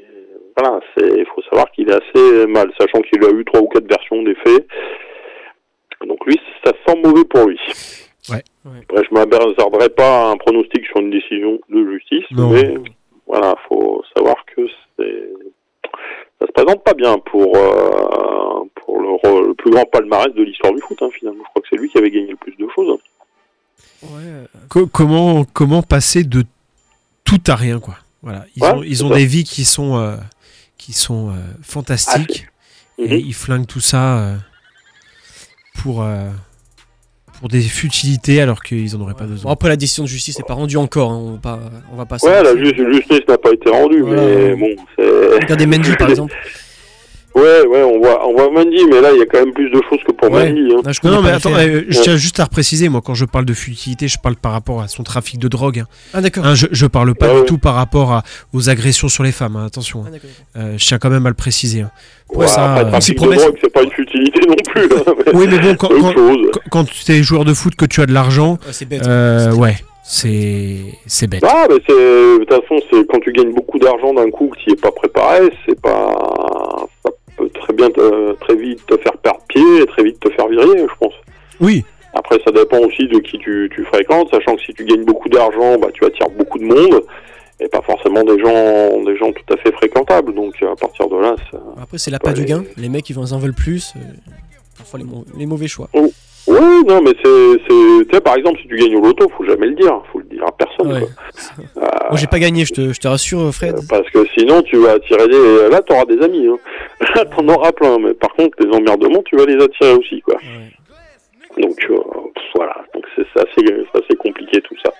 [0.56, 3.68] voilà c'est il faut savoir qu'il est assez mal sachant qu'il a eu trois ou
[3.68, 4.66] quatre versions des faits.
[6.06, 7.58] Donc lui ça sent mauvais pour lui.
[8.28, 8.42] Ouais.
[8.64, 8.78] Ouais.
[8.88, 12.50] Après je m'abaisarderai pas à un pronostic sur une décision de justice Non.
[12.50, 12.74] mais
[13.26, 14.62] voilà faut savoir que
[14.98, 15.28] c'est
[16.40, 20.42] ça se présente pas bien pour euh, pour le, re- le plus grand palmarès de
[20.42, 21.42] l'histoire du foot hein, finalement.
[21.44, 22.98] Je crois que c'est lui qui avait gagné le plus de choses.
[24.02, 26.44] Ouais, euh, Co- comment, comment passer de
[27.24, 27.94] tout à rien, quoi.
[28.22, 28.44] Voilà.
[28.56, 30.16] Ils Ouais, ont, ils des vies qui sont, euh,
[30.78, 32.48] qui sont euh, fantastiques.
[32.98, 33.06] Mhm.
[33.06, 34.36] Et ils flinguent tout ça euh,
[35.80, 36.28] pour, euh,
[37.42, 39.50] pour des futilités alors qu'ils en auraient pas Bon, besoin.
[39.52, 41.10] après, la décision de justice n'est pas rendue encore.
[41.10, 41.58] hein, On va pas,
[41.92, 42.16] on va pas.
[42.22, 44.22] Ouais, la justice n'a pas été rendue, Voilà.
[44.22, 45.04] mais bon, c'est.
[45.42, 46.32] Regardez Mendy, par exemple.
[47.34, 49.70] Ouais, ouais, on voit, on voit Mandy, mais là, il y a quand même plus
[49.70, 50.48] de choses que pour Ouais.
[50.52, 50.74] Mandy.
[50.74, 50.80] Hein.
[50.84, 52.02] Ah, je Non, mais attends, euh, je Ouais.
[52.04, 54.88] tiens juste à repréciser, moi, quand je parle de futilité, je parle par rapport à
[54.88, 55.78] son trafic de drogue.
[55.80, 55.86] hein.
[56.12, 56.44] Ah, d'accord.
[56.44, 57.44] Hein, je, je parle pas Ah du ouais.
[57.46, 58.22] tout par rapport à-
[58.52, 60.02] aux agressions sur les femmes, hein, attention.
[60.04, 60.12] Ah, hein.
[60.12, 60.30] d'accord.
[60.56, 61.80] Euh, je tiens quand même à le préciser.
[61.80, 61.90] hein.
[62.34, 64.82] Ouais, ça, après, euh, trafic c'est de drogue, c'est pas une futilité non plus.
[64.84, 66.50] hein, mais Oui, mais bon, quand, quand, chose.
[66.52, 69.06] quand- quand tu es joueur de foot, que tu as de l'argent, Ouais, c'est bête.
[69.06, 70.76] euh, ouais, c'est
[71.06, 71.44] c'est bête.
[71.46, 74.58] Ah, mais c'est, de toute façon, c'est quand tu gagnes beaucoup d'argent d'un coup que
[74.64, 76.16] tu es pas préparé, c'est pas,
[77.50, 80.48] peut très bien, te- très vite te faire perdre pied et très vite te faire
[80.48, 81.14] virer, je pense.
[81.60, 85.04] Oui, Après, ça dépend aussi de qui tu, tu fréquentes, sachant que si tu gagnes
[85.04, 87.02] beaucoup d'argent, bah, tu attires beaucoup de monde
[87.60, 90.34] et pas forcément des gens, des gens tout à fait fréquentables.
[90.34, 91.58] Donc, à partir de là, ça...
[91.80, 92.64] Après, c'est l'appât Ouais, du gain.
[92.76, 93.92] Les mecs, ils en veulent plus.
[93.96, 94.00] euh,
[94.76, 95.06] Parfois, les,
[95.38, 95.88] les mauvais choix.
[96.52, 99.44] Oui, non, mais c'est, c'est, tu sais, par exemple, si tu gagnes au loto, faut
[99.44, 100.92] jamais le dire, faut le dire à personne.
[100.92, 101.00] Ouais.
[101.00, 101.82] quoi.
[101.84, 103.76] Euh, Moi, j'ai pas gagné, je te, je te rassure, Fred.
[103.88, 105.68] Parce que sinon, tu vas attirer des.
[105.70, 106.46] Là, t'auras des amis.
[106.46, 106.58] Hein.
[107.14, 107.98] Là, t'en auras plein.
[107.98, 110.34] Mais par contre, les emmerdements, tu vas les attirer aussi, quoi.
[110.36, 111.62] Ouais.
[111.62, 111.96] Donc, euh,
[112.54, 112.76] voilà.
[112.94, 114.92] Donc, c'est assez, assez compliqué, tout ça.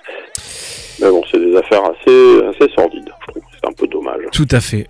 [1.00, 3.42] Mais bon, c'est des affaires assez, assez sordides, je trouve.
[3.52, 4.22] C'est un peu dommage.
[4.32, 4.86] tout à fait.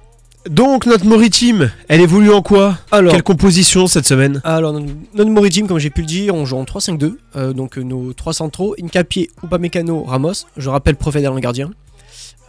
[0.49, 2.77] Donc, notre Maritime, elle évolue en quoi?
[2.91, 4.41] Alors, Quelle composition cette semaine?
[4.43, 7.19] Alors notre- notre Mori-Team, comme j'ai pu le dire, on joue en 3-5-2.
[7.37, 10.33] euh, donc, euh, nos trois centraux Incapié, Upamecano, Ramos.
[10.57, 11.71] Je rappelle, Profet en gardien.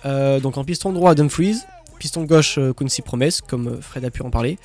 [0.06, 1.58] Euh, donc, en piston droit, Dumfries.
[2.00, 4.58] Piston gauche, Quincy Promesse, comme Fred a pu en parler.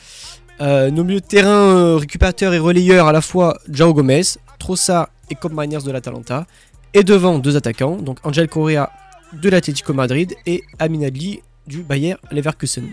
[0.60, 4.22] Euh, nos milieux de terrain, récupérateurs et relayeurs à la fois Jao Gomez,
[4.58, 6.46] Trossard et Cobb Miners de l'Atalanta.
[6.94, 8.90] Et devant, deux attaquants, donc Angel Correa
[9.34, 12.84] de l'Atlético Madrid et Amin Adli du Bayer Leverkusen.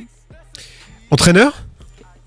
[1.12, 1.54] Entraîneur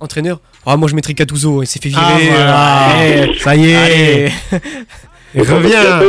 [0.00, 2.00] Entraîneur Ah, moi je mettrais Catouzo, il s'est fait virer.
[2.02, 3.02] Ah, voilà.
[3.02, 4.32] euh, Ça y est.
[5.32, 6.00] Tu veux pas mettre reviens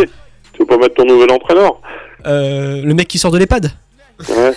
[0.53, 1.81] Tu veux pas mettre ton nouvel entraîneur
[2.25, 3.71] Euh, le mec qui sort de l'EHPAD,
[4.29, 4.53] Ouais.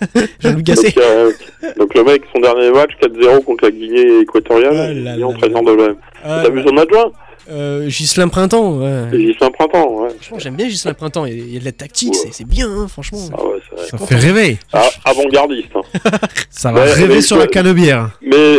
[0.40, 0.94] Jean-Louis donc, Gasset.
[0.98, 1.30] euh,
[1.78, 5.62] donc, le mec, son dernier match, 4-0 contre la Guinée équatoriale, Ah il est entraîneur
[5.62, 5.70] là.
[5.70, 5.96] de l'OM.
[6.24, 7.12] Ah, T'as vu son adjoint
[7.50, 9.04] euh, Ghislain Printemps, ouais.
[9.12, 10.08] Gislain Printemps, ouais.
[10.20, 12.30] Franchement, j'aime bien Ghislain Printemps, il y a- il y a de la tactique, Ouais.
[12.32, 13.18] c'est- bien, hein, franchement.
[13.36, 13.86] Ah ouais, vrai.
[13.86, 14.58] Ça fait rêver.
[14.72, 15.68] Ah, avant-gardiste.
[15.74, 15.82] Hein.
[16.50, 18.10] Ça va Ouais, rêver mais sur la canebière.
[18.22, 18.56] Mais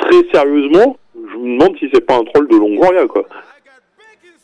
[0.00, 3.24] très sérieusement, je me demande si c'est pas un troll de Longoria, quoi.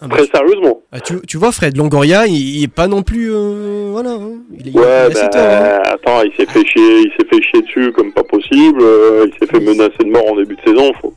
[0.03, 0.81] Ah bah, Très sérieusement.
[0.93, 3.31] ah, tu, tu vois, Fred, Longoria, il, il est pas non plus.
[3.35, 4.31] euh, voilà, hein.
[4.59, 5.09] il, est- il Ouais, hein.
[5.13, 8.81] bah, attends, il s'est fait chier, il s'est fait chier dessus comme pas possible.
[8.81, 10.91] euh, il s'est fait menacer de mort en début de saison.
[11.03, 11.13] Faut...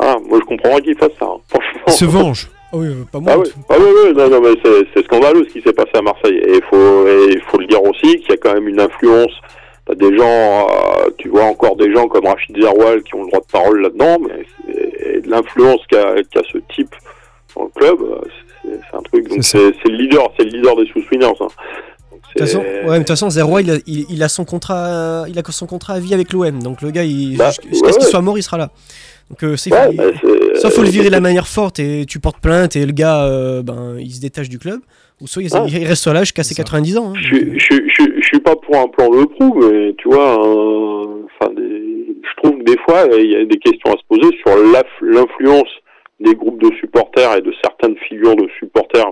[0.00, 1.26] Ah, moi je comprends qu'il fasse ça.
[1.26, 1.82] hein, Franchement.
[1.86, 2.50] Il se venge.
[2.72, 3.32] Ah oui, euh, pas moi.
[3.34, 4.54] Ah ouais, ah ouais, ouais, non, non, mais
[4.94, 6.36] c'est, scandaleux ce qui s'est passé à Marseille.
[6.44, 8.80] Et il faut, et il faut le dire aussi qu'il y a quand même une
[8.80, 9.30] influence.
[9.86, 13.28] T'as des gens, euh, tu vois encore des gens comme Rachid Zerwal qui ont le
[13.28, 14.44] droit de parole là-dedans, mais
[15.20, 16.94] de l'influence qu'a, qu'a ce type
[17.54, 18.18] dans le club, euh,
[18.62, 19.28] c'est, c'est un truc.
[19.28, 21.26] Donc C'est le leader, c'est le leader des sous-winners.
[21.40, 21.46] Hein.
[22.36, 23.28] Donc De toute façon, ouais, toute façon,
[23.60, 26.62] il a, il, il a son contrat, il a son contrat à vie avec l'OM.
[26.62, 28.70] Donc le gars, il, Bah, jusqu'à ouais, ce qu'il soit mort, il sera là.
[29.30, 30.04] Donc euh, c'est Ouais, bah,
[30.56, 33.24] Soit faut le virer de la manière forte et tu portes plainte et le gars,
[33.24, 34.80] euh, ben, il se détache du club.
[35.20, 36.64] Ou soit il, il reste là jusqu'à ses C'est ça.
[36.64, 37.10] 90 ans.
[37.10, 37.20] hein.
[37.20, 40.08] Je, je, suis- je, suis- je suis pas pour un plan de proue, mais tu
[40.08, 41.62] vois, euh, enfin, des-
[42.22, 45.00] je trouve que des fois, il y a des questions à se poser sur l'aff-
[45.02, 45.68] l'influence
[46.20, 49.06] des groupes de supporters et de certaines figures de supporters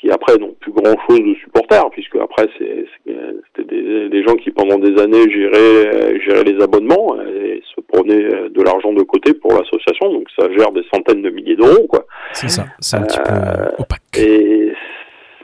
[0.00, 4.50] qui après n'ont plus grand chose de supporters, puisque après c'était des, des gens qui
[4.52, 9.34] pendant des années géraient, euh, géraient les abonnements et se prenaient de l'argent de côté
[9.34, 12.06] pour l'association, donc ça gère des centaines de milliers d'euros, quoi.
[12.32, 14.00] C'est ça, c'est un petit peu euh, opaque.
[14.18, 14.72] Et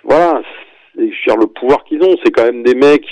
[0.04, 0.40] voilà,
[0.96, 3.06] je dire, le pouvoir qu'ils ont, c'est quand même des mecs.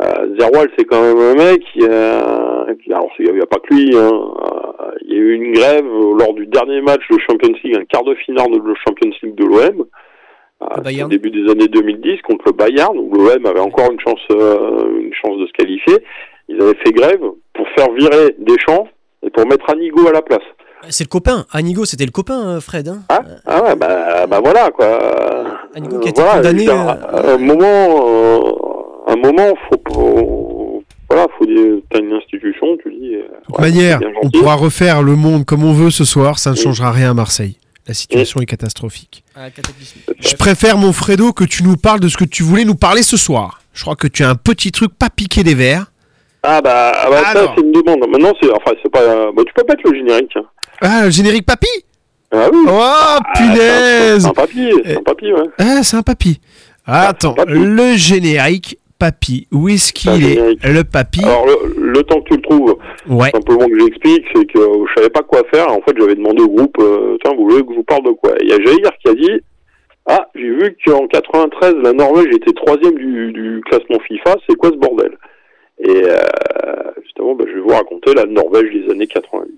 [0.00, 3.58] Euh, Zerwal, c'est quand même un mec qui, euh, qui- alors il n'y a, pas
[3.58, 3.94] que lui.
[3.94, 7.52] Hein, euh, il y a eu une grève euh, lors du dernier match de Champions
[7.62, 9.84] League, un quart de finale de Champions League de l'OM.
[10.82, 11.06] Bayern.
[11.06, 15.00] au début des années 2010 contre le Bayern où l'OM avait encore une chance euh,
[15.02, 15.98] une chance de se qualifier
[16.48, 17.20] ils avaient fait grève
[17.54, 18.88] pour faire virer Deschamps
[19.24, 20.42] et pour mettre Anigo à la place
[20.90, 21.44] C'est le copain.
[21.52, 22.88] Anigo, c'était le copain, euh, Fred.
[22.88, 22.98] hein.
[23.08, 24.98] ah, ah ouais, bah, bah voilà quoi.
[25.76, 31.26] Anigo qui a été Voilà, condamné, euh, un moment, euh, un moment, faut, faut- voilà,
[31.38, 33.14] faut dire, t'as une institution, tu dis.
[33.14, 36.38] euh, De toute ouais, manière, on pourra refaire le monde comme on veut ce soir,
[36.38, 36.62] ça ne Oui.
[36.62, 37.56] changera rien à Marseille.
[37.88, 39.24] La situation est catastrophique.
[39.34, 39.46] Ah.
[40.20, 43.02] Je préfère, mon Fredo, que tu nous parles de ce que tu voulais nous parler
[43.02, 43.60] ce soir.
[43.72, 45.86] Je crois que tu as un petit truc pas piqué des verres.
[46.44, 48.00] Ah bah, ah bah, ça c'est une demande.
[48.08, 49.00] Maintenant c'est, enfin c'est pas,
[49.32, 50.32] bah, tu peux mettre le générique.
[50.36, 50.44] hein.
[50.80, 51.68] Ah, le générique papy
[52.32, 52.58] Ah oui.
[52.66, 55.48] Oh, Ah, C'est punaise un papier, c'est un papier, ouais.
[55.58, 56.40] Ah, c'est un papy.
[56.86, 57.52] Ah, attends, papy.
[57.52, 59.48] le générique papy.
[59.52, 60.60] Où est-ce qu'il Un est générique.
[60.64, 62.76] Le papy Alors le, le temps que tu le trouves,
[63.08, 63.30] Ouais.
[63.30, 65.68] simplement que j'explique, c'est que euh, je savais pas quoi faire.
[65.70, 68.12] En fait, j'avais demandé au groupe, euh, tiens, vous voulez que je vous parle de
[68.12, 68.32] quoi?
[68.42, 69.40] Il y a Jair qui a dit,
[70.06, 74.36] ah, j'ai vu qu'en 93, la Norvège était troisième du, du classement FIFA.
[74.48, 75.12] C'est quoi ce bordel?
[75.84, 76.16] Et euh,
[77.04, 79.48] justement, bah, je vais vous raconter la Norvège des années 90.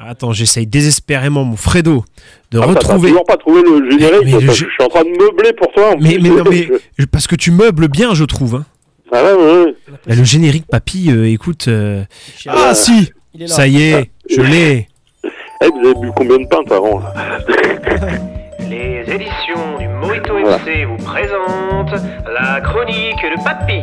[0.00, 2.04] Attends, j'essaye désespérément, mon Fredo,
[2.52, 3.08] de Ah, t'as retrouver.
[3.08, 5.88] toujours pas trouvé le générique Mais Je suis en train de meubler pour toi.
[5.94, 6.22] en Mais, plus.
[6.22, 8.54] mais non, mais parce que tu meubles bien, je trouve.
[8.56, 8.64] hein.
[9.12, 9.74] Ah ouais, ouais, ouais.
[10.06, 11.66] Là, le générique, papy, euh, écoute.
[11.68, 12.04] euh,
[12.46, 13.54] Ah si, Il est là.
[13.54, 14.88] ça y est, je l'ai.
[15.62, 17.12] Eh, vous avez bu combien de pintes avant là
[18.68, 19.86] Les éditions du
[20.42, 20.56] Voilà.
[20.56, 22.00] FC vous présentent
[22.32, 23.82] la chronique de Papy,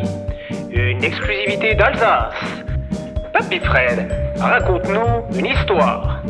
[0.72, 2.34] une exclusivité d'Alsace.
[3.34, 4.08] Papy Fred,
[4.38, 6.22] raconte-nous une histoire.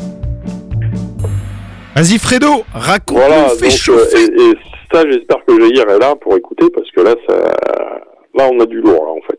[1.94, 4.16] Vas-y, Fredo, raconte, Voilà, fais donc, chauffer.
[4.16, 4.54] euh, et, et
[4.92, 7.34] ça, j'espère que Jair est là pour écouter parce que là, ça,
[8.36, 9.38] là, on a du lourd, là, en fait.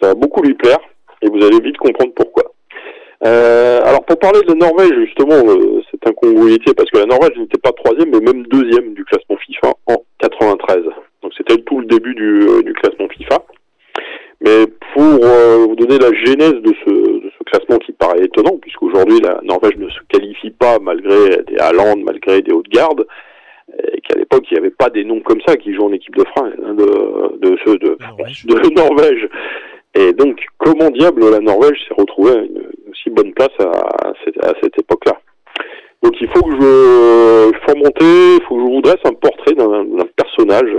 [0.00, 0.78] Ça va beaucoup lui plaire
[1.22, 2.44] et vous allez vite comprendre pourquoi.
[3.24, 7.06] Euh, alors, pour parler de la Norvège, justement, euh, c'est un congruité parce que la
[7.06, 10.84] Norvège n'était pas troisième, mais même deuxième du classement FIFA en 93.
[11.22, 13.42] Donc, c'était tout le début du, euh, du classement FIFA.
[14.40, 18.58] Mais pour euh, vous donner la genèse de ce, de ce classement qui paraît étonnant,
[18.60, 23.06] puisqu'aujourd'hui la Norvège ne se qualifie pas malgré des Haaland, malgré des Hautes-Gardes,
[23.92, 26.16] et qu'à l'époque il n'y avait pas des noms comme ça qui jouent en équipe
[26.16, 28.46] de France, hein, de, de, ceux de, Norvège.
[28.46, 29.28] de Norvège.
[29.94, 33.70] Et donc, comment diable la Norvège s'est retrouvée à une aussi bonne place à,
[34.08, 35.18] à cette, à cette époque-là?
[36.02, 39.14] Donc il faut que je, il faut monter, il faut que je vous dresse un
[39.14, 40.70] portrait d'un d'un personnage,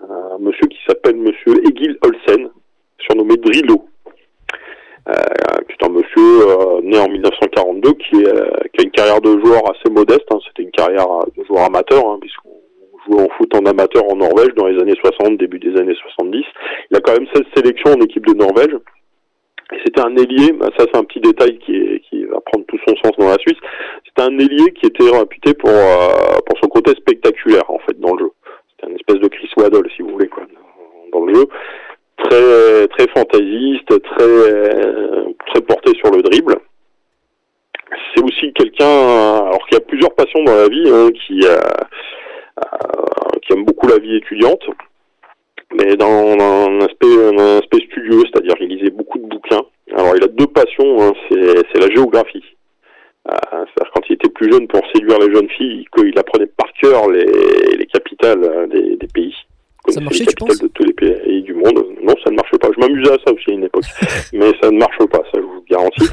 [0.00, 2.48] un monsieur qui s'appelle Monsieur Egil Olsen,
[2.98, 3.86] surnommé Drillo.
[5.08, 5.12] Euh,
[5.66, 9.32] qui est un monsieur euh, né en 1942 qui, euh, qui a une carrière de
[9.44, 10.26] joueur assez modeste.
[10.30, 10.38] hein.
[10.46, 12.54] C'était une carrière euh, de joueur amateur, hein, puisqu'on
[13.06, 16.44] jouait en foot en amateur en Norvège dans les années 60, début des années 70.
[16.90, 18.76] Il a quand même 16 sélections en équipe de Norvège.
[19.84, 22.94] C'était un ailier, bah, ça c'est un petit détail qui, qui va prendre tout son
[23.02, 23.58] sens dans la Suisse.
[24.06, 28.14] C'était un ailier qui était réputé pour, euh, pour son côté spectaculaire en fait dans
[28.14, 28.30] le jeu.
[28.70, 30.44] C'était une espèce de Chris Waddle si vous voulez quoi
[31.12, 31.46] dans le jeu.
[32.24, 36.56] Très très fantaisiste, très euh, très porté sur le dribble.
[38.14, 41.58] C'est aussi quelqu'un, alors qu'il y a plusieurs passions dans la vie, hein, qui, euh,
[42.58, 44.62] euh, qui aime beaucoup la vie étudiante,
[45.74, 49.62] mais dans, un aspect, un aspect studieux, c'est-à-dire il lisait beaucoup de bouquins.
[49.96, 52.44] Alors il a deux passions, hein, c'est la géographie.
[53.24, 57.10] C'est-à-dire quand il était plus jeune pour séduire les jeunes filles, qu'il apprenait par cœur
[57.10, 57.24] les,
[57.76, 59.34] les capitales euh, des, des pays.
[59.88, 61.84] Ça marchait, tu penses de tous les pays du monde.
[62.02, 62.68] Non, ça ne marchait pas.
[62.74, 63.84] Je m'amusais à ça aussi à une époque,
[64.32, 66.08] mais ça ne marche pas, ça je vous garantis.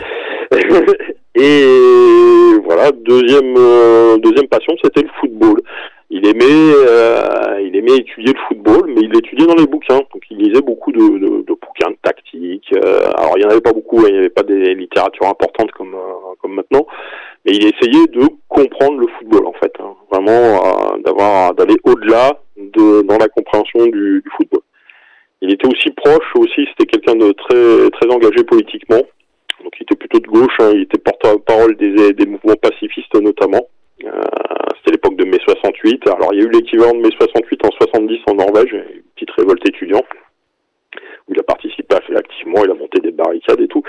[1.36, 5.62] Et voilà, deuxième euh, deuxième passion, c'était le football.
[6.12, 10.02] Il aimait euh, il aimait étudier le football, mais il l'étudiait dans les bouquins.
[10.12, 12.68] Donc il lisait beaucoup de, de, de bouquins de tactique.
[12.76, 15.28] Euh, alors il y en avait pas beaucoup, hein, il n'y avait pas des littératures
[15.28, 16.88] importantes comme euh, comme maintenant,
[17.46, 19.94] mais il essayait de comprendre le football en fait, hein.
[20.12, 24.62] vraiment euh, d'avoir d'aller au-delà de dans la compréhension du, du football.
[25.42, 29.04] Il était aussi proche aussi, c'était quelqu'un de très très engagé politiquement.
[29.64, 33.68] Donc il était plutôt de gauche, hein, il était porte-parole des, des mouvements pacifistes notamment.
[34.92, 36.08] L'époque de mai 68.
[36.08, 39.32] Alors il y a eu l'équivalent de mai 68 en 70 en Norvège, une petite
[39.32, 40.06] révolte étudiante
[41.28, 43.84] où il a participé activement, il a monté des barricades et tout.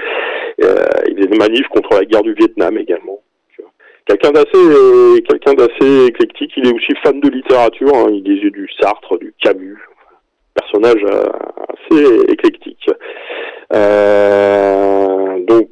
[0.63, 0.75] Euh,
[1.09, 3.19] il faisait des manifs contre la guerre du Vietnam également.
[3.61, 3.65] Euh,
[4.07, 6.53] Quelqu'un d'assez, éclectique.
[6.57, 7.95] Il est aussi fan de littérature.
[7.95, 8.09] hein.
[8.11, 9.79] Il lisait du Sartre, du Camus.
[10.55, 11.25] Personnage euh,
[11.73, 12.85] assez éclectique.
[15.47, 15.71] Donc,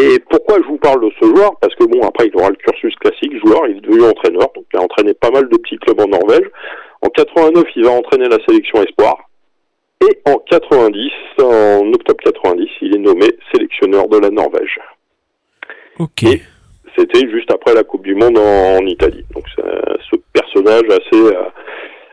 [0.00, 1.56] et pourquoi je vous parle de ce joueur?
[1.60, 3.66] Parce que bon, après, il aura le cursus classique joueur.
[3.68, 6.48] Il est devenu entraîneur, donc il a entraîné pas mal de petits clubs en Norvège.
[7.02, 9.16] En 89, il va entraîner la sélection espoir.
[10.02, 11.10] Et en 90,
[11.42, 14.80] en octobre 90, il est nommé sélectionneur de la Norvège.
[15.98, 16.22] Ok.
[16.22, 16.42] Et
[16.96, 19.24] c'était juste après la Coupe du Monde en, en Italie.
[19.34, 21.44] Donc ce personnage assez euh,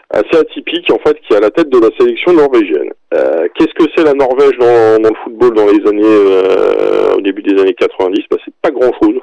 [0.09, 2.91] assez atypique en fait qui est à la tête de la sélection norvégienne.
[3.13, 7.41] Euh, Qu'est-ce que c'est la Norvège dans, le football dans les années euh, au début
[7.41, 9.19] des années 90 bah, C'est pas grand chose.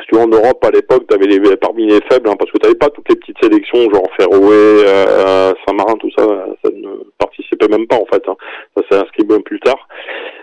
[0.00, 2.50] Si tu vois, en Europe à l'époque, tu avais les, parmi les faibles, hein, parce
[2.52, 6.24] que tu pas toutes les petites sélections, genre Féroé, euh, Saint-Marin, tout ça,
[6.64, 8.22] ça ne participait même pas en fait.
[8.28, 8.36] Hein.
[8.76, 9.88] Ça s'est inscrit bien plus tard.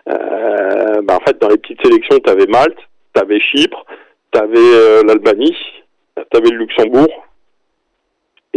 [0.07, 2.77] Bah, en fait, dans les petites sélections, tu avais Malte,
[3.15, 3.85] tu avais Chypre,
[4.33, 5.55] tu avais l'Albanie,
[6.17, 7.25] tu avais le Luxembourg,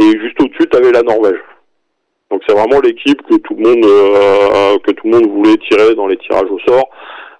[0.01, 1.41] et juste au-dessus, tu avais la Norvège.
[2.31, 5.95] Donc c'est vraiment l'équipe que tout le monde euh, que tout le monde voulait tirer
[5.95, 6.89] dans les tirages au sort.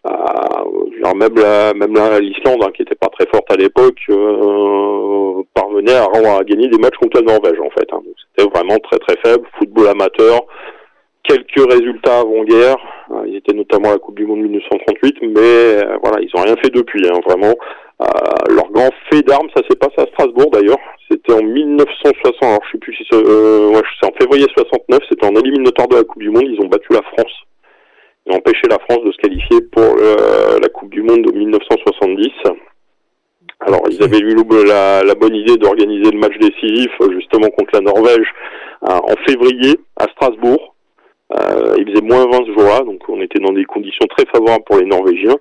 [0.07, 5.43] Euh, même la, même la- l'Islande, hein, qui était pas très forte à l'époque, euh,
[5.55, 6.05] parvenait à,
[6.39, 7.87] à gagner des matchs contre la Norvège en fait.
[7.93, 8.01] hein.
[8.05, 10.41] Donc c'était vraiment très très faible, football amateur,
[11.25, 12.77] quelques résultats avant-guerre.
[13.11, 16.43] Euh, Ils étaient notamment à la Coupe du Monde 1938, mais euh, voilà, ils ont
[16.43, 17.07] rien fait depuis.
[17.09, 17.55] hein, vraiment,
[18.49, 20.79] leur grand fait d'armes, ça s'est passé à Strasbourg d'ailleurs.
[21.11, 22.43] C'était en 1960.
[22.43, 25.01] Alors je sais plus si c'est, euh, ouais, en février 69.
[25.09, 26.47] C'était en éliminatoire de la Coupe du Monde.
[26.47, 27.33] Ils ont battu la France.
[28.27, 32.29] et empêcher la France de se qualifier pour euh, la Coupe du Monde de 1970.
[33.61, 37.81] Alors ils avaient eu la, la bonne idée d'organiser le match décisif justement contre la
[37.81, 38.29] Norvège
[38.85, 40.75] euh, en février à Strasbourg.
[41.37, 44.65] Euh, il faisait moins 20 ce jour-là, donc on était dans des conditions très favorables
[44.65, 45.37] pour les Norvégiens.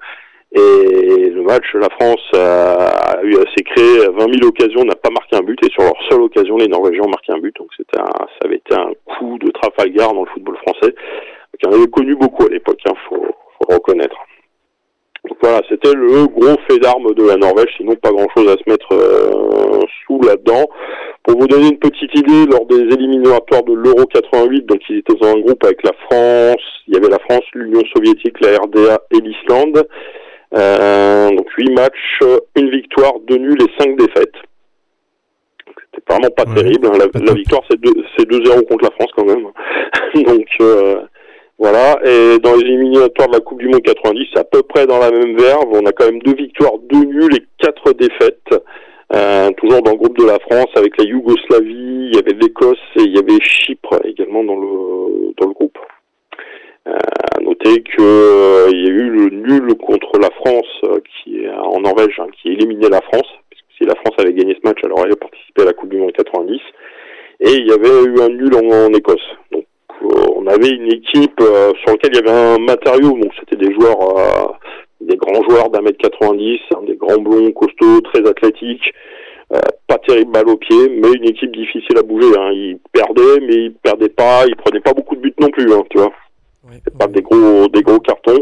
[0.58, 5.36] Et le match, la France a, eu assez créé 20 000 occasions, n'a pas marqué
[5.36, 7.56] un but, et sur leur seule occasion, les Norvégiens ont marqué un but.
[7.58, 10.96] Donc c'était ça avait été un coup de Trafalgar dans le football français.
[11.66, 14.16] En avait connu beaucoup à l'époque, il hein, faut, faut reconnaître.
[15.28, 18.70] Donc voilà, c'était le gros fait d'armes de la Norvège, sinon pas grand-chose à se
[18.70, 20.66] mettre euh, sous là-dedans.
[21.24, 25.14] Pour vous donner une petite idée, lors des éliminatoires de l'Euro 88, donc ils étaient
[25.16, 29.00] dans un groupe avec la France, il y avait la France, l'Union soviétique, la RDA
[29.12, 29.86] et l'Islande.
[30.56, 32.24] Euh, donc 8 matchs,
[32.56, 34.36] une victoire, deux nuls et 5 défaites.
[35.94, 36.88] C'était vraiment pas terrible.
[36.88, 37.08] Hein.
[37.16, 39.48] La, victoire, c'est 2-0 contre la France quand même.
[40.26, 41.02] donc euh,
[41.60, 42.00] voilà.
[42.06, 45.00] Et dans les éliminatoires de la Coupe du Monde 90, c'est à peu près dans
[45.00, 45.66] la même verve.
[45.72, 48.64] On a quand même deux victoires, deux nuls et quatre défaites.
[49.16, 52.78] Euh, toujours dans le groupe de la France avec la Yougoslavie, il y avait l'Écosse
[52.98, 55.78] et il y avait Chypre également dans le dans le groupe.
[56.88, 56.98] Euh,
[57.36, 61.50] à noter qu'il euh, y a eu le nul contre la France euh, qui est
[61.50, 63.28] en Norvège, hein, qui a éliminé la France.
[63.50, 65.98] Puisque si la France avait gagné ce match, elle aurait participé à la Coupe du
[65.98, 66.62] Monde 90.
[67.42, 69.20] Et il y avait eu un nul en, Écosse.
[69.52, 69.66] Donc
[70.02, 73.18] on avait une équipe sur laquelle il y avait un matériau.
[73.18, 74.58] Donc c'était des joueurs,
[75.02, 78.94] des grands joueurs d'un mètre 90, hein, des grands blonds, costauds, très athlétiques.
[79.88, 82.32] pas terrible balle au pied, mais une équipe difficile à bouger.
[82.40, 82.52] Hein.
[82.54, 85.84] Ils perdaient, mais ils perdaient pas, ils prenaient pas beaucoup de buts non plus, hein,
[85.90, 86.14] tu vois
[86.98, 88.42] pas des gros, des gros cartons.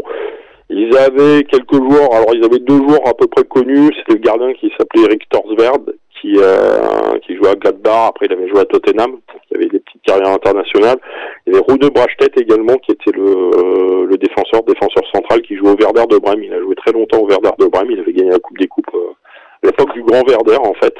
[0.68, 3.90] Ils avaient quelques joueurs, alors ils avaient deux joueurs à peu près connus.
[3.98, 8.08] C'était le gardien qui s'appelait Eric Torsverd, qui, euh, qui jouait à Gladbach.
[8.08, 9.18] Après, il avait joué à Tottenham.
[9.50, 10.98] Il avait des petites carrières internationales.
[11.46, 15.56] Il y avait Rune Brachtet également, qui était le, euh, le défenseur, défenseur central, qui
[15.56, 16.42] jouait au Werder de Brême.
[16.42, 17.90] Il a joué très longtemps au Werder de Brême.
[17.90, 19.14] Il avait gagné la Coupe des Coupes euh,
[19.62, 20.94] à l'époque du Grand Werder, en fait.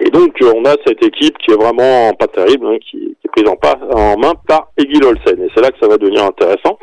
[0.00, 3.48] Et donc on a cette équipe qui est vraiment pas terrible, hein, qui, est prise
[3.48, 3.56] en,
[3.98, 5.42] en, main par Egil Olsen.
[5.42, 6.78] Et c'est là que ça va devenir intéressant,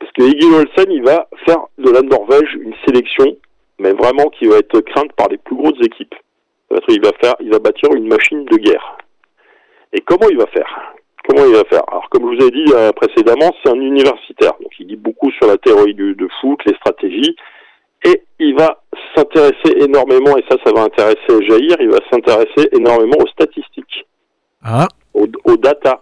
[0.00, 3.36] parce que Egil Olsen, il va faire de la Norvège une sélection,
[3.78, 6.14] mais vraiment qui va être crainte par les plus grosses équipes.
[6.88, 8.96] Il va faire, il va bâtir une machine de guerre.
[9.92, 10.94] Et comment il va faire?
[11.28, 11.82] Comment il va faire?
[11.88, 15.30] Alors comme je vous ai dit euh, précédemment, c'est un universitaire, donc il dit beaucoup
[15.30, 17.36] sur la théorie du, de foot, les stratégies,
[18.04, 18.80] et il va
[19.14, 21.18] s'intéresser énormément, et ça, ça va intéresser
[21.48, 24.06] Jair, il va s'intéresser énormément aux statistiques.
[24.62, 24.88] Ah.
[25.12, 26.00] Aux, data.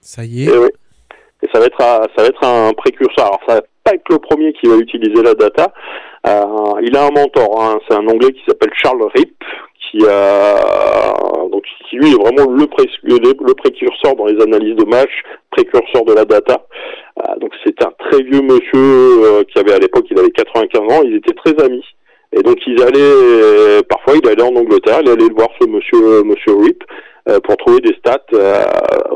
[0.00, 0.52] Ça y est.
[0.52, 0.72] Et,
[1.42, 3.26] et ça va être, ça va être un précurseur.
[3.26, 5.72] Alors, ça va pas être le premier qui va utiliser la data.
[6.26, 7.78] Euh, il a un mentor, hein.
[7.86, 9.36] c'est un Anglais qui s'appelle Charles Rip,
[9.78, 10.56] qui a
[11.54, 15.12] donc qui lui est vraiment le, le, précurseur dans les analyses de match,
[15.50, 16.66] précurseur de la data.
[17.20, 20.80] Euh, donc c'est un très vieux monsieur euh, qui avait à l'époque il avait 95
[20.80, 21.84] ans, ils étaient très amis.
[22.36, 26.54] Et donc ils allaient parfois il allait en Angleterre, il allait voir ce monsieur monsieur
[26.56, 26.82] Rip
[27.44, 28.26] pour trouver des stats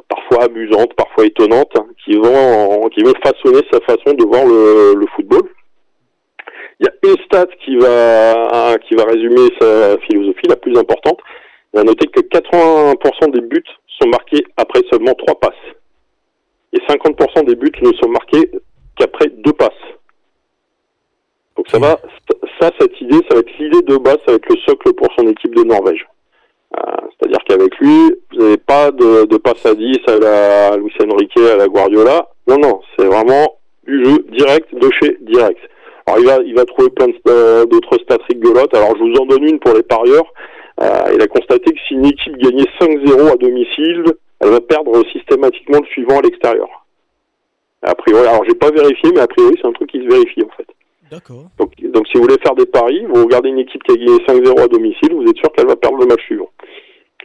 [0.09, 4.95] parfois amusantes, parfois étonnantes, hein, qui vont qui vont façonner sa façon de voir le,
[4.95, 5.43] le football.
[6.81, 11.19] Il y a une stat qui va, qui va résumer sa philosophie, la plus importante.
[11.75, 13.63] Il a noté que 80% des buts
[14.01, 15.53] sont marqués après seulement trois passes.
[16.73, 18.51] Et 50% des buts ne sont marqués
[18.97, 19.71] qu'après deux passes.
[21.57, 21.99] Donc ça va,
[22.61, 25.09] ça, cette idée, ça va être l'idée de base, ça va être le socle pour
[25.19, 26.07] son équipe de Norvège.
[26.77, 31.37] Euh, c'est-à-dire qu'avec lui, vous n'avez pas de, de à 10 à la Luis Enrique,
[31.37, 32.29] à la Guardiola.
[32.47, 35.61] Non, non, c'est vraiment du jeu direct de chez direct.
[36.07, 38.75] Alors il va, il va trouver plein euh, d'autres stats rigolotes.
[38.75, 40.33] Alors je vous en donne une pour les parieurs.
[40.81, 44.05] Euh, il a constaté que si une équipe gagnait 5-0 à domicile,
[44.41, 46.69] elle va perdre systématiquement le suivant à l'extérieur.
[47.83, 50.43] A priori, alors j'ai pas vérifié, mais a priori c'est un truc qui se vérifie
[50.43, 50.67] en fait.
[51.11, 51.45] D'accord.
[51.59, 54.19] Donc, donc si vous voulez faire des paris, vous regardez une équipe qui a gagné
[54.19, 56.51] 5-0 à domicile, vous êtes sûr qu'elle va perdre le match suivant.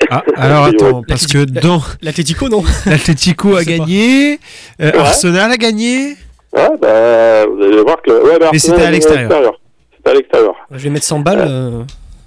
[0.10, 4.40] Ah, alors attends, parce que dans l'Atletico non, l'Atletico a gagné,
[4.82, 6.16] euh, Arsenal a gagné.
[6.54, 8.12] Ouais, bah, vous allez voir que.
[8.12, 9.60] Ouais, bah, Mais c'était à l'extérieur.
[9.96, 10.56] C'était à l'extérieur.
[10.72, 11.48] Je vais mettre 100 balles.
[11.48, 11.84] Euh...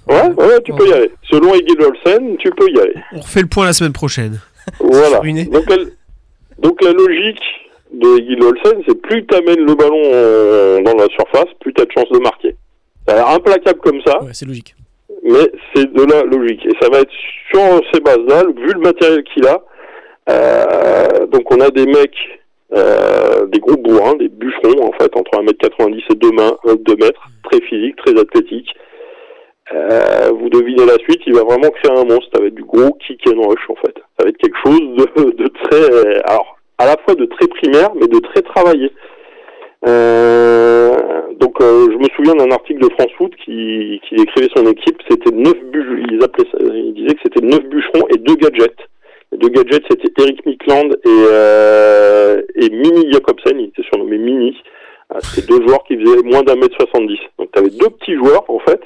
[0.09, 1.11] Ouais, ouais, tu peux y aller.
[1.29, 2.95] Selon Egil Olsen, tu peux y aller.
[3.13, 4.39] On refait le point la semaine prochaine.
[4.79, 5.21] Voilà.
[5.21, 5.77] donc, la,
[6.59, 7.41] donc la logique
[7.93, 11.85] de Egil Olsen, c'est plus tu amènes le ballon dans la surface, plus tu as
[11.85, 12.55] de chances de marquer.
[13.07, 14.21] Ça a l'air implacable comme ça.
[14.21, 14.75] Ouais, c'est logique.
[15.23, 16.65] Mais c'est de la logique.
[16.65, 17.11] Et ça va être
[17.49, 19.61] sur ces bases-là, vu le matériel qu'il a.
[20.29, 22.17] Euh, donc on a des mecs
[22.75, 27.21] euh, des gros bourrins, des bûcherons en fait, entre 1m90 et 2, mains, 2 mètres,
[27.43, 28.69] très physique, très athlétique.
[29.73, 32.63] Euh, vous devinez la suite, il va vraiment créer un monstre, ça va être du
[32.63, 33.95] gros kick and rush en fait.
[34.17, 36.21] Ça va être quelque chose de, de très...
[36.23, 38.91] Alors, à la fois de très primaire, mais de très travaillé.
[39.87, 40.95] Euh,
[41.39, 44.97] donc euh, je me souviens d'un article de France Foot qui, qui décrivait son équipe,
[45.07, 48.77] c'était neuf bûcherons, ils appelaient ça, ils disaient que c'était neuf bûcherons et deux gadgets.
[49.31, 54.57] Les deux gadgets c'était Eric Mikland et, euh, et Mini Jacobsen, il était surnommé Mini.
[55.09, 57.17] Ah, C'était deux joueurs qui faisaient moins d'un mètre 70.
[57.37, 58.81] Donc tu avais deux petits joueurs en fait,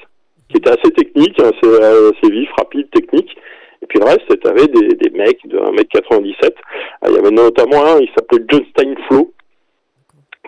[0.52, 3.36] qui étaient assez techniques, hein, assez, euh, assez vifs, rapides, techniques.
[3.82, 6.54] Et puis le reste, tu avais des, des mecs de 1m97.
[7.02, 9.34] Ah, Il y avait notamment un, il s'appelait John Steinflow,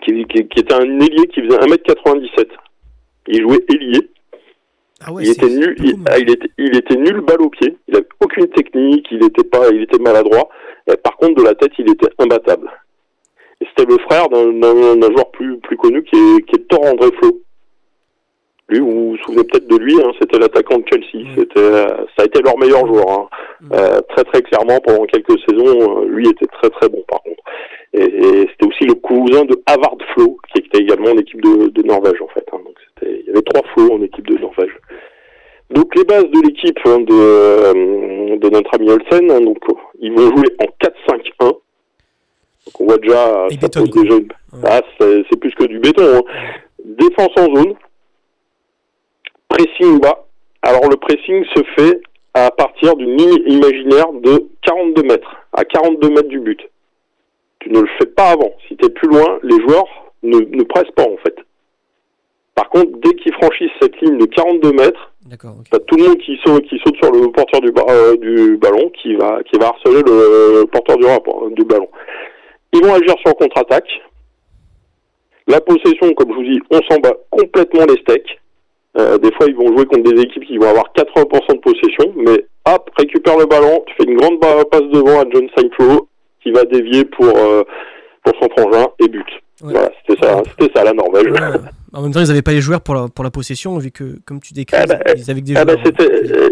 [0.02, 2.46] qui, qui, qui était un ailier qui faisait 1m97.
[3.28, 4.08] Il jouait ailier.
[5.06, 7.76] Ah ouais, il était nul, il, ah, il était, il était nul balle au pied.
[7.88, 10.48] Il avait aucune technique, il était pas, il était maladroit.
[10.86, 12.70] Et par contre, de la tête, il était imbattable.
[13.60, 17.10] Et c'était le frère d'un joueur plus, plus connu qui est, qui est Thor André
[17.18, 17.40] Flo.
[18.68, 21.26] Lui, vous vous souvenez peut-être de lui, hein, c'était l'attaquant de Chelsea.
[21.36, 21.86] C'était, euh,
[22.16, 23.10] ça a été leur meilleur joueur.
[23.10, 23.28] hein.
[23.72, 27.42] Euh, très très clairement, pendant quelques saisons, euh, lui était très très bon par contre.
[27.92, 31.68] Et, et c'était aussi le cousin de Havard Flo, qui était également en équipe de,
[31.68, 32.44] de Norvège en fait.
[32.52, 32.58] hein.
[32.64, 34.72] Donc c'était, il y avait trois Flo en équipe de Norvège.
[35.70, 39.58] Donc les bases de l'équipe hein, de, euh, de notre ami Olsen, hein, donc
[40.00, 41.20] ils vont jouer en 4-5-1.
[41.40, 44.28] Donc on voit déjà, ça pose déjà une-
[44.64, 46.02] Ah, c'est, c'est plus que du béton.
[46.16, 46.22] hein.
[46.84, 47.74] Défense en zone,
[49.56, 50.24] pressing bas.
[50.62, 52.00] Alors le pressing se fait
[52.34, 56.60] à partir d'une ligne imaginaire de 42 mètres, à 42 mètres du but.
[57.60, 58.52] Tu ne le fais pas avant.
[58.68, 59.86] Si tu es plus loin, les joueurs
[60.22, 61.36] ne, ne pressent pas en fait.
[62.54, 65.66] Par contre, dès qu'ils franchissent cette ligne de 42 mètres, D'accord, ok.
[65.70, 68.90] T'as tout le monde qui saute, qui saute sur le porteur du, euh, du ballon,
[68.90, 71.88] qui va, qui va harceler le porteur du, rapport- du ballon.
[72.74, 73.88] Ils vont agir sur contre-attaque.
[75.46, 78.38] La possession, comme je vous dis, on s'en bat complètement les steaks.
[78.96, 82.12] Euh, des fois, ils vont jouer contre des équipes qui vont avoir 80% de possession,
[82.16, 86.08] mais hop, récupère le ballon, tu fais une grande passe devant à John Steinflow,
[86.42, 87.62] qui va dévier pour, euh,
[88.22, 89.26] pour son frangin et but.
[89.62, 89.72] Ouais.
[89.72, 91.26] Voilà, c'était ça, c'était ça la Norvège.
[91.30, 91.38] Ouais,
[91.92, 94.04] en même temps, ils n'avaient pas les joueurs pour la, pour la possession, vu que,
[94.26, 95.86] comme tu décris, Ah bah, ils avaient que des Ah bah joueurs.
[95.86, 96.48] c'était, euh,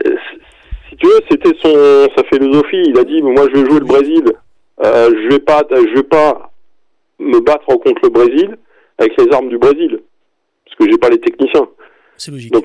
[0.89, 2.82] si tu veux, c'était son sa philosophie.
[2.86, 4.24] Il a dit, moi je vais jouer le Brésil.
[4.85, 6.51] Euh, je vais pas, je vais pas
[7.20, 8.56] me battre contre le Brésil
[8.98, 10.01] avec les armes du Brésil,
[10.64, 11.69] parce que j'ai pas les techniciens.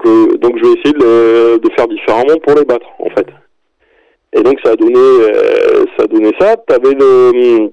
[0.05, 3.27] Euh, donc je vais essayer de, le- de faire différemment pour les battre, en fait.
[4.34, 6.55] Et donc ça a donné, euh, ça a donné ça.
[6.67, 7.71] T'avais le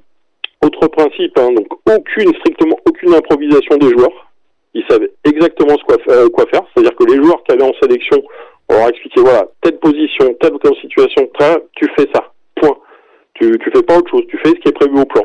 [0.64, 4.30] autre principe, hein, donc aucune, strictement aucune improvisation des joueurs.
[4.72, 6.62] Ils savaient exactement quoi, fa- euh, quoi faire.
[6.72, 8.22] C'est-à-dire que les joueurs qui allaient en sélection,
[8.70, 12.32] on leur expliquait voilà, telle position, telle situation, telle, tu fais ça.
[12.56, 12.76] Point.
[13.34, 14.22] Tu, tu fais pas autre chose.
[14.28, 15.24] Tu fais ce qui est prévu au plan.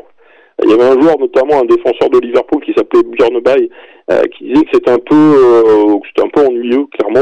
[0.62, 3.70] Il y avait un joueur, notamment un défenseur de Liverpool, qui s'appelait Björn Bay,
[4.10, 5.94] euh, qui disait que c'était un peu, euh,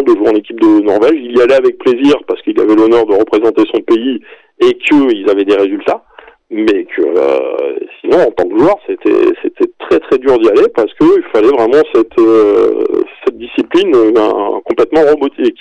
[0.02, 1.14] de jouer en équipe de Norvège.
[1.16, 4.20] Il y allait avec plaisir parce qu'il avait l'honneur de représenter son pays
[4.60, 6.02] et qu'ils avaient des résultats,
[6.50, 10.68] mais que euh, sinon, en tant que joueur, c'était c'était très très dur d'y aller
[10.74, 12.84] parce qu'il fallait vraiment cette euh,
[13.24, 15.60] cette discipline euh, complètement robotique.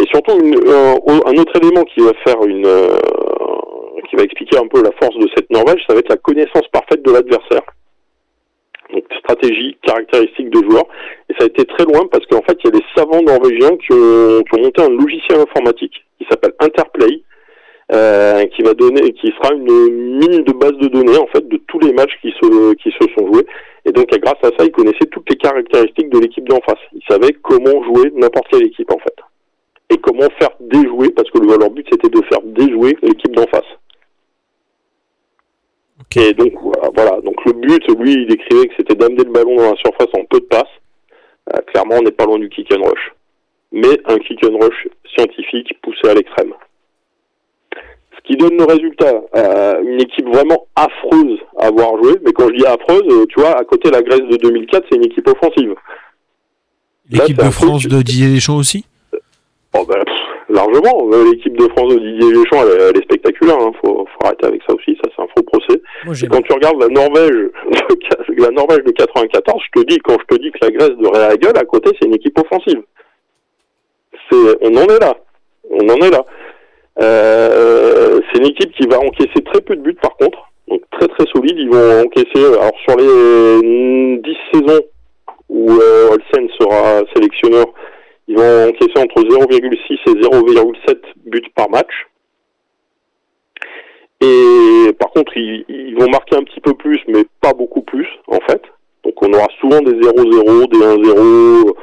[0.00, 2.96] Et surtout, un, un autre élément qui va faire une euh,
[4.08, 6.66] qui va expliquer un peu la force de cette Norvège, ça va être la connaissance
[6.72, 7.62] parfaite de l'adversaire.
[9.24, 10.86] Stratégie, caractéristiques de joueurs.
[11.30, 13.76] Et ça a été très loin parce qu'en fait, il y a des savants norvégiens
[13.78, 17.22] qui ont, qui ont monté un logiciel informatique qui s'appelle Interplay,
[17.92, 21.56] euh, qui va donner, qui sera une mine de base de données en fait de
[21.68, 23.46] tous les matchs qui se qui se sont joués.
[23.86, 26.80] Et donc grâce à ça, ils connaissaient toutes les caractéristiques de l'équipe d'en face.
[26.94, 29.16] Ils savaient comment jouer n'importe quelle équipe en fait,
[29.90, 33.46] et comment faire déjouer parce que le- leur but c'était de faire déjouer l'équipe d'en
[33.48, 33.68] face.
[36.16, 37.20] Et donc voilà, voilà.
[37.22, 40.24] donc le but, lui, il décrivait que c'était d'amener le ballon dans la surface en
[40.24, 40.62] peu de passes.
[41.52, 43.12] Euh, clairement, on n'est pas loin du kick and rush,
[43.72, 46.52] mais un kick and rush scientifique poussé à l'extrême.
[48.16, 52.14] Ce qui donne le résultat, euh, une équipe vraiment affreuse à avoir joué.
[52.24, 54.96] Mais quand je dis affreuse, euh, tu vois, à côté la Grèce de 2004, c'est
[54.96, 55.74] une équipe offensive.
[57.10, 58.86] L'équipe de France de Didier Deschamps aussi?
[59.76, 60.02] Oh, ben,
[60.54, 61.08] largement.
[61.12, 63.56] Euh, L'équipe de France de Didier Deschamps, elle, est- elle est spectaculaire.
[63.60, 63.72] Hein.
[63.84, 64.96] Faut, faut arrêter avec ça aussi.
[65.02, 65.80] Ça, c'est un faux procès.
[66.04, 67.30] Moi, j'ai Quand tu regardes la Norvège,
[68.30, 70.96] de, la Norvège de 94, je te dis, quand je te dis que la Grèce
[70.96, 72.82] de Real gueule, à côté, c'est une équipe offensive.
[74.30, 75.14] C'est, on en est là.
[75.70, 76.24] On en est là.
[77.02, 80.38] Euh, c'est une équipe qui va encaisser très peu de buts, par contre.
[80.68, 81.56] Donc, très très solide.
[81.58, 84.80] Ils vont encaisser, alors, sur les 10 saisons
[85.50, 87.66] où euh, Olsen sera sélectionneur,
[88.28, 91.92] ils vont encaisser entre 0,6 et 0,7 buts par match.
[94.20, 98.40] Et par contre, ils, vont marquer un petit peu plus, mais pas beaucoup plus, en
[98.48, 98.62] fait.
[99.04, 101.74] Donc on aura souvent des 0-0, des 1-0,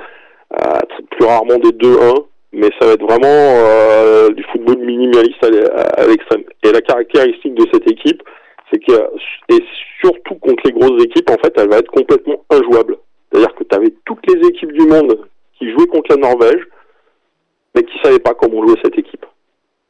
[0.59, 0.79] euh,
[1.11, 6.43] plus rarement des 2-1, mais ça va être vraiment euh, du football minimaliste à l'extrême.
[6.63, 8.23] Et la caractéristique de cette équipe,
[8.71, 8.93] c'est que,
[9.49, 9.59] et
[9.99, 12.97] surtout contre les grosses équipes, en fait, elle va être complètement injouable.
[13.31, 15.19] C'est-à-dire que tu avais toutes les équipes du monde
[15.61, 16.67] qui jouaient contre la Norvège,
[17.75, 19.25] mais qui savaient pas comment jouer cette équipe.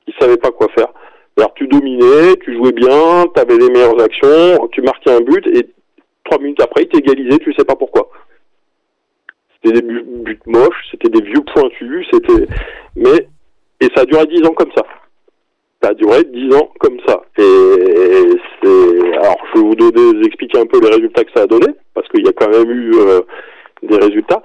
[0.06, 0.90] Qui savaient pas quoi faire.
[1.38, 5.48] Alors tu dominais, tu jouais bien, tu avais les meilleures actions, tu marquais un but,
[5.48, 5.70] et
[6.26, 8.10] trois minutes après, ils t'égalisaient, tu sais pas pourquoi.
[9.64, 12.48] C'était des buts, moches, c'était des vieux pointus, c'était...
[12.98, 13.28] Mais...
[13.80, 14.84] Et ça a duré dix ans comme ça
[15.82, 17.24] ça a duré 10 ans comme ça.
[17.40, 17.42] Et
[18.62, 21.66] c'est, alors je vais vous donner, expliquer un peu les résultats que ça a donné,
[21.96, 23.22] parce qu'il y a quand même eu euh,
[23.84, 24.42] des résultats.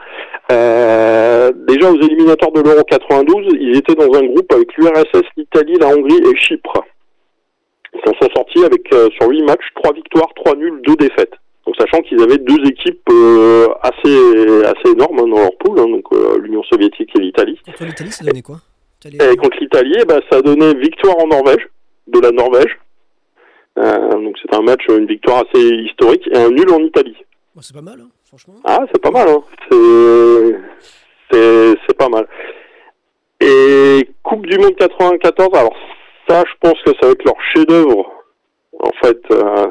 [0.52, 5.76] Euh, déjà aux éliminatoires de l'Euro 92, ils étaient dans un groupe avec l'URSS, l'Italie,
[5.80, 6.84] la Hongrie et Chypre.
[7.94, 11.32] Ils s'en sont sortis avec euh, sur 8 matchs, 3 victoires, 3 nuls, 2 défaites.
[11.66, 15.88] Donc sachant qu'ils avaient deux équipes euh, assez assez énormes hein, dans leur poule, hein,
[15.88, 16.04] donc
[16.40, 17.58] l'Union soviétique et l'Italie.
[17.66, 18.58] Contre l'Italie, ça donnait quoi?
[19.04, 21.68] Et contre l'Italie, ben, ça a donné victoire en Norvège,
[22.06, 22.78] de la Norvège.
[23.76, 27.16] Donc c'est un match, une victoire assez historique, et un nul en Italie.
[27.54, 28.54] Bon, c'est pas mal, hein, franchement.
[28.64, 29.42] Ah, c'est pas mal, hein.
[31.30, 32.26] C'est, pas mal.
[33.40, 35.74] Et Coupe du Monde 94, alors
[36.28, 38.12] ça, je pense que ça va être leur chef-d'œuvre.
[38.80, 39.66] En fait, euh,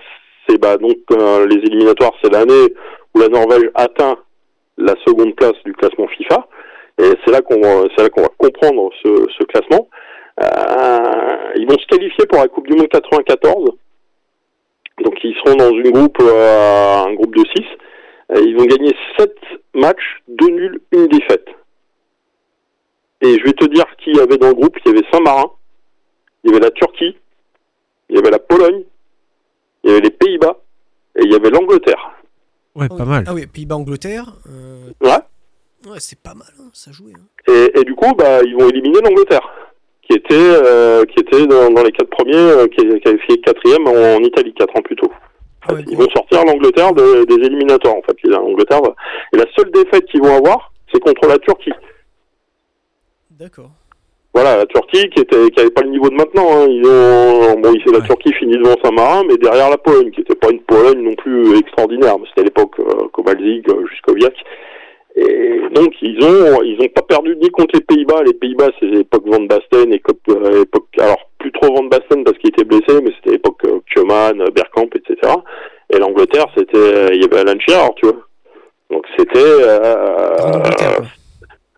[0.48, 2.74] c'est bah donc euh, les éliminatoires, c'est l'année
[3.14, 4.16] où la Norvège atteint
[4.78, 6.48] la seconde place du classement FIFA.
[6.98, 9.88] Et c'est là qu'on c'est qu'on va comprendre ce, classement.
[10.42, 13.72] Euh, ils vont se qualifier pour la Coupe du Monde 94.
[15.04, 17.66] Donc ils seront dans une groupe, un groupe de 6.
[18.32, 19.36] Euh, ils vont gagner 7
[19.76, 21.48] matchs, 2 nuls, une défaite.
[23.22, 24.78] Et je vais te dire qui y avait dans le groupe.
[24.86, 25.52] Il y avait Saint-Marin,
[26.44, 27.16] il y avait la Turquie,
[28.10, 28.84] il y avait la Pologne,
[29.84, 30.58] il y avait les Pays-Bas
[31.18, 32.12] et il y avait l'Angleterre.
[32.76, 33.24] Ouais, pas mal.
[33.28, 34.34] Ah oui, Pays-Bas-Angleterre.
[34.50, 35.92] euh, Ouais.
[35.92, 37.14] Ouais, c'est pas mal, hein, ça jouait.
[37.16, 37.52] Hein.
[37.54, 39.48] Et, et du coup, bah, ils vont éliminer l'Angleterre,
[40.02, 43.38] qui était, euh, qui était dans, dans les quatre premiers, euh, qui, qui avait fait
[43.38, 45.12] quatrième en, en Italie quatre ans plus tôt.
[45.70, 48.16] Ouais, Ils vont sortir l'Angleterre de- des éliminatoires, en fait.
[48.24, 48.82] L'Angleterre,
[49.34, 51.74] et la seule défaite qu'ils vont avoir, c'est contre la Turquie.
[53.32, 53.70] D'accord.
[54.34, 56.46] Voilà, la Turquie qui était, qui avait pas le niveau de maintenant.
[56.52, 56.68] Hein.
[56.70, 58.06] Ils ont, bon, ici, la Ouais.
[58.06, 61.58] Turquie finit devant Saint-Marin, mais derrière la Pologne, qui était pas une Pologne non plus
[61.58, 62.16] extraordinaire.
[62.28, 64.34] C'était à l'époque euh, Kowalczyk, euh, Juskowiak.
[65.18, 68.24] Et donc ils ont, ils ont pas perdu ni contre les Pays-Bas.
[68.24, 72.24] Les Pays-Bas, c'est l'époque Van Basten et Kop- euh, époque, alors plus trop Van Basten
[72.24, 75.34] parce qu'il était blessé, mais c'était l'époque euh, Koeman, euh, Bergkamp, etc.
[75.94, 78.18] Et l'Angleterre, c'était, il y avait Alan Shearer, tu vois.
[78.92, 79.40] Donc c'était.
[79.40, 81.00] Euh,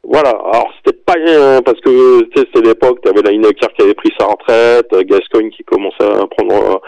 [0.03, 3.81] voilà, alors c'était pas euh, parce que tu sais, c'était l'époque, t'avais la Lineker qui
[3.83, 6.81] avait pris sa retraite, Gascoigne qui commençait à prendre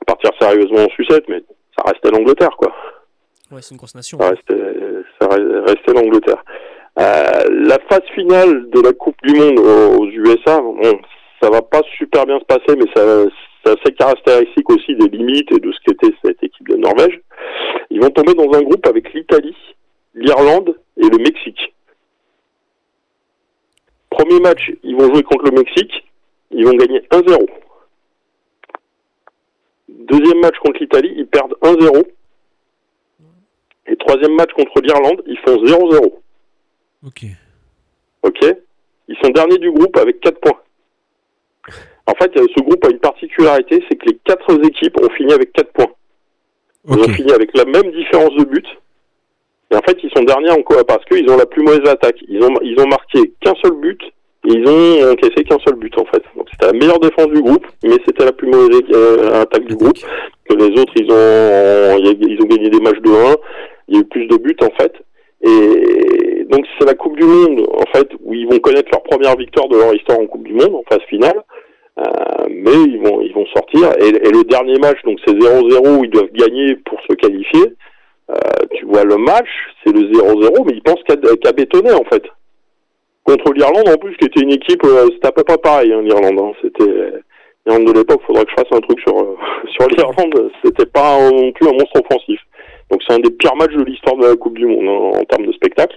[0.00, 1.42] à partir sérieusement en sucette, mais
[1.76, 2.70] ça restait l'Angleterre quoi.
[3.50, 4.18] Ouais, c'est une grosse nation.
[4.18, 4.54] Ça restait,
[5.20, 6.42] ça re- restait l'Angleterre.
[6.98, 10.98] Euh, la phase finale de la Coupe du Monde aux, aux USA, bon,
[11.42, 13.24] ça va pas super bien se passer, mais ça,
[13.64, 17.20] c'est assez caractéristique aussi des limites et de ce qu'était cette équipe de Norvège.
[17.90, 19.56] Ils vont tomber dans un groupe avec l'Italie,
[20.14, 21.74] l'Irlande et le Mexique.
[24.08, 25.92] Premier match, ils vont jouer contre le Mexique,
[26.50, 27.46] ils vont gagner 1-0.
[29.88, 32.04] Deuxième match contre l'Italie, ils perdent 1-0.
[33.88, 36.12] Et troisième match contre l'Irlande, ils font 0-0.
[37.06, 37.24] Ok.
[38.22, 38.56] Ok
[39.08, 40.60] Ils sont derniers du groupe avec 4 points.
[42.06, 45.32] En fait, euh, ce groupe a une particularité, c'est que les quatre équipes ont fini
[45.32, 45.92] avec 4 points.
[46.88, 48.66] Ils ont fini avec la même différence de but.
[49.70, 52.18] Et en fait, ils sont derniers en quoi Parce qu'ils ont la plus mauvaise attaque.
[52.28, 54.00] Ils ont, ils ont marqué qu'un seul but
[54.46, 56.22] et ils ont encaissé qu'un seul but en fait.
[56.36, 59.74] Donc c'était la meilleure défense du groupe, mais c'était la plus mauvaise euh, attaque du
[59.74, 59.98] groupe.
[60.48, 63.36] Que les autres, ils ont, ils ont gagné des matchs de 1.
[63.88, 64.92] Il y a eu plus de buts en fait.
[65.42, 69.36] Et donc c'est la Coupe du Monde en fait où ils vont connaître leur première
[69.36, 71.42] victoire de leur histoire en Coupe du Monde en phase finale.
[71.98, 72.02] Euh,
[72.50, 76.10] mais ils vont ils vont sortir et, le dernier match donc c'est 0-0 où ils
[76.10, 77.72] doivent gagner pour se qualifier.
[78.28, 78.34] Euh,
[78.72, 79.48] tu vois le match,
[79.82, 82.22] c'est le 0-0 mais ils pensent qu'à bétonner en fait.
[83.24, 86.02] Contre l'Irlande en plus qui était une équipe euh, c'était à peu près pareil hein,
[86.02, 86.52] l'Irlande hein.
[86.60, 87.12] c'était
[87.66, 89.36] l'Irlande de l'époque, faudrait que je fasse un truc sur euh,
[89.70, 92.40] sur l'Irlande, c'était pas non plus un monstre offensif.
[92.90, 95.24] Donc c'est un des pires matchs de l'histoire de la Coupe du Monde hein, en
[95.24, 95.96] termes de spectacle.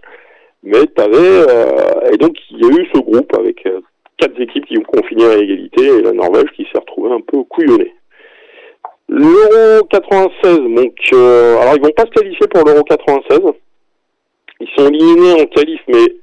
[0.64, 3.80] Mais t'avais euh, et donc il y a eu ce groupe avec euh,
[4.18, 7.44] quatre équipes qui ont fini à égalité et la Norvège qui s'est retrouvée un peu
[7.44, 7.94] couillonnée.
[9.08, 13.40] L'Euro 96, donc euh, alors ils vont pas se qualifier pour l'Euro 96.
[14.60, 16.16] Ils sont éliminés en qualif, mais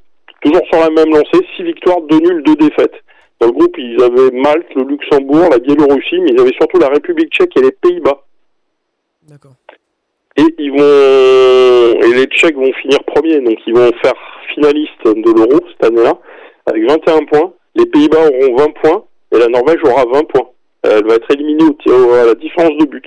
[0.43, 2.95] toujours sur la même lancée, six victoires, deux nuls, deux défaites.
[3.41, 6.89] Dans le groupe, ils avaient Malte, le Luxembourg, la Biélorussie, mais ils avaient surtout la
[6.89, 8.23] République tchèque et les Pays-Bas.
[9.29, 9.53] D'accord.
[10.39, 14.15] Et ils vont et les Tchèques vont finir premiers, donc ils vont faire
[14.55, 16.13] finaliste de l'Euro cette année-là
[16.67, 17.53] avec 21 points.
[17.75, 20.49] Les Pays-Bas auront 20 points et la Norvège aura 20 points.
[20.83, 23.05] Elle va être éliminée au, à la différence de but.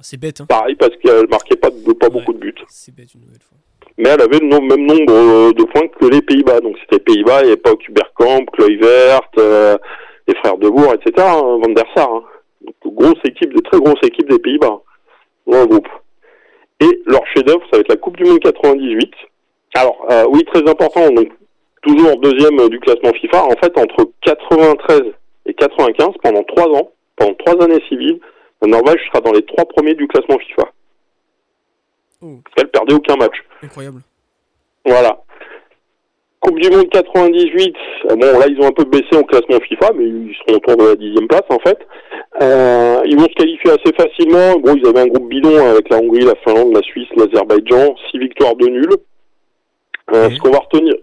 [0.00, 0.46] C'est bête, hein.
[0.48, 2.54] Pareil parce qu'elle marquait pas, de- pas beaucoup de buts.
[2.68, 3.58] C'est bête une nouvelle fois.
[3.98, 6.60] Mais elle avait le même nombre euh, de points que les Pays-Bas.
[6.60, 9.76] Donc c'était Pays-Bas, il n'y avait pas Kuberkamp, Kluivert, euh,
[10.26, 11.12] les frères de Bourg, etc.
[11.18, 12.08] hein, Van der Sar.
[12.12, 12.22] hein.
[12.84, 14.80] Donc, grosse équipe, de très grosse équipe des Pays-Bas.
[15.46, 15.88] Dans le groupe.
[16.80, 19.12] Et leur chef-d'œuvre, ça va être la Coupe du Monde 98.
[19.74, 21.08] Alors, euh, oui, très important.
[21.10, 21.28] Donc,
[21.82, 23.44] toujours deuxième euh, du classement FIFA.
[23.44, 25.00] En fait, entre 93
[25.46, 28.20] et 95, pendant trois ans, pendant trois années civiles,
[28.62, 30.68] la Norvège sera dans les trois premiers du classement FIFA.
[32.22, 32.38] Oh.
[32.44, 33.36] Parce qu'elle perdait aucun match.
[33.62, 34.02] Incroyable.
[34.84, 35.22] Voilà.
[36.42, 37.76] Coupe du Monde 98,
[38.10, 40.76] euh, bon là ils ont un peu baissé en classement FIFA, mais ils seront autour
[40.76, 41.78] de la dixième place en fait.
[42.42, 44.58] Euh, ils vont se qualifier assez facilement.
[44.58, 48.18] Bon, ils avaient un groupe bidon avec la Hongrie, la Finlande, la Suisse, l'Azerbaïdjan, six
[48.18, 48.88] victoires de nul.
[50.12, 50.30] Euh.
[50.30, 50.94] Ce qu'on va retenir,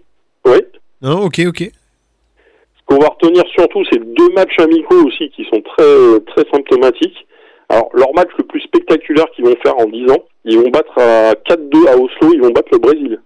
[0.44, 0.58] oui,
[1.00, 1.58] Non, ok, ok.
[1.62, 7.26] ce qu'on va retenir surtout, c'est deux matchs amicaux aussi qui sont très très symptomatiques.
[7.70, 10.92] Alors leur match le plus spectaculaire qu'ils vont faire en 10 ans, ils vont battre
[10.98, 13.20] à 4-2 à Oslo, ils vont battre le Brésil.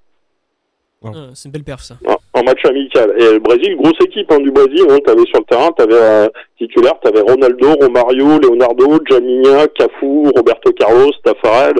[1.14, 1.96] Ah, c'est une belle perf, ça.
[2.06, 3.12] en- en match amical.
[3.18, 4.84] Et le Brésil, grosse équipe hein, du Brésil.
[4.90, 6.28] Hein, t'avais sur le terrain, t'avais euh,
[6.58, 11.74] titulaire, t'avais Ronaldo, Romario, Leonardo, Janinha, Cafu, Roberto Carlos, Tafarel.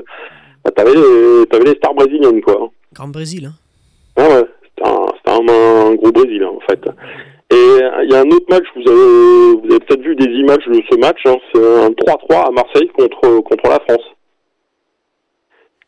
[0.64, 2.70] Bah, t'avais, les- t'avais les stars brésiliennes, quoi.
[2.92, 3.52] Grand Brésil, hein.
[4.16, 6.80] Ah ouais, c'était un, c'était un, un gros Brésil, hein, en fait.
[7.52, 10.64] Et il y a un autre match, vous avez, vous avez peut-être vu des images
[10.66, 14.04] de ce match, hein, c'est un 3-3 à Marseille contre, contre la France.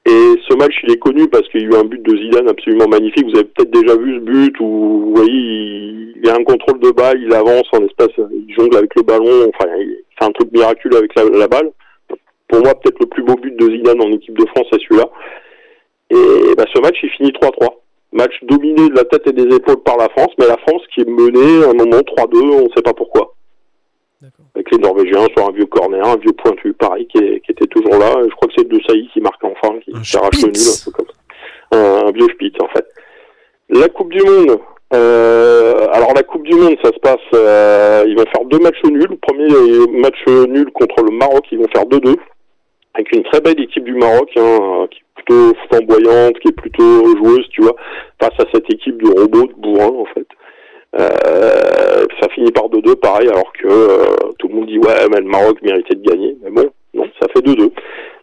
[0.07, 2.49] Et ce match, il est connu parce qu'il y a eu un but de Zidane
[2.49, 3.25] absolument magnifique.
[3.25, 6.79] Vous avez peut-être déjà vu ce but où, vous voyez, il, y a un contrôle
[6.79, 10.31] de balle, il avance en espace, il jongle avec le ballon, enfin, il fait un
[10.31, 11.73] truc miraculeux avec la, la balle.
[12.49, 15.11] Pour moi, peut-être le plus beau but de Zidane en équipe de France, c'est celui-là.
[16.11, 17.69] Et bah, ce match, il finit 3-3.
[18.13, 21.01] Match dominé de la tête et des épaules par la France, mais la France qui
[21.01, 23.36] est menée à un moment 3-2, on ne sait pas pourquoi.
[24.55, 27.67] Avec les Norvégiens sur un vieux corner, un vieux pointu, pareil, qui, est- qui était
[27.67, 28.15] toujours là.
[28.25, 30.89] Je crois que c'est De Sailly qui marque enfin, qui s'arrache le nul, Spitz.
[30.89, 31.79] un peu comme ça.
[31.79, 32.87] Un, un vieux Spitz, en fait.
[33.69, 34.59] La Coupe du Monde.
[34.95, 37.17] euh, alors la Coupe du Monde, ça se passe.
[37.35, 39.07] euh, ils vont faire deux matchs nuls.
[39.11, 42.17] Le premier match nul contre le Maroc, ils vont faire 2-2
[42.95, 47.05] avec une très belle équipe du Maroc, hein, qui est plutôt flamboyante, qui est plutôt
[47.19, 47.77] joueuse, tu vois,
[48.19, 50.27] face à cette équipe de robots, de bourrins, en fait.
[50.99, 55.19] Euh, ça finit par 2-2, pareil, alors que euh, tout le monde dit ouais, mais
[55.21, 56.37] le Maroc méritait de gagner.
[56.43, 57.71] Mais bon, non, ça fait 2-2.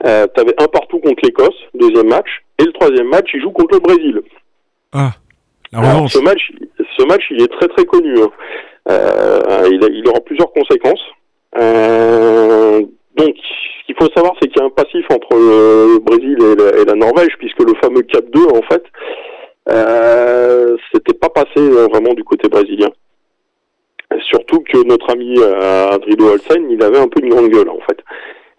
[0.05, 2.29] Euh, T'avais un partout contre l'Écosse, deuxième match,
[2.59, 4.21] et le troisième match, il joue contre le Brésil.
[4.93, 5.11] Ah,
[5.71, 6.51] la Alors, ce match,
[6.97, 8.13] ce match, il est très très connu.
[8.19, 8.31] hein.
[8.89, 11.01] Euh, il, a- il aura plusieurs conséquences.
[13.15, 16.55] Donc, ce qu'il faut savoir, c'est qu'il y a un passif entre le Brésil et
[16.55, 18.83] la, et la Norvège, puisque le fameux 4-2, en fait,
[19.69, 22.89] euh, c'était pas passé euh, vraiment du côté brésilien.
[24.29, 27.79] Surtout que notre ami euh, Adrido Olsen, il avait un peu une grande gueule, en
[27.79, 27.97] fait.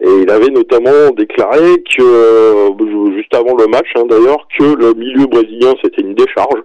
[0.01, 2.69] Et il avait notamment déclaré que,
[3.15, 6.61] juste avant le match hein, d'ailleurs, que le milieu brésilien c'était une décharge.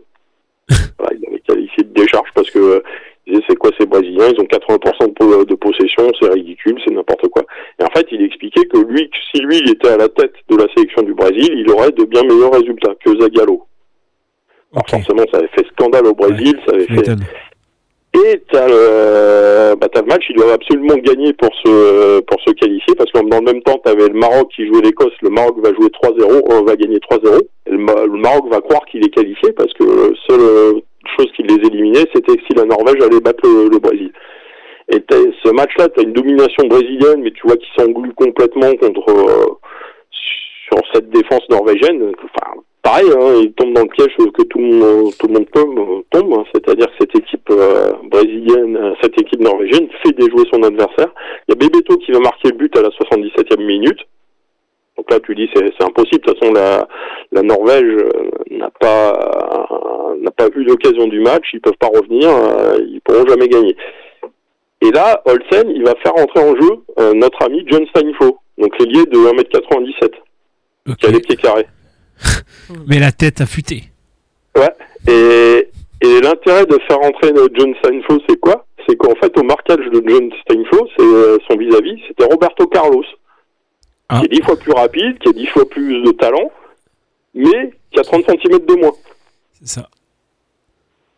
[0.99, 2.83] Voilà, il avait qualifié de décharge parce que
[3.27, 6.77] il disait c'est quoi ces Brésiliens, ils ont 80% de, po- de possession, c'est ridicule,
[6.85, 7.43] c'est n'importe quoi.
[7.79, 10.35] Et en fait, il expliquait que lui, que si lui il était à la tête
[10.49, 13.63] de la sélection du Brésil, il aurait de bien meilleurs résultats que Zagallo.
[14.73, 17.03] Alors forcément, ça avait fait scandale au Brésil, ça avait fait
[18.13, 22.51] et t'as le, bah, t'as le match, il doit absolument gagner pour se, pour se
[22.55, 25.57] qualifier, parce que dans le même temps, t'avais le Maroc qui jouait l'Écosse, le Maroc
[25.63, 26.21] va jouer 3-0,
[26.53, 29.73] euh, va gagner 3-0, et le, Ma- le Maroc va croire qu'il est qualifié, parce
[29.75, 30.73] que la seule euh,
[31.17, 34.13] chose qui les éliminait, c'était si la Norvège allait battre le, le Brésil.
[34.93, 39.09] Et t'as- ce match-là, t'as une domination brésilienne, mais tu vois qui s'englue complètement contre,
[39.09, 39.47] euh,
[40.11, 44.65] sur cette défense norvégienne, enfin, pareil, hein, il tombe dans le piège que tout le
[44.65, 49.21] monde, tout le monde tombe, tombe hein, c'est-à-dire que cette équipe euh, brésilienne, euh, cette
[49.21, 51.13] équipe norvégienne fait déjouer son adversaire.
[51.49, 53.99] Il y a Bebeto qui va marquer le but à la 77e minute.
[54.97, 56.21] Donc là, tu dis c'est c'est impossible.
[56.27, 56.87] De toute façon, la,
[57.33, 58.11] la Norvège euh,
[58.51, 61.47] n'a pas n'a pas eu l'occasion du match.
[61.55, 62.29] Ils peuvent pas revenir.
[62.29, 63.77] euh, ils pourront jamais gagner.
[64.83, 68.79] Et là, Olsen, il va faire entrer en jeu euh, notre ami John Steinfo, donc
[68.79, 70.11] l'ailier de 1m97,
[70.89, 70.97] Ok.
[70.97, 71.67] qui a les pieds carrés.
[72.87, 73.85] Mais la tête affûtée.
[74.57, 74.73] Ouais.
[75.09, 75.69] Et,
[76.03, 77.75] et l'intérêt de faire entrer notre John
[78.29, 78.67] c'est quoi?
[78.89, 83.05] C'est qu'en fait, au marquage de John Steinfo, c'est euh, son vis-à-vis, c'était Roberto Carlos,
[84.09, 84.21] Ah.
[84.21, 86.51] qui est dix fois plus rapide, qui a dix fois plus de talent,
[87.35, 88.93] mais qui a 30 cm de moins.
[89.61, 89.89] C'est ça.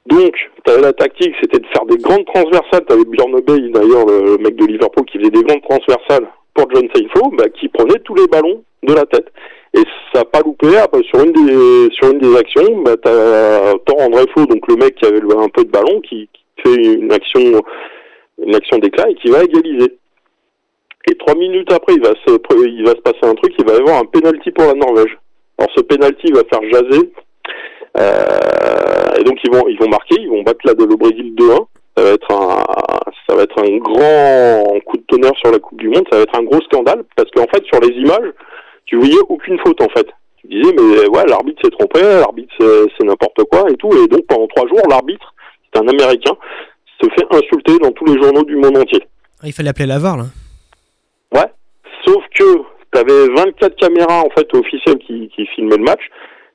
[0.06, 0.34] Donc,
[0.66, 2.84] avais la tactique, c'était de faire des grandes transversales.
[2.86, 6.66] Tu avais Bjorn Obey, d'ailleurs, le, mec de Liverpool, qui faisait des grandes transversales pour
[6.74, 9.32] John Steinfo, bah, qui prenait tous les ballons de la tête.
[10.12, 10.68] Ça n'a pas loupé.
[10.68, 14.96] Une des sur une des actions, bah, tu as Thor André Faux, donc le mec
[14.96, 17.62] qui avait un peu de ballon, qui, qui fait une action
[18.38, 19.98] une action d'éclat et qui va égaliser.
[21.10, 23.74] Et trois minutes après, il va se, il va se passer un truc, il va
[23.74, 25.18] y avoir un penalty pour la Norvège.
[25.58, 27.12] Alors ce penalty va faire jaser.
[27.98, 31.34] Euh, et donc ils vont, ils vont marquer, ils vont battre là de le Brésil
[31.34, 31.66] 2-1.
[31.96, 32.64] Ça va être un,
[33.28, 36.06] ça va être un grand coup de tonnerre sur la Coupe du Monde.
[36.10, 38.32] Ça va être un gros scandale parce qu'en fait sur les images,
[38.86, 40.06] tu voyais aucune faute en fait.
[40.38, 43.90] Tu disais mais ouais l'arbitre s'est trompé, l'arbitre c'est n'importe quoi et tout.
[43.92, 45.32] Et donc pendant trois jours l'arbitre,
[45.72, 46.32] c'est un Américain,
[47.00, 49.02] se fait insulter dans tous les journaux du monde entier.
[49.42, 50.24] Ah, il fallait appeler la VAR là.
[51.34, 51.50] Ouais.
[52.04, 52.44] Sauf que
[52.92, 56.00] tu avais 24 caméras en fait officielles qui, qui filmaient le match.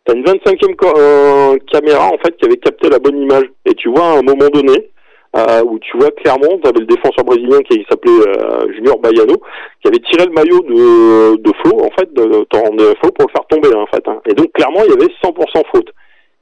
[0.05, 3.45] Tu as une 25e co- euh, caméra en fait qui avait capté la bonne image.
[3.65, 4.89] Et tu vois à un moment donné
[5.35, 9.35] euh, où tu vois clairement, tu avais le défenseur brésilien qui s'appelait euh, Junior Baiano
[9.81, 13.31] qui avait tiré le maillot de, de Flo en fait, de, de, Flo pour le
[13.31, 14.07] faire tomber en fait.
[14.07, 14.19] hein.
[14.25, 15.89] Et donc clairement il y avait 100% faute.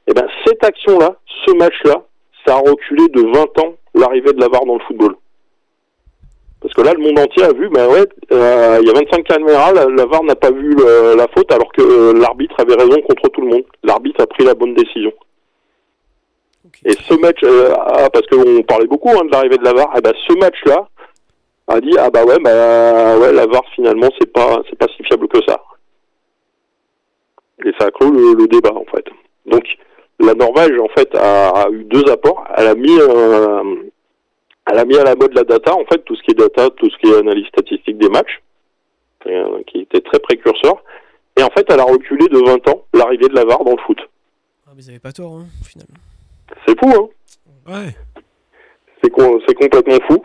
[0.07, 2.03] Et ben cette action-là, ce match-là,
[2.45, 5.15] ça a reculé de 20 ans l'arrivée de la VAR dans le football.
[6.61, 9.23] Parce que là, le monde entier a vu, ben ouais, euh, il y a 25
[9.23, 12.99] caméras, la, VAR n'a pas vu le- la faute, alors que euh, l'arbitre avait raison
[13.01, 13.63] contre tout le monde.
[13.83, 15.11] L'arbitre a pris la bonne décision.
[16.85, 19.91] Et ce match, euh, ah, parce qu'on parlait beaucoup hein, de l'arrivée de la VAR,
[19.97, 20.87] eh ben ce match-là
[21.67, 25.03] a dit ah bah ouais, bah ouais, la VAR finalement c'est pas c'est pas si
[25.03, 25.61] fiable que ça.
[27.65, 29.05] Et ça a clos le, débat en fait.
[29.47, 29.63] Donc
[30.19, 32.45] la Norvège en fait a, eu deux apports.
[32.55, 32.99] Elle a mis
[34.67, 36.69] elle a mis à la mode la data, en fait, tout ce qui est data,
[36.71, 38.41] tout ce qui est analyse statistique des matchs,
[39.27, 40.83] euh, qui était très précurseur.
[41.37, 43.81] Et en fait, elle a reculé de 20 ans l'arrivée de la VAR dans le
[43.85, 43.99] foot.
[44.67, 45.95] Ah, mais pas tort, hein, finalement.
[46.67, 47.07] C'est fou, hein
[47.67, 47.89] Ouais.
[49.03, 50.21] C'est con- c'est complètement fou.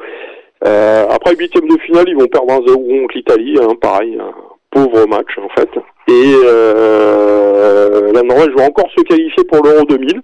[0.66, 4.32] Euh, après huitième de finale, ils vont perdre un 0 contre l'Italie, hein, pareil, un
[4.70, 5.70] pauvre match en fait.
[6.09, 10.20] Et euh, la Norvège va encore se qualifier pour l'Euro 2000.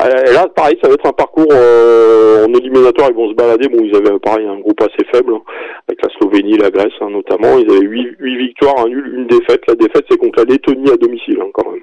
[0.00, 3.08] Euh, Et là, pareil, ça va être un parcours euh, en éliminatoire.
[3.10, 3.68] Ils vont se balader.
[3.68, 5.42] Bon, ils avaient pareil un groupe assez faible hein,
[5.88, 7.58] avec la Slovénie, la Grèce hein, notamment.
[7.58, 9.62] Ils avaient huit, huit victoires, un nul, une défaite.
[9.66, 11.82] La défaite, c'est contre la Lettonie à domicile hein, quand même.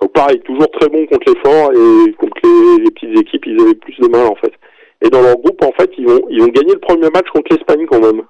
[0.00, 2.40] Donc pareil, toujours très bon contre les forts et contre
[2.78, 4.52] les, petites équipes, ils avaient plus de mal en fait.
[5.02, 7.54] Et dans leur groupe, en fait, ils vont ils vont gagner le premier match contre
[7.54, 8.22] l'Espagne quand même.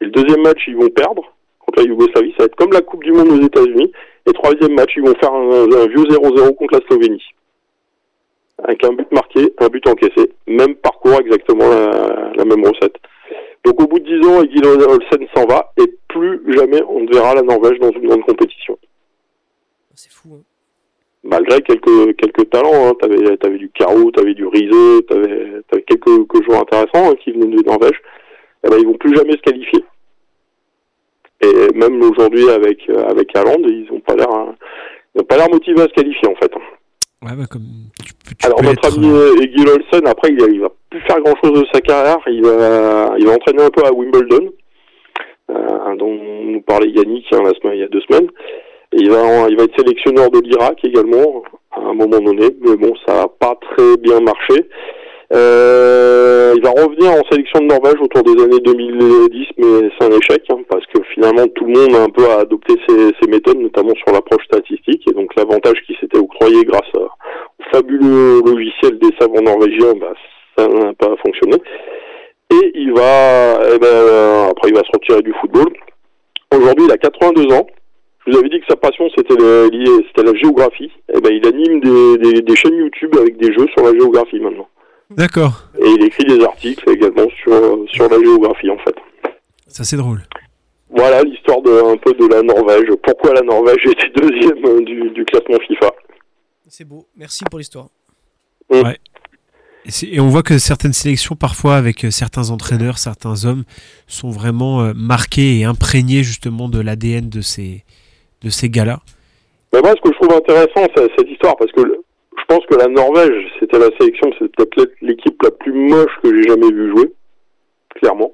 [0.00, 1.24] Et le deuxième match, ils vont perdre
[1.58, 2.32] contre la Yougoslavie.
[2.32, 3.92] Ça va être comme la Coupe du Monde aux États-Unis.
[4.26, 7.24] Et troisième match, ils vont faire un, vieux 0-0 contre la Slovénie.
[8.62, 10.30] Avec un but marqué, un but encaissé.
[10.46, 12.96] Même parcours, exactement la, la même recette.
[13.64, 17.12] Donc au bout de 10 ans, Egil Olsen s'en va et plus jamais on ne
[17.12, 18.76] verra la Norvège dans une grande compétition.
[19.94, 20.42] C'est fou, hein.
[21.24, 22.92] Malgré quelques quelques talents, hein.
[23.00, 27.30] t'avais t'avais du Caro, t'avais du Riese, t'avais t'avais quelques, quelques joueurs intéressants hein, qui
[27.30, 28.00] venaient de Norvège.
[28.64, 29.84] Eh ben ils vont plus jamais se qualifier.
[31.42, 34.56] Et même aujourd'hui avec euh, avec Haaland, ils ont pas l'air hein,
[35.14, 36.52] ils ont pas l'air motivés à se qualifier en fait.
[37.22, 37.62] Ouais, bah, comme
[38.04, 40.70] tu peux, tu Alors notre être, ami euh, euh, Egil Olsen, après il, il va
[40.90, 43.92] plus faire grand chose de sa carrière, il va il va entraîner un peu à
[43.92, 44.50] Wimbledon,
[45.50, 48.28] euh, dont nous parlait Yannick hein, la semaine, il y a deux semaines.
[48.92, 51.42] Il va il va être sélectionneur de l'Irak également
[51.72, 54.66] à un moment donné, mais bon ça n'a pas très bien marché.
[55.32, 60.10] Euh, il va revenir en sélection de Norvège autour des années 2010, mais c'est un
[60.10, 63.58] échec hein, parce que finalement tout le monde a un peu adopté ces, ces méthodes,
[63.58, 67.08] notamment sur l'approche statistique, et donc l'avantage qui s'était octroyé grâce au
[67.72, 70.12] fabuleux logiciel des savants norvégiens, bah,
[70.58, 71.56] ça n'a pas fonctionné.
[72.52, 75.72] Et il va, eh ben, euh, après il va se retirer du football.
[76.54, 77.66] Aujourd'hui, il a 82 ans.
[78.26, 80.90] Je vous avais dit que sa passion c'était le- lié, c'était la géographie.
[81.14, 84.38] Et ben, il anime des, des, des chaînes YouTube avec des jeux sur la géographie
[84.40, 84.68] maintenant.
[85.10, 88.94] D'accord, Et il écrit des articles également sur, sur la géographie en fait.
[89.66, 90.22] ça c'est drôle.
[90.94, 92.86] Voilà l'histoire de un peu de la Norvège.
[93.02, 95.90] Pourquoi la Norvège était deuxième euh, du, du classement FIFA?
[96.68, 97.06] C'est beau.
[97.16, 97.88] Merci pour l'histoire.
[99.84, 103.64] Et, c'est- et on voit que certaines sélections, parfois avec euh, certains entraîneurs, certains hommes,
[104.06, 107.84] sont vraiment euh, marqués et imprégnés justement de l'ADN de ces,
[108.44, 108.98] de ces gars-là.
[109.72, 112.02] Mais moi, ce que je trouve intéressant, c'est cette histoire, parce que le-
[112.38, 116.34] je pense que la Norvège, c'était la sélection, c'est peut-être l'équipe la plus moche que
[116.34, 117.12] j'ai jamais vue jouer,
[117.96, 118.32] clairement.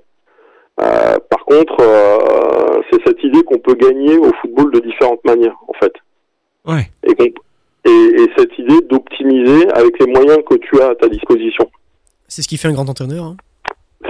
[0.81, 5.57] Euh, par contre, euh, c'est cette idée qu'on peut gagner au football de différentes manières,
[5.69, 5.93] en fait.
[6.67, 6.91] Ouais.
[7.05, 7.25] Et, qu'on-
[7.85, 11.69] et, et cette idée d'optimiser avec les moyens que tu as à ta disposition.
[12.29, 13.25] C'est ce qui fait un grand entraîneur.
[13.25, 13.37] hein.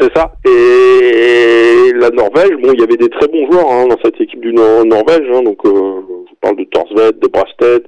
[0.01, 0.33] C'est ça.
[0.45, 4.41] Et la Norvège, bon, il y avait des très bons joueurs hein, dans cette équipe
[4.41, 5.29] du Nor- Norvège.
[5.33, 7.85] hein, donc, euh, je parle de Torsvedt, de Brasted,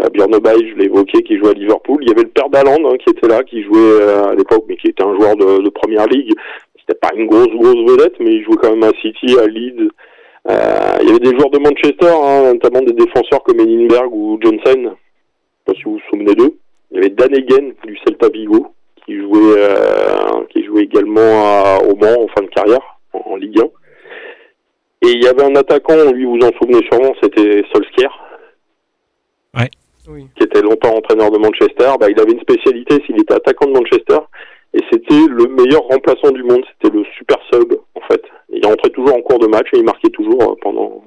[0.00, 1.98] euh, Björn je l'ai évoqué, qui jouait à Liverpool.
[2.02, 4.64] Il y avait le père d'Aland hein, qui était là, qui jouait euh, à l'époque,
[4.68, 6.32] mais qui était un joueur de, de première ligue.
[6.78, 9.88] C'était pas une grosse grosse vedette, mais il jouait quand même à City, à Leeds.
[10.50, 14.38] Euh, il y avait des joueurs de Manchester, hein, notamment des défenseurs comme Eninberg ou
[14.42, 14.60] Johnson.
[14.76, 16.56] Je sais pas si vous vous souvenez d'eux.
[16.90, 18.66] Il y avait Dan Egen du Celta Vigo
[19.06, 23.36] qui jouait euh, qui jouait également à, au Mans en fin de carrière en, en
[23.36, 23.64] Ligue 1.
[25.06, 28.10] Et il y avait un attaquant, lui vous en souvenez sûrement, c'était Solskjaer,
[30.08, 30.26] Oui.
[30.36, 31.90] qui était longtemps entraîneur de Manchester.
[32.00, 34.18] Bah, il avait une spécialité, s'il était attaquant de Manchester,
[34.72, 36.64] et c'était le meilleur remplaçant du monde.
[36.72, 38.22] C'était le super sub, en fait.
[38.50, 41.02] Il rentrait toujours en cours de match et il marquait toujours euh, pendant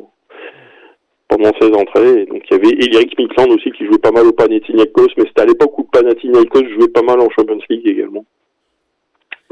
[1.27, 2.21] pendant ses entrées.
[2.21, 5.25] Et donc il y avait Eric Mikland aussi qui jouait pas mal au Panathinaikos, mais
[5.27, 8.23] c'était à l'époque où le Panathinaikos jouait pas mal en Champions League également.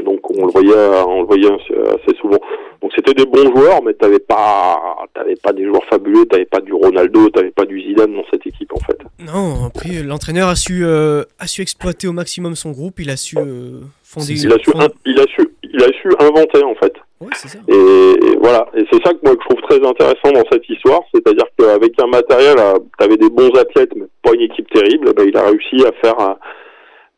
[0.04, 2.38] Donc on le voyait, on le voyait assez, souvent.
[2.82, 4.78] Donc c'était des bons joueurs, mais t'avais pas,
[5.14, 8.46] t'avais pas des joueurs fabuleux, t'avais pas du Ronaldo, t'avais pas du Zidane dans cette
[8.46, 8.98] équipe en fait.
[9.20, 13.00] Non, après, l'entraîneur a su, euh, a su exploiter au maximum son groupe.
[13.00, 14.34] Il a su euh, fonder.
[14.34, 14.72] Il a su,
[15.06, 16.94] il a su, il a su inventer en fait.
[17.22, 17.48] Ouais, ça.
[17.70, 20.68] Et, et voilà, et c'est ça que moi que je trouve très intéressant dans cette
[20.70, 22.58] histoire, c'est-à-dire qu'avec un matériel,
[23.00, 25.94] tu avais des bons athlètes, mais pas une équipe terrible, ben, il a réussi à
[26.02, 26.36] faire,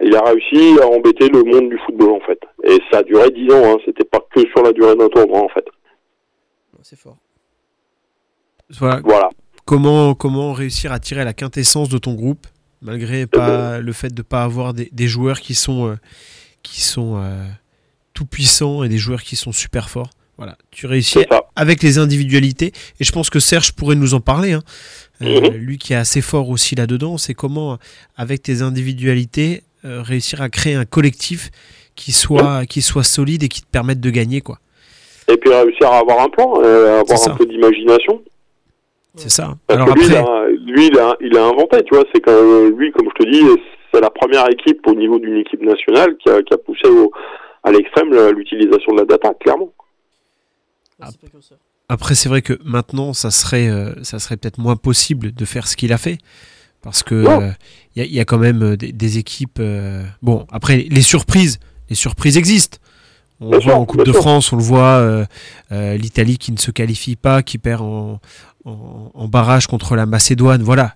[0.03, 2.39] il a réussi à embêter le monde du football en fait.
[2.63, 5.39] Et ça a duré 10 ans, hein, c'était pas que sur la durée d'un tournoi
[5.43, 5.65] en fait.
[6.83, 7.17] C'est fort.
[8.69, 9.01] Voilà.
[9.03, 9.29] Voilà.
[9.65, 12.47] Comment, comment réussir à tirer la quintessence de ton groupe,
[12.81, 15.95] malgré pas le fait de pas avoir des, des joueurs qui sont, euh,
[16.63, 17.45] qui sont euh,
[18.13, 20.09] tout puissants et des joueurs qui sont super forts.
[20.37, 21.25] Voilà, tu réussis
[21.55, 24.53] avec les individualités, et je pense que Serge pourrait nous en parler.
[24.53, 24.61] hein.
[25.23, 25.55] Euh, Mhm.
[25.57, 27.79] Lui qui est assez fort aussi là-dedans, c'est comment,
[28.15, 31.49] avec tes individualités, euh, réussir à créer un collectif
[31.95, 34.41] qui soit, qui soit solide et qui te permette de gagner.
[34.41, 34.59] quoi.
[35.27, 38.21] Et puis réussir à avoir un plan, euh, avoir un peu d'imagination.
[39.15, 39.55] C'est ça.
[39.65, 40.31] Parce Alors que lui, après,
[40.67, 43.09] il a, lui, il a, il a inventé, tu vois, c'est que euh, lui, comme
[43.17, 43.41] je te dis,
[43.91, 47.11] c'est la première équipe au niveau d'une équipe nationale qui a, qui a poussé au,
[47.63, 49.73] à l'extrême l'utilisation de la data, clairement.
[51.89, 55.67] Après, c'est vrai que maintenant, ça serait, euh, ça serait peut-être moins possible de faire
[55.67, 56.17] ce qu'il a fait.
[56.87, 57.43] Parce que Ouais.
[57.43, 57.51] euh,
[57.95, 59.59] il y, a- il y a quand même euh, des, des équipes.
[59.59, 61.59] euh, Bon, après, les surprises,
[61.89, 62.77] les surprises existent.
[63.41, 64.21] On Bien le voit sûr, en Coupe de sûr.
[64.21, 65.25] France, on le voit,
[65.71, 68.19] l'Italie qui ne se qualifie pas, qui perd en,
[68.65, 70.63] en, en barrage contre la Macédoine.
[70.63, 70.95] Voilà.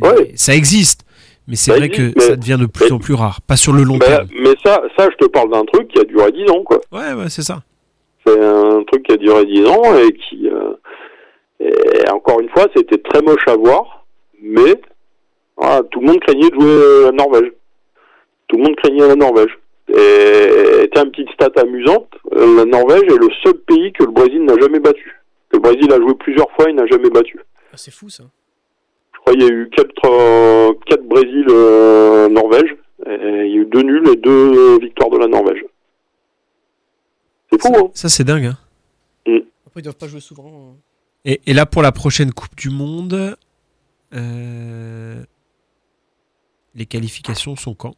[0.00, 0.32] Ouais.
[0.36, 1.04] Ça existe.
[1.48, 3.40] Mais c'est vrai existe, que ça devient de plus en plus rare.
[3.40, 4.28] Pas sur le long terme.
[4.44, 6.78] mais ça, ça, je te parle d'un truc qui a duré 10 ans, quoi.
[6.92, 7.62] Ouais, ouais, c'est ça.
[8.24, 10.74] C'est un truc qui a duré 10 ans et qui, euh,
[11.60, 14.06] et encore une fois, c'était très moche à voir,
[14.40, 14.80] mais
[15.62, 17.52] voilà, tout le monde craignait de jouer à Norvège.
[18.48, 19.58] Tout le monde craignait la Norvège.
[19.88, 24.10] Et tiens, une petite stat amusante, euh, la Norvège est le seul pays que le
[24.10, 25.20] Brésil n'a jamais battu.
[25.52, 27.38] Le Brésil a joué plusieurs fois, il n'a jamais battu.
[27.72, 28.24] Ah, c'est fou ça.
[29.14, 32.74] Je crois qu'il y a eu 4, euh, quatre Brésil euh, Norvège,
[33.06, 33.14] et
[33.46, 34.30] il y a eu deux nuls et deux
[34.74, 35.64] euh, victoires de la Norvège.
[37.50, 38.46] C'est fou, hein Ça, c'est dingue.
[38.46, 38.58] hein.
[39.66, 40.46] Après, ils doivent pas jouer souvent.
[40.46, 40.76] hein.
[41.24, 43.36] Et, et là, pour la prochaine Coupe du Monde,
[44.14, 45.22] euh,
[46.74, 47.94] les qualifications sont quand?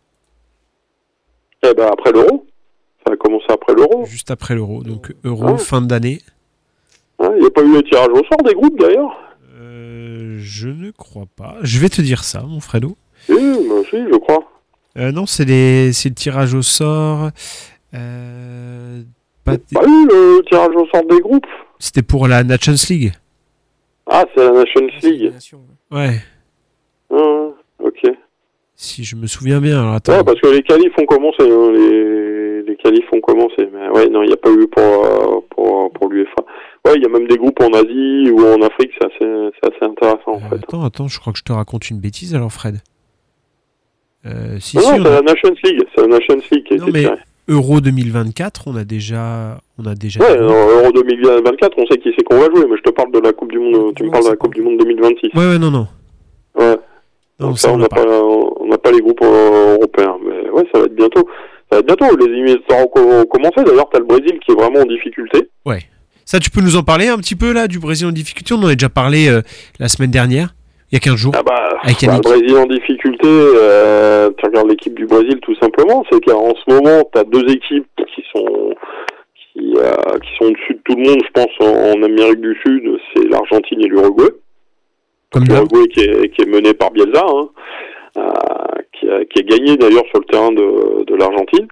[1.62, 2.46] Eh ben après l'euro.
[3.06, 4.04] Ça a commencé après l'euro.
[4.06, 4.82] Juste après l'Euro.
[4.82, 5.58] Donc Euro, Ouais.
[5.58, 6.20] fin d'année.
[7.20, 9.16] Il n'y a pas eu le tirage au sort des groupes d'ailleurs.
[9.58, 11.56] Euh, je ne crois pas.
[11.62, 12.96] Je vais te dire ça, mon Fredo.
[13.28, 14.44] Oui, moi aussi, je crois.
[14.96, 17.30] Euh, non, c'est les- le tirage au sort.
[17.94, 19.02] Euh,
[19.44, 21.46] pas- Pas eu le tirage au sort des groupes.
[21.78, 23.12] C'était pour la Nations League.
[24.10, 25.32] Ah, c'est la Nations League.
[25.90, 26.20] Ouais,
[27.10, 27.48] Ah,
[27.80, 28.06] ok.
[28.76, 29.80] Si je me souviens bien.
[29.80, 30.16] Alors attends.
[30.16, 31.36] Ouais, parce que les qualifs ont commencé.
[31.42, 33.68] hein, Les, les qualifs ont commencé.
[33.72, 36.42] Mais ouais, non, il n'y a pas eu pour, euh, pour, pour l'UEFA.
[36.86, 40.32] Ouais, il y a même des groupes en Asie ou en Afrique, c'est assez, intéressant
[40.32, 40.56] en Euh, fait.
[40.56, 42.76] attends, attends, je crois que je te raconte une bêtise alors, Fred.
[44.26, 45.82] Euh, si, Non, si, non, on c'est a- la Nations League.
[45.94, 47.06] C'est la Nations League qui Non, mais-.
[47.46, 50.20] Euro 2024, on a déjà, on a déjà.
[50.20, 53.18] Ouais, Euro 2024, on sait qui c'est qu'on va jouer, mais je te parle de
[53.18, 53.92] la Coupe du Monde.
[53.94, 55.28] Tu me parles de la Coupe du Monde 2026.
[55.34, 55.86] ouais, ouais, non, non.
[56.58, 56.76] Ouais.
[57.40, 58.04] Donc ça, on n'a pas.
[58.04, 60.16] pas, pas les groupes euh, européens.
[60.24, 61.26] Mais ouais, ça va être bientôt.
[61.70, 62.16] Ça va être bientôt.
[62.16, 63.64] Les éliminatoires ont commencé.
[63.64, 65.48] D'ailleurs, t'as le Brésil qui est vraiment en difficulté.
[66.26, 68.54] Ça, tu peux nous en parler un petit peu là du Brésil en difficulté?
[68.54, 69.42] On en a déjà parlé euh,
[69.78, 70.54] la semaine dernière,
[70.90, 71.34] il y a 15 jours.
[71.36, 72.20] Ah bah, Avec bah, le.
[72.22, 73.28] Brésil en difficulté.
[73.28, 76.02] euh, tu regardes l'équipe du Brésil tout simplement.
[76.10, 78.74] C'est qu'en ce moment, t'as deux équipes qui sont
[79.52, 81.20] qui, euh, qui sont au-dessus de tout le monde.
[81.26, 82.82] Je pense en, en Amérique du Sud,
[83.14, 84.30] c'est l'Argentine et l'Uruguay.
[85.34, 85.66] Comme d'hab.
[85.70, 87.48] L'Uruguay qui est, qui est mené par Bielsa, hein,
[88.16, 88.22] euh,
[88.92, 91.68] qui, a, qui a gagné d'ailleurs sur le terrain de, de l'Argentine.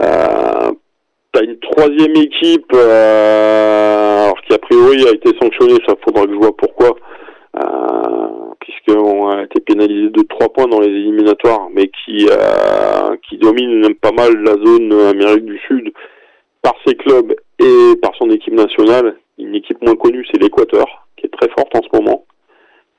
[0.00, 0.70] Euh,
[1.32, 6.32] T'as une troisième équipe, euh, alors qui a priori a été sanctionnée, ça faudra que
[6.32, 6.96] je vois pourquoi,
[7.56, 13.36] euh, puisqu'on a été pénalisé de 3 points dans les éliminatoires, mais qui, euh, qui
[13.36, 15.92] domine pas mal la zone Amérique du Sud
[16.62, 19.16] par ses clubs et par son équipe nationale.
[19.38, 20.86] Une équipe moins connue, c'est l'Équateur,
[21.18, 22.24] qui est très forte en ce moment.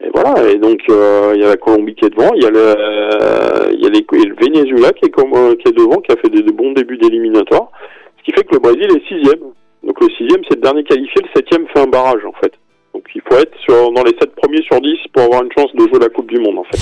[0.01, 2.45] Et voilà, et donc euh, il y a la Colombie qui est devant, il y
[2.45, 6.15] a le, y a le Venezuela qui est, comme, euh, qui est devant, qui a
[6.15, 7.69] fait de bons débuts d'éliminatoire,
[8.17, 9.39] ce qui fait que le Brésil est sixième.
[9.84, 12.53] Donc le sixième, c'est le dernier qualifié, le septième fait un barrage en fait.
[12.93, 15.73] Donc il faut être sur, dans les sept premiers sur 10 pour avoir une chance
[15.73, 16.80] de jouer la Coupe du Monde en fait.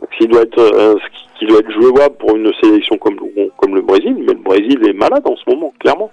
[0.00, 0.96] Donc il doit être, euh,
[1.38, 3.16] ce doit être jouable pour une sélection comme,
[3.58, 6.10] comme le Brésil, mais le Brésil est malade en ce moment, clairement.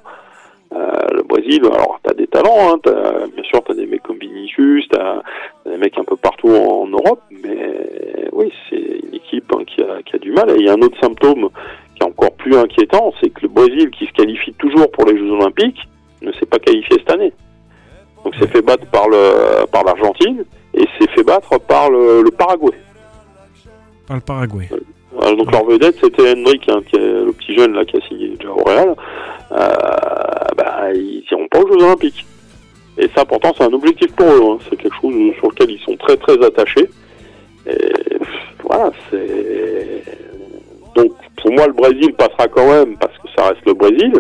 [0.75, 4.87] Euh, le Brésil, alors t'as des talents, hein, bien sûr t'as des mecs comme Vinicius,
[4.89, 5.21] t'as
[5.65, 10.01] des mecs un peu partout en, Europe, mais oui c'est une équipe hein, qui, a,
[10.03, 10.49] qui a du mal.
[10.51, 11.49] Et il y a un autre symptôme
[11.95, 15.17] qui est encore plus inquiétant, c'est que le Brésil, qui se qualifie toujours pour les
[15.17, 15.79] Jeux Olympiques,
[16.23, 17.33] ne s'est pas qualifié cette année.
[18.23, 22.31] Donc s'est fait battre par le par l'Argentine et s'est fait battre par le, le
[22.31, 22.73] Paraguay.
[24.07, 24.69] Par le Paraguay.
[25.11, 28.01] Voilà, donc leur vedette c'était Henrik, hein, qui est le petit jeune là qui a
[28.07, 28.95] signé déjà au Real.
[29.53, 29.57] Euh,
[30.57, 32.25] bah, ils iront pas aux Jeux Olympiques.
[32.97, 34.41] Et ça pourtant c'est un objectif pour eux.
[34.51, 34.57] hein.
[34.69, 36.89] C'est quelque chose sur lequel ils sont très très attachés.
[37.67, 38.17] Et
[38.63, 40.03] voilà, c'est
[40.95, 41.11] donc
[41.41, 44.13] pour moi le Brésil passera quand même parce que ça reste le Brésil.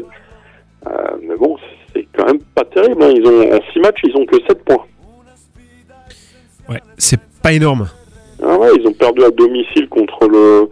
[0.87, 0.91] Euh,
[1.21, 1.55] mais bon,
[1.93, 3.01] c'est quand même pas terrible.
[3.03, 3.11] hein.
[3.15, 4.85] Ils ont en 6 matchs, ils ont que 7 points.
[6.69, 7.87] Ouais, c'est pas énorme.
[8.45, 10.69] Ah ouais, ils ont perdu à domicile contre le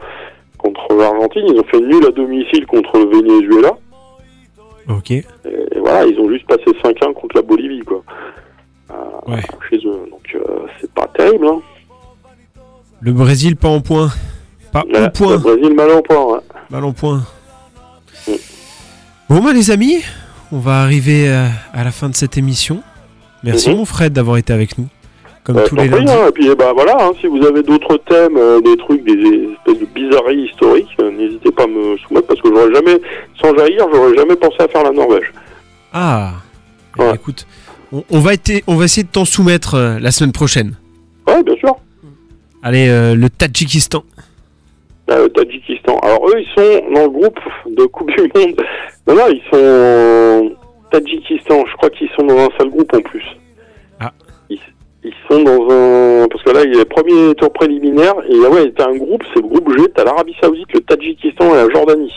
[0.57, 3.71] contre l'Argentine, ils ont fait nul à domicile contre le Venezuela.
[4.89, 5.11] Ok.
[5.11, 8.03] Et, et voilà, ils ont juste passé 5-1 contre la Bolivie, quoi.
[8.91, 8.93] Euh,
[9.27, 9.41] Ouais.
[9.69, 10.07] Chez eux.
[10.09, 11.61] Donc euh, c'est pas terrible, hein.
[12.99, 14.09] Le Brésil pas en point.
[14.71, 15.31] Pas Ouais, au point.
[15.33, 16.39] Le Brésil mal en point, ouais.
[16.69, 17.23] Mal en point.
[18.27, 18.31] Mm.
[19.29, 20.01] Bon bah les amis,
[20.51, 22.81] on va arriver euh, à la fin de cette émission.
[23.43, 23.77] Merci Mhm.
[23.77, 24.87] mon Fred d'avoir été avec nous.
[25.53, 26.11] Comme tous les lundis.
[26.11, 26.27] hein.
[26.27, 29.79] Et puis bah voilà, hein, si vous avez d'autres thèmes, euh, des trucs, des espèces
[29.79, 32.99] de bizarreries historiques, euh, n'hésitez pas à me soumettre parce que j'aurais jamais,
[33.41, 35.31] sans jaillir, j'aurais jamais pensé à faire la Norvège.
[35.93, 36.31] Ah
[36.95, 37.15] Eh ben, Ouais.
[37.15, 37.45] écoute,
[37.91, 40.75] on, on va été- on va essayer de t'en soumettre euh, la semaine prochaine.
[41.27, 41.75] Ouais, bien sûr.
[42.63, 44.03] Allez, euh, le Tadjikistan.
[45.09, 45.97] Euh, Tadjikistan.
[45.99, 48.61] Alors eux, ils sont dans le groupe de Coupe du Monde.
[49.07, 50.51] Non, non, ils sont
[50.91, 51.63] Tadjikistan.
[51.69, 53.23] Je crois qu'ils sont dans un seul groupe en plus.
[55.03, 58.35] Ils, sont dans un parce que là, il y a le premier tour préliminaire et
[58.45, 59.85] ah ouais, t'as un groupe, c'est le groupe G.
[59.95, 62.13] T'as l'Arabie Saoudite, le Tadjikistan et la Jordanie.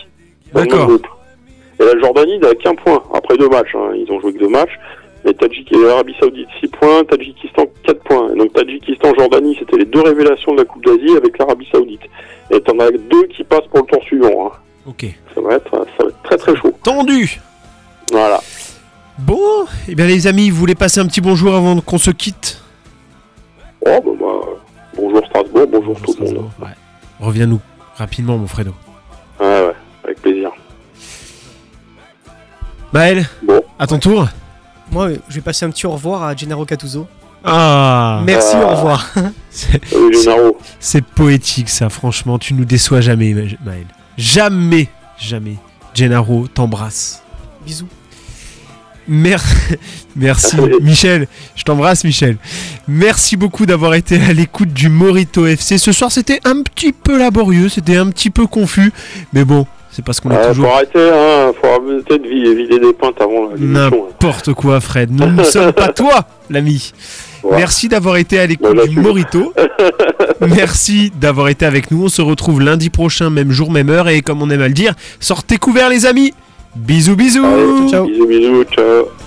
[0.53, 0.89] D'accord.
[1.79, 3.73] Et la Jordanie n'a qu'un point après deux matchs.
[3.75, 3.91] hein.
[3.95, 4.77] Ils ont joué que deux matchs.
[5.25, 8.33] Mais Tadjik et l'Arabie Saoudite 6 points, Tadjikistan 4 points.
[8.33, 12.01] Et donc Tadjikistan, Jordanie, c'était les deux révélations de la Coupe d'Asie avec l'Arabie Saoudite.
[12.51, 14.47] Et t'en as deux qui passent pour le tour suivant.
[14.47, 14.57] hein.
[14.87, 15.05] Ok.
[15.33, 16.71] Ça va être, ça va être très très chaud.
[16.83, 17.41] Tendu
[18.11, 18.39] Voilà.
[19.17, 22.61] Bon, eh bien les amis, vous voulez passer un petit bonjour avant qu'on se quitte?
[23.87, 24.59] Oh, bah, bah,
[24.97, 26.49] bonjour Strasbourg, bonjour, tout le monde.
[26.59, 26.67] Ouais.
[27.19, 27.59] Reviens-nous
[27.95, 28.73] rapidement mon Fredo.
[29.39, 30.49] Ouais, ouais, avec plaisir.
[32.93, 33.61] Maël, Bon.
[33.77, 34.27] à ton tour
[34.91, 37.07] Moi, euh, je vais passer un petit au revoir à Gennaro Cattuso.
[37.43, 38.65] Ah Merci, Ah.
[38.65, 39.07] au revoir.
[39.49, 40.57] C'est- Salut Gennaro.
[40.79, 43.41] C'est poétique ça, franchement, tu nous déçois jamais Ma-
[43.71, 43.85] Maël.
[44.17, 44.87] Jamais,
[45.17, 45.55] jamais.
[45.93, 47.21] Gennaro t'embrasse.
[47.65, 47.87] Bisous.
[49.07, 49.43] Mer-
[50.15, 52.37] Merci Michel, je t'embrasse Michel.
[52.87, 55.77] Merci beaucoup d'avoir été à l'écoute du Morito FC.
[55.77, 58.91] Ce soir c'était un petit peu laborieux, c'était un petit peu confus,
[59.33, 62.55] mais bon, c'est parce qu'on est Ouais, toujours Faut arrêter, hein, faut arrêter de vi-
[62.55, 63.55] vider des pintes avant hein.
[63.57, 65.11] n'importe quoi Fred.
[65.11, 66.91] Nous ne sommes pas toi l'ami.
[67.43, 67.57] Ouais.
[67.57, 69.53] Merci d'avoir été à l'écoute là, du Morito.
[70.41, 72.05] Merci d'avoir été avec nous.
[72.05, 74.09] On se retrouve lundi prochain, même jour, même heure.
[74.09, 76.33] Et comme on aime à le dire, sortez couverts les amis.
[76.75, 77.45] Bisous bisous.
[77.45, 78.05] Allez, Ciao.
[78.05, 79.24] Bisous, bisous, ciao.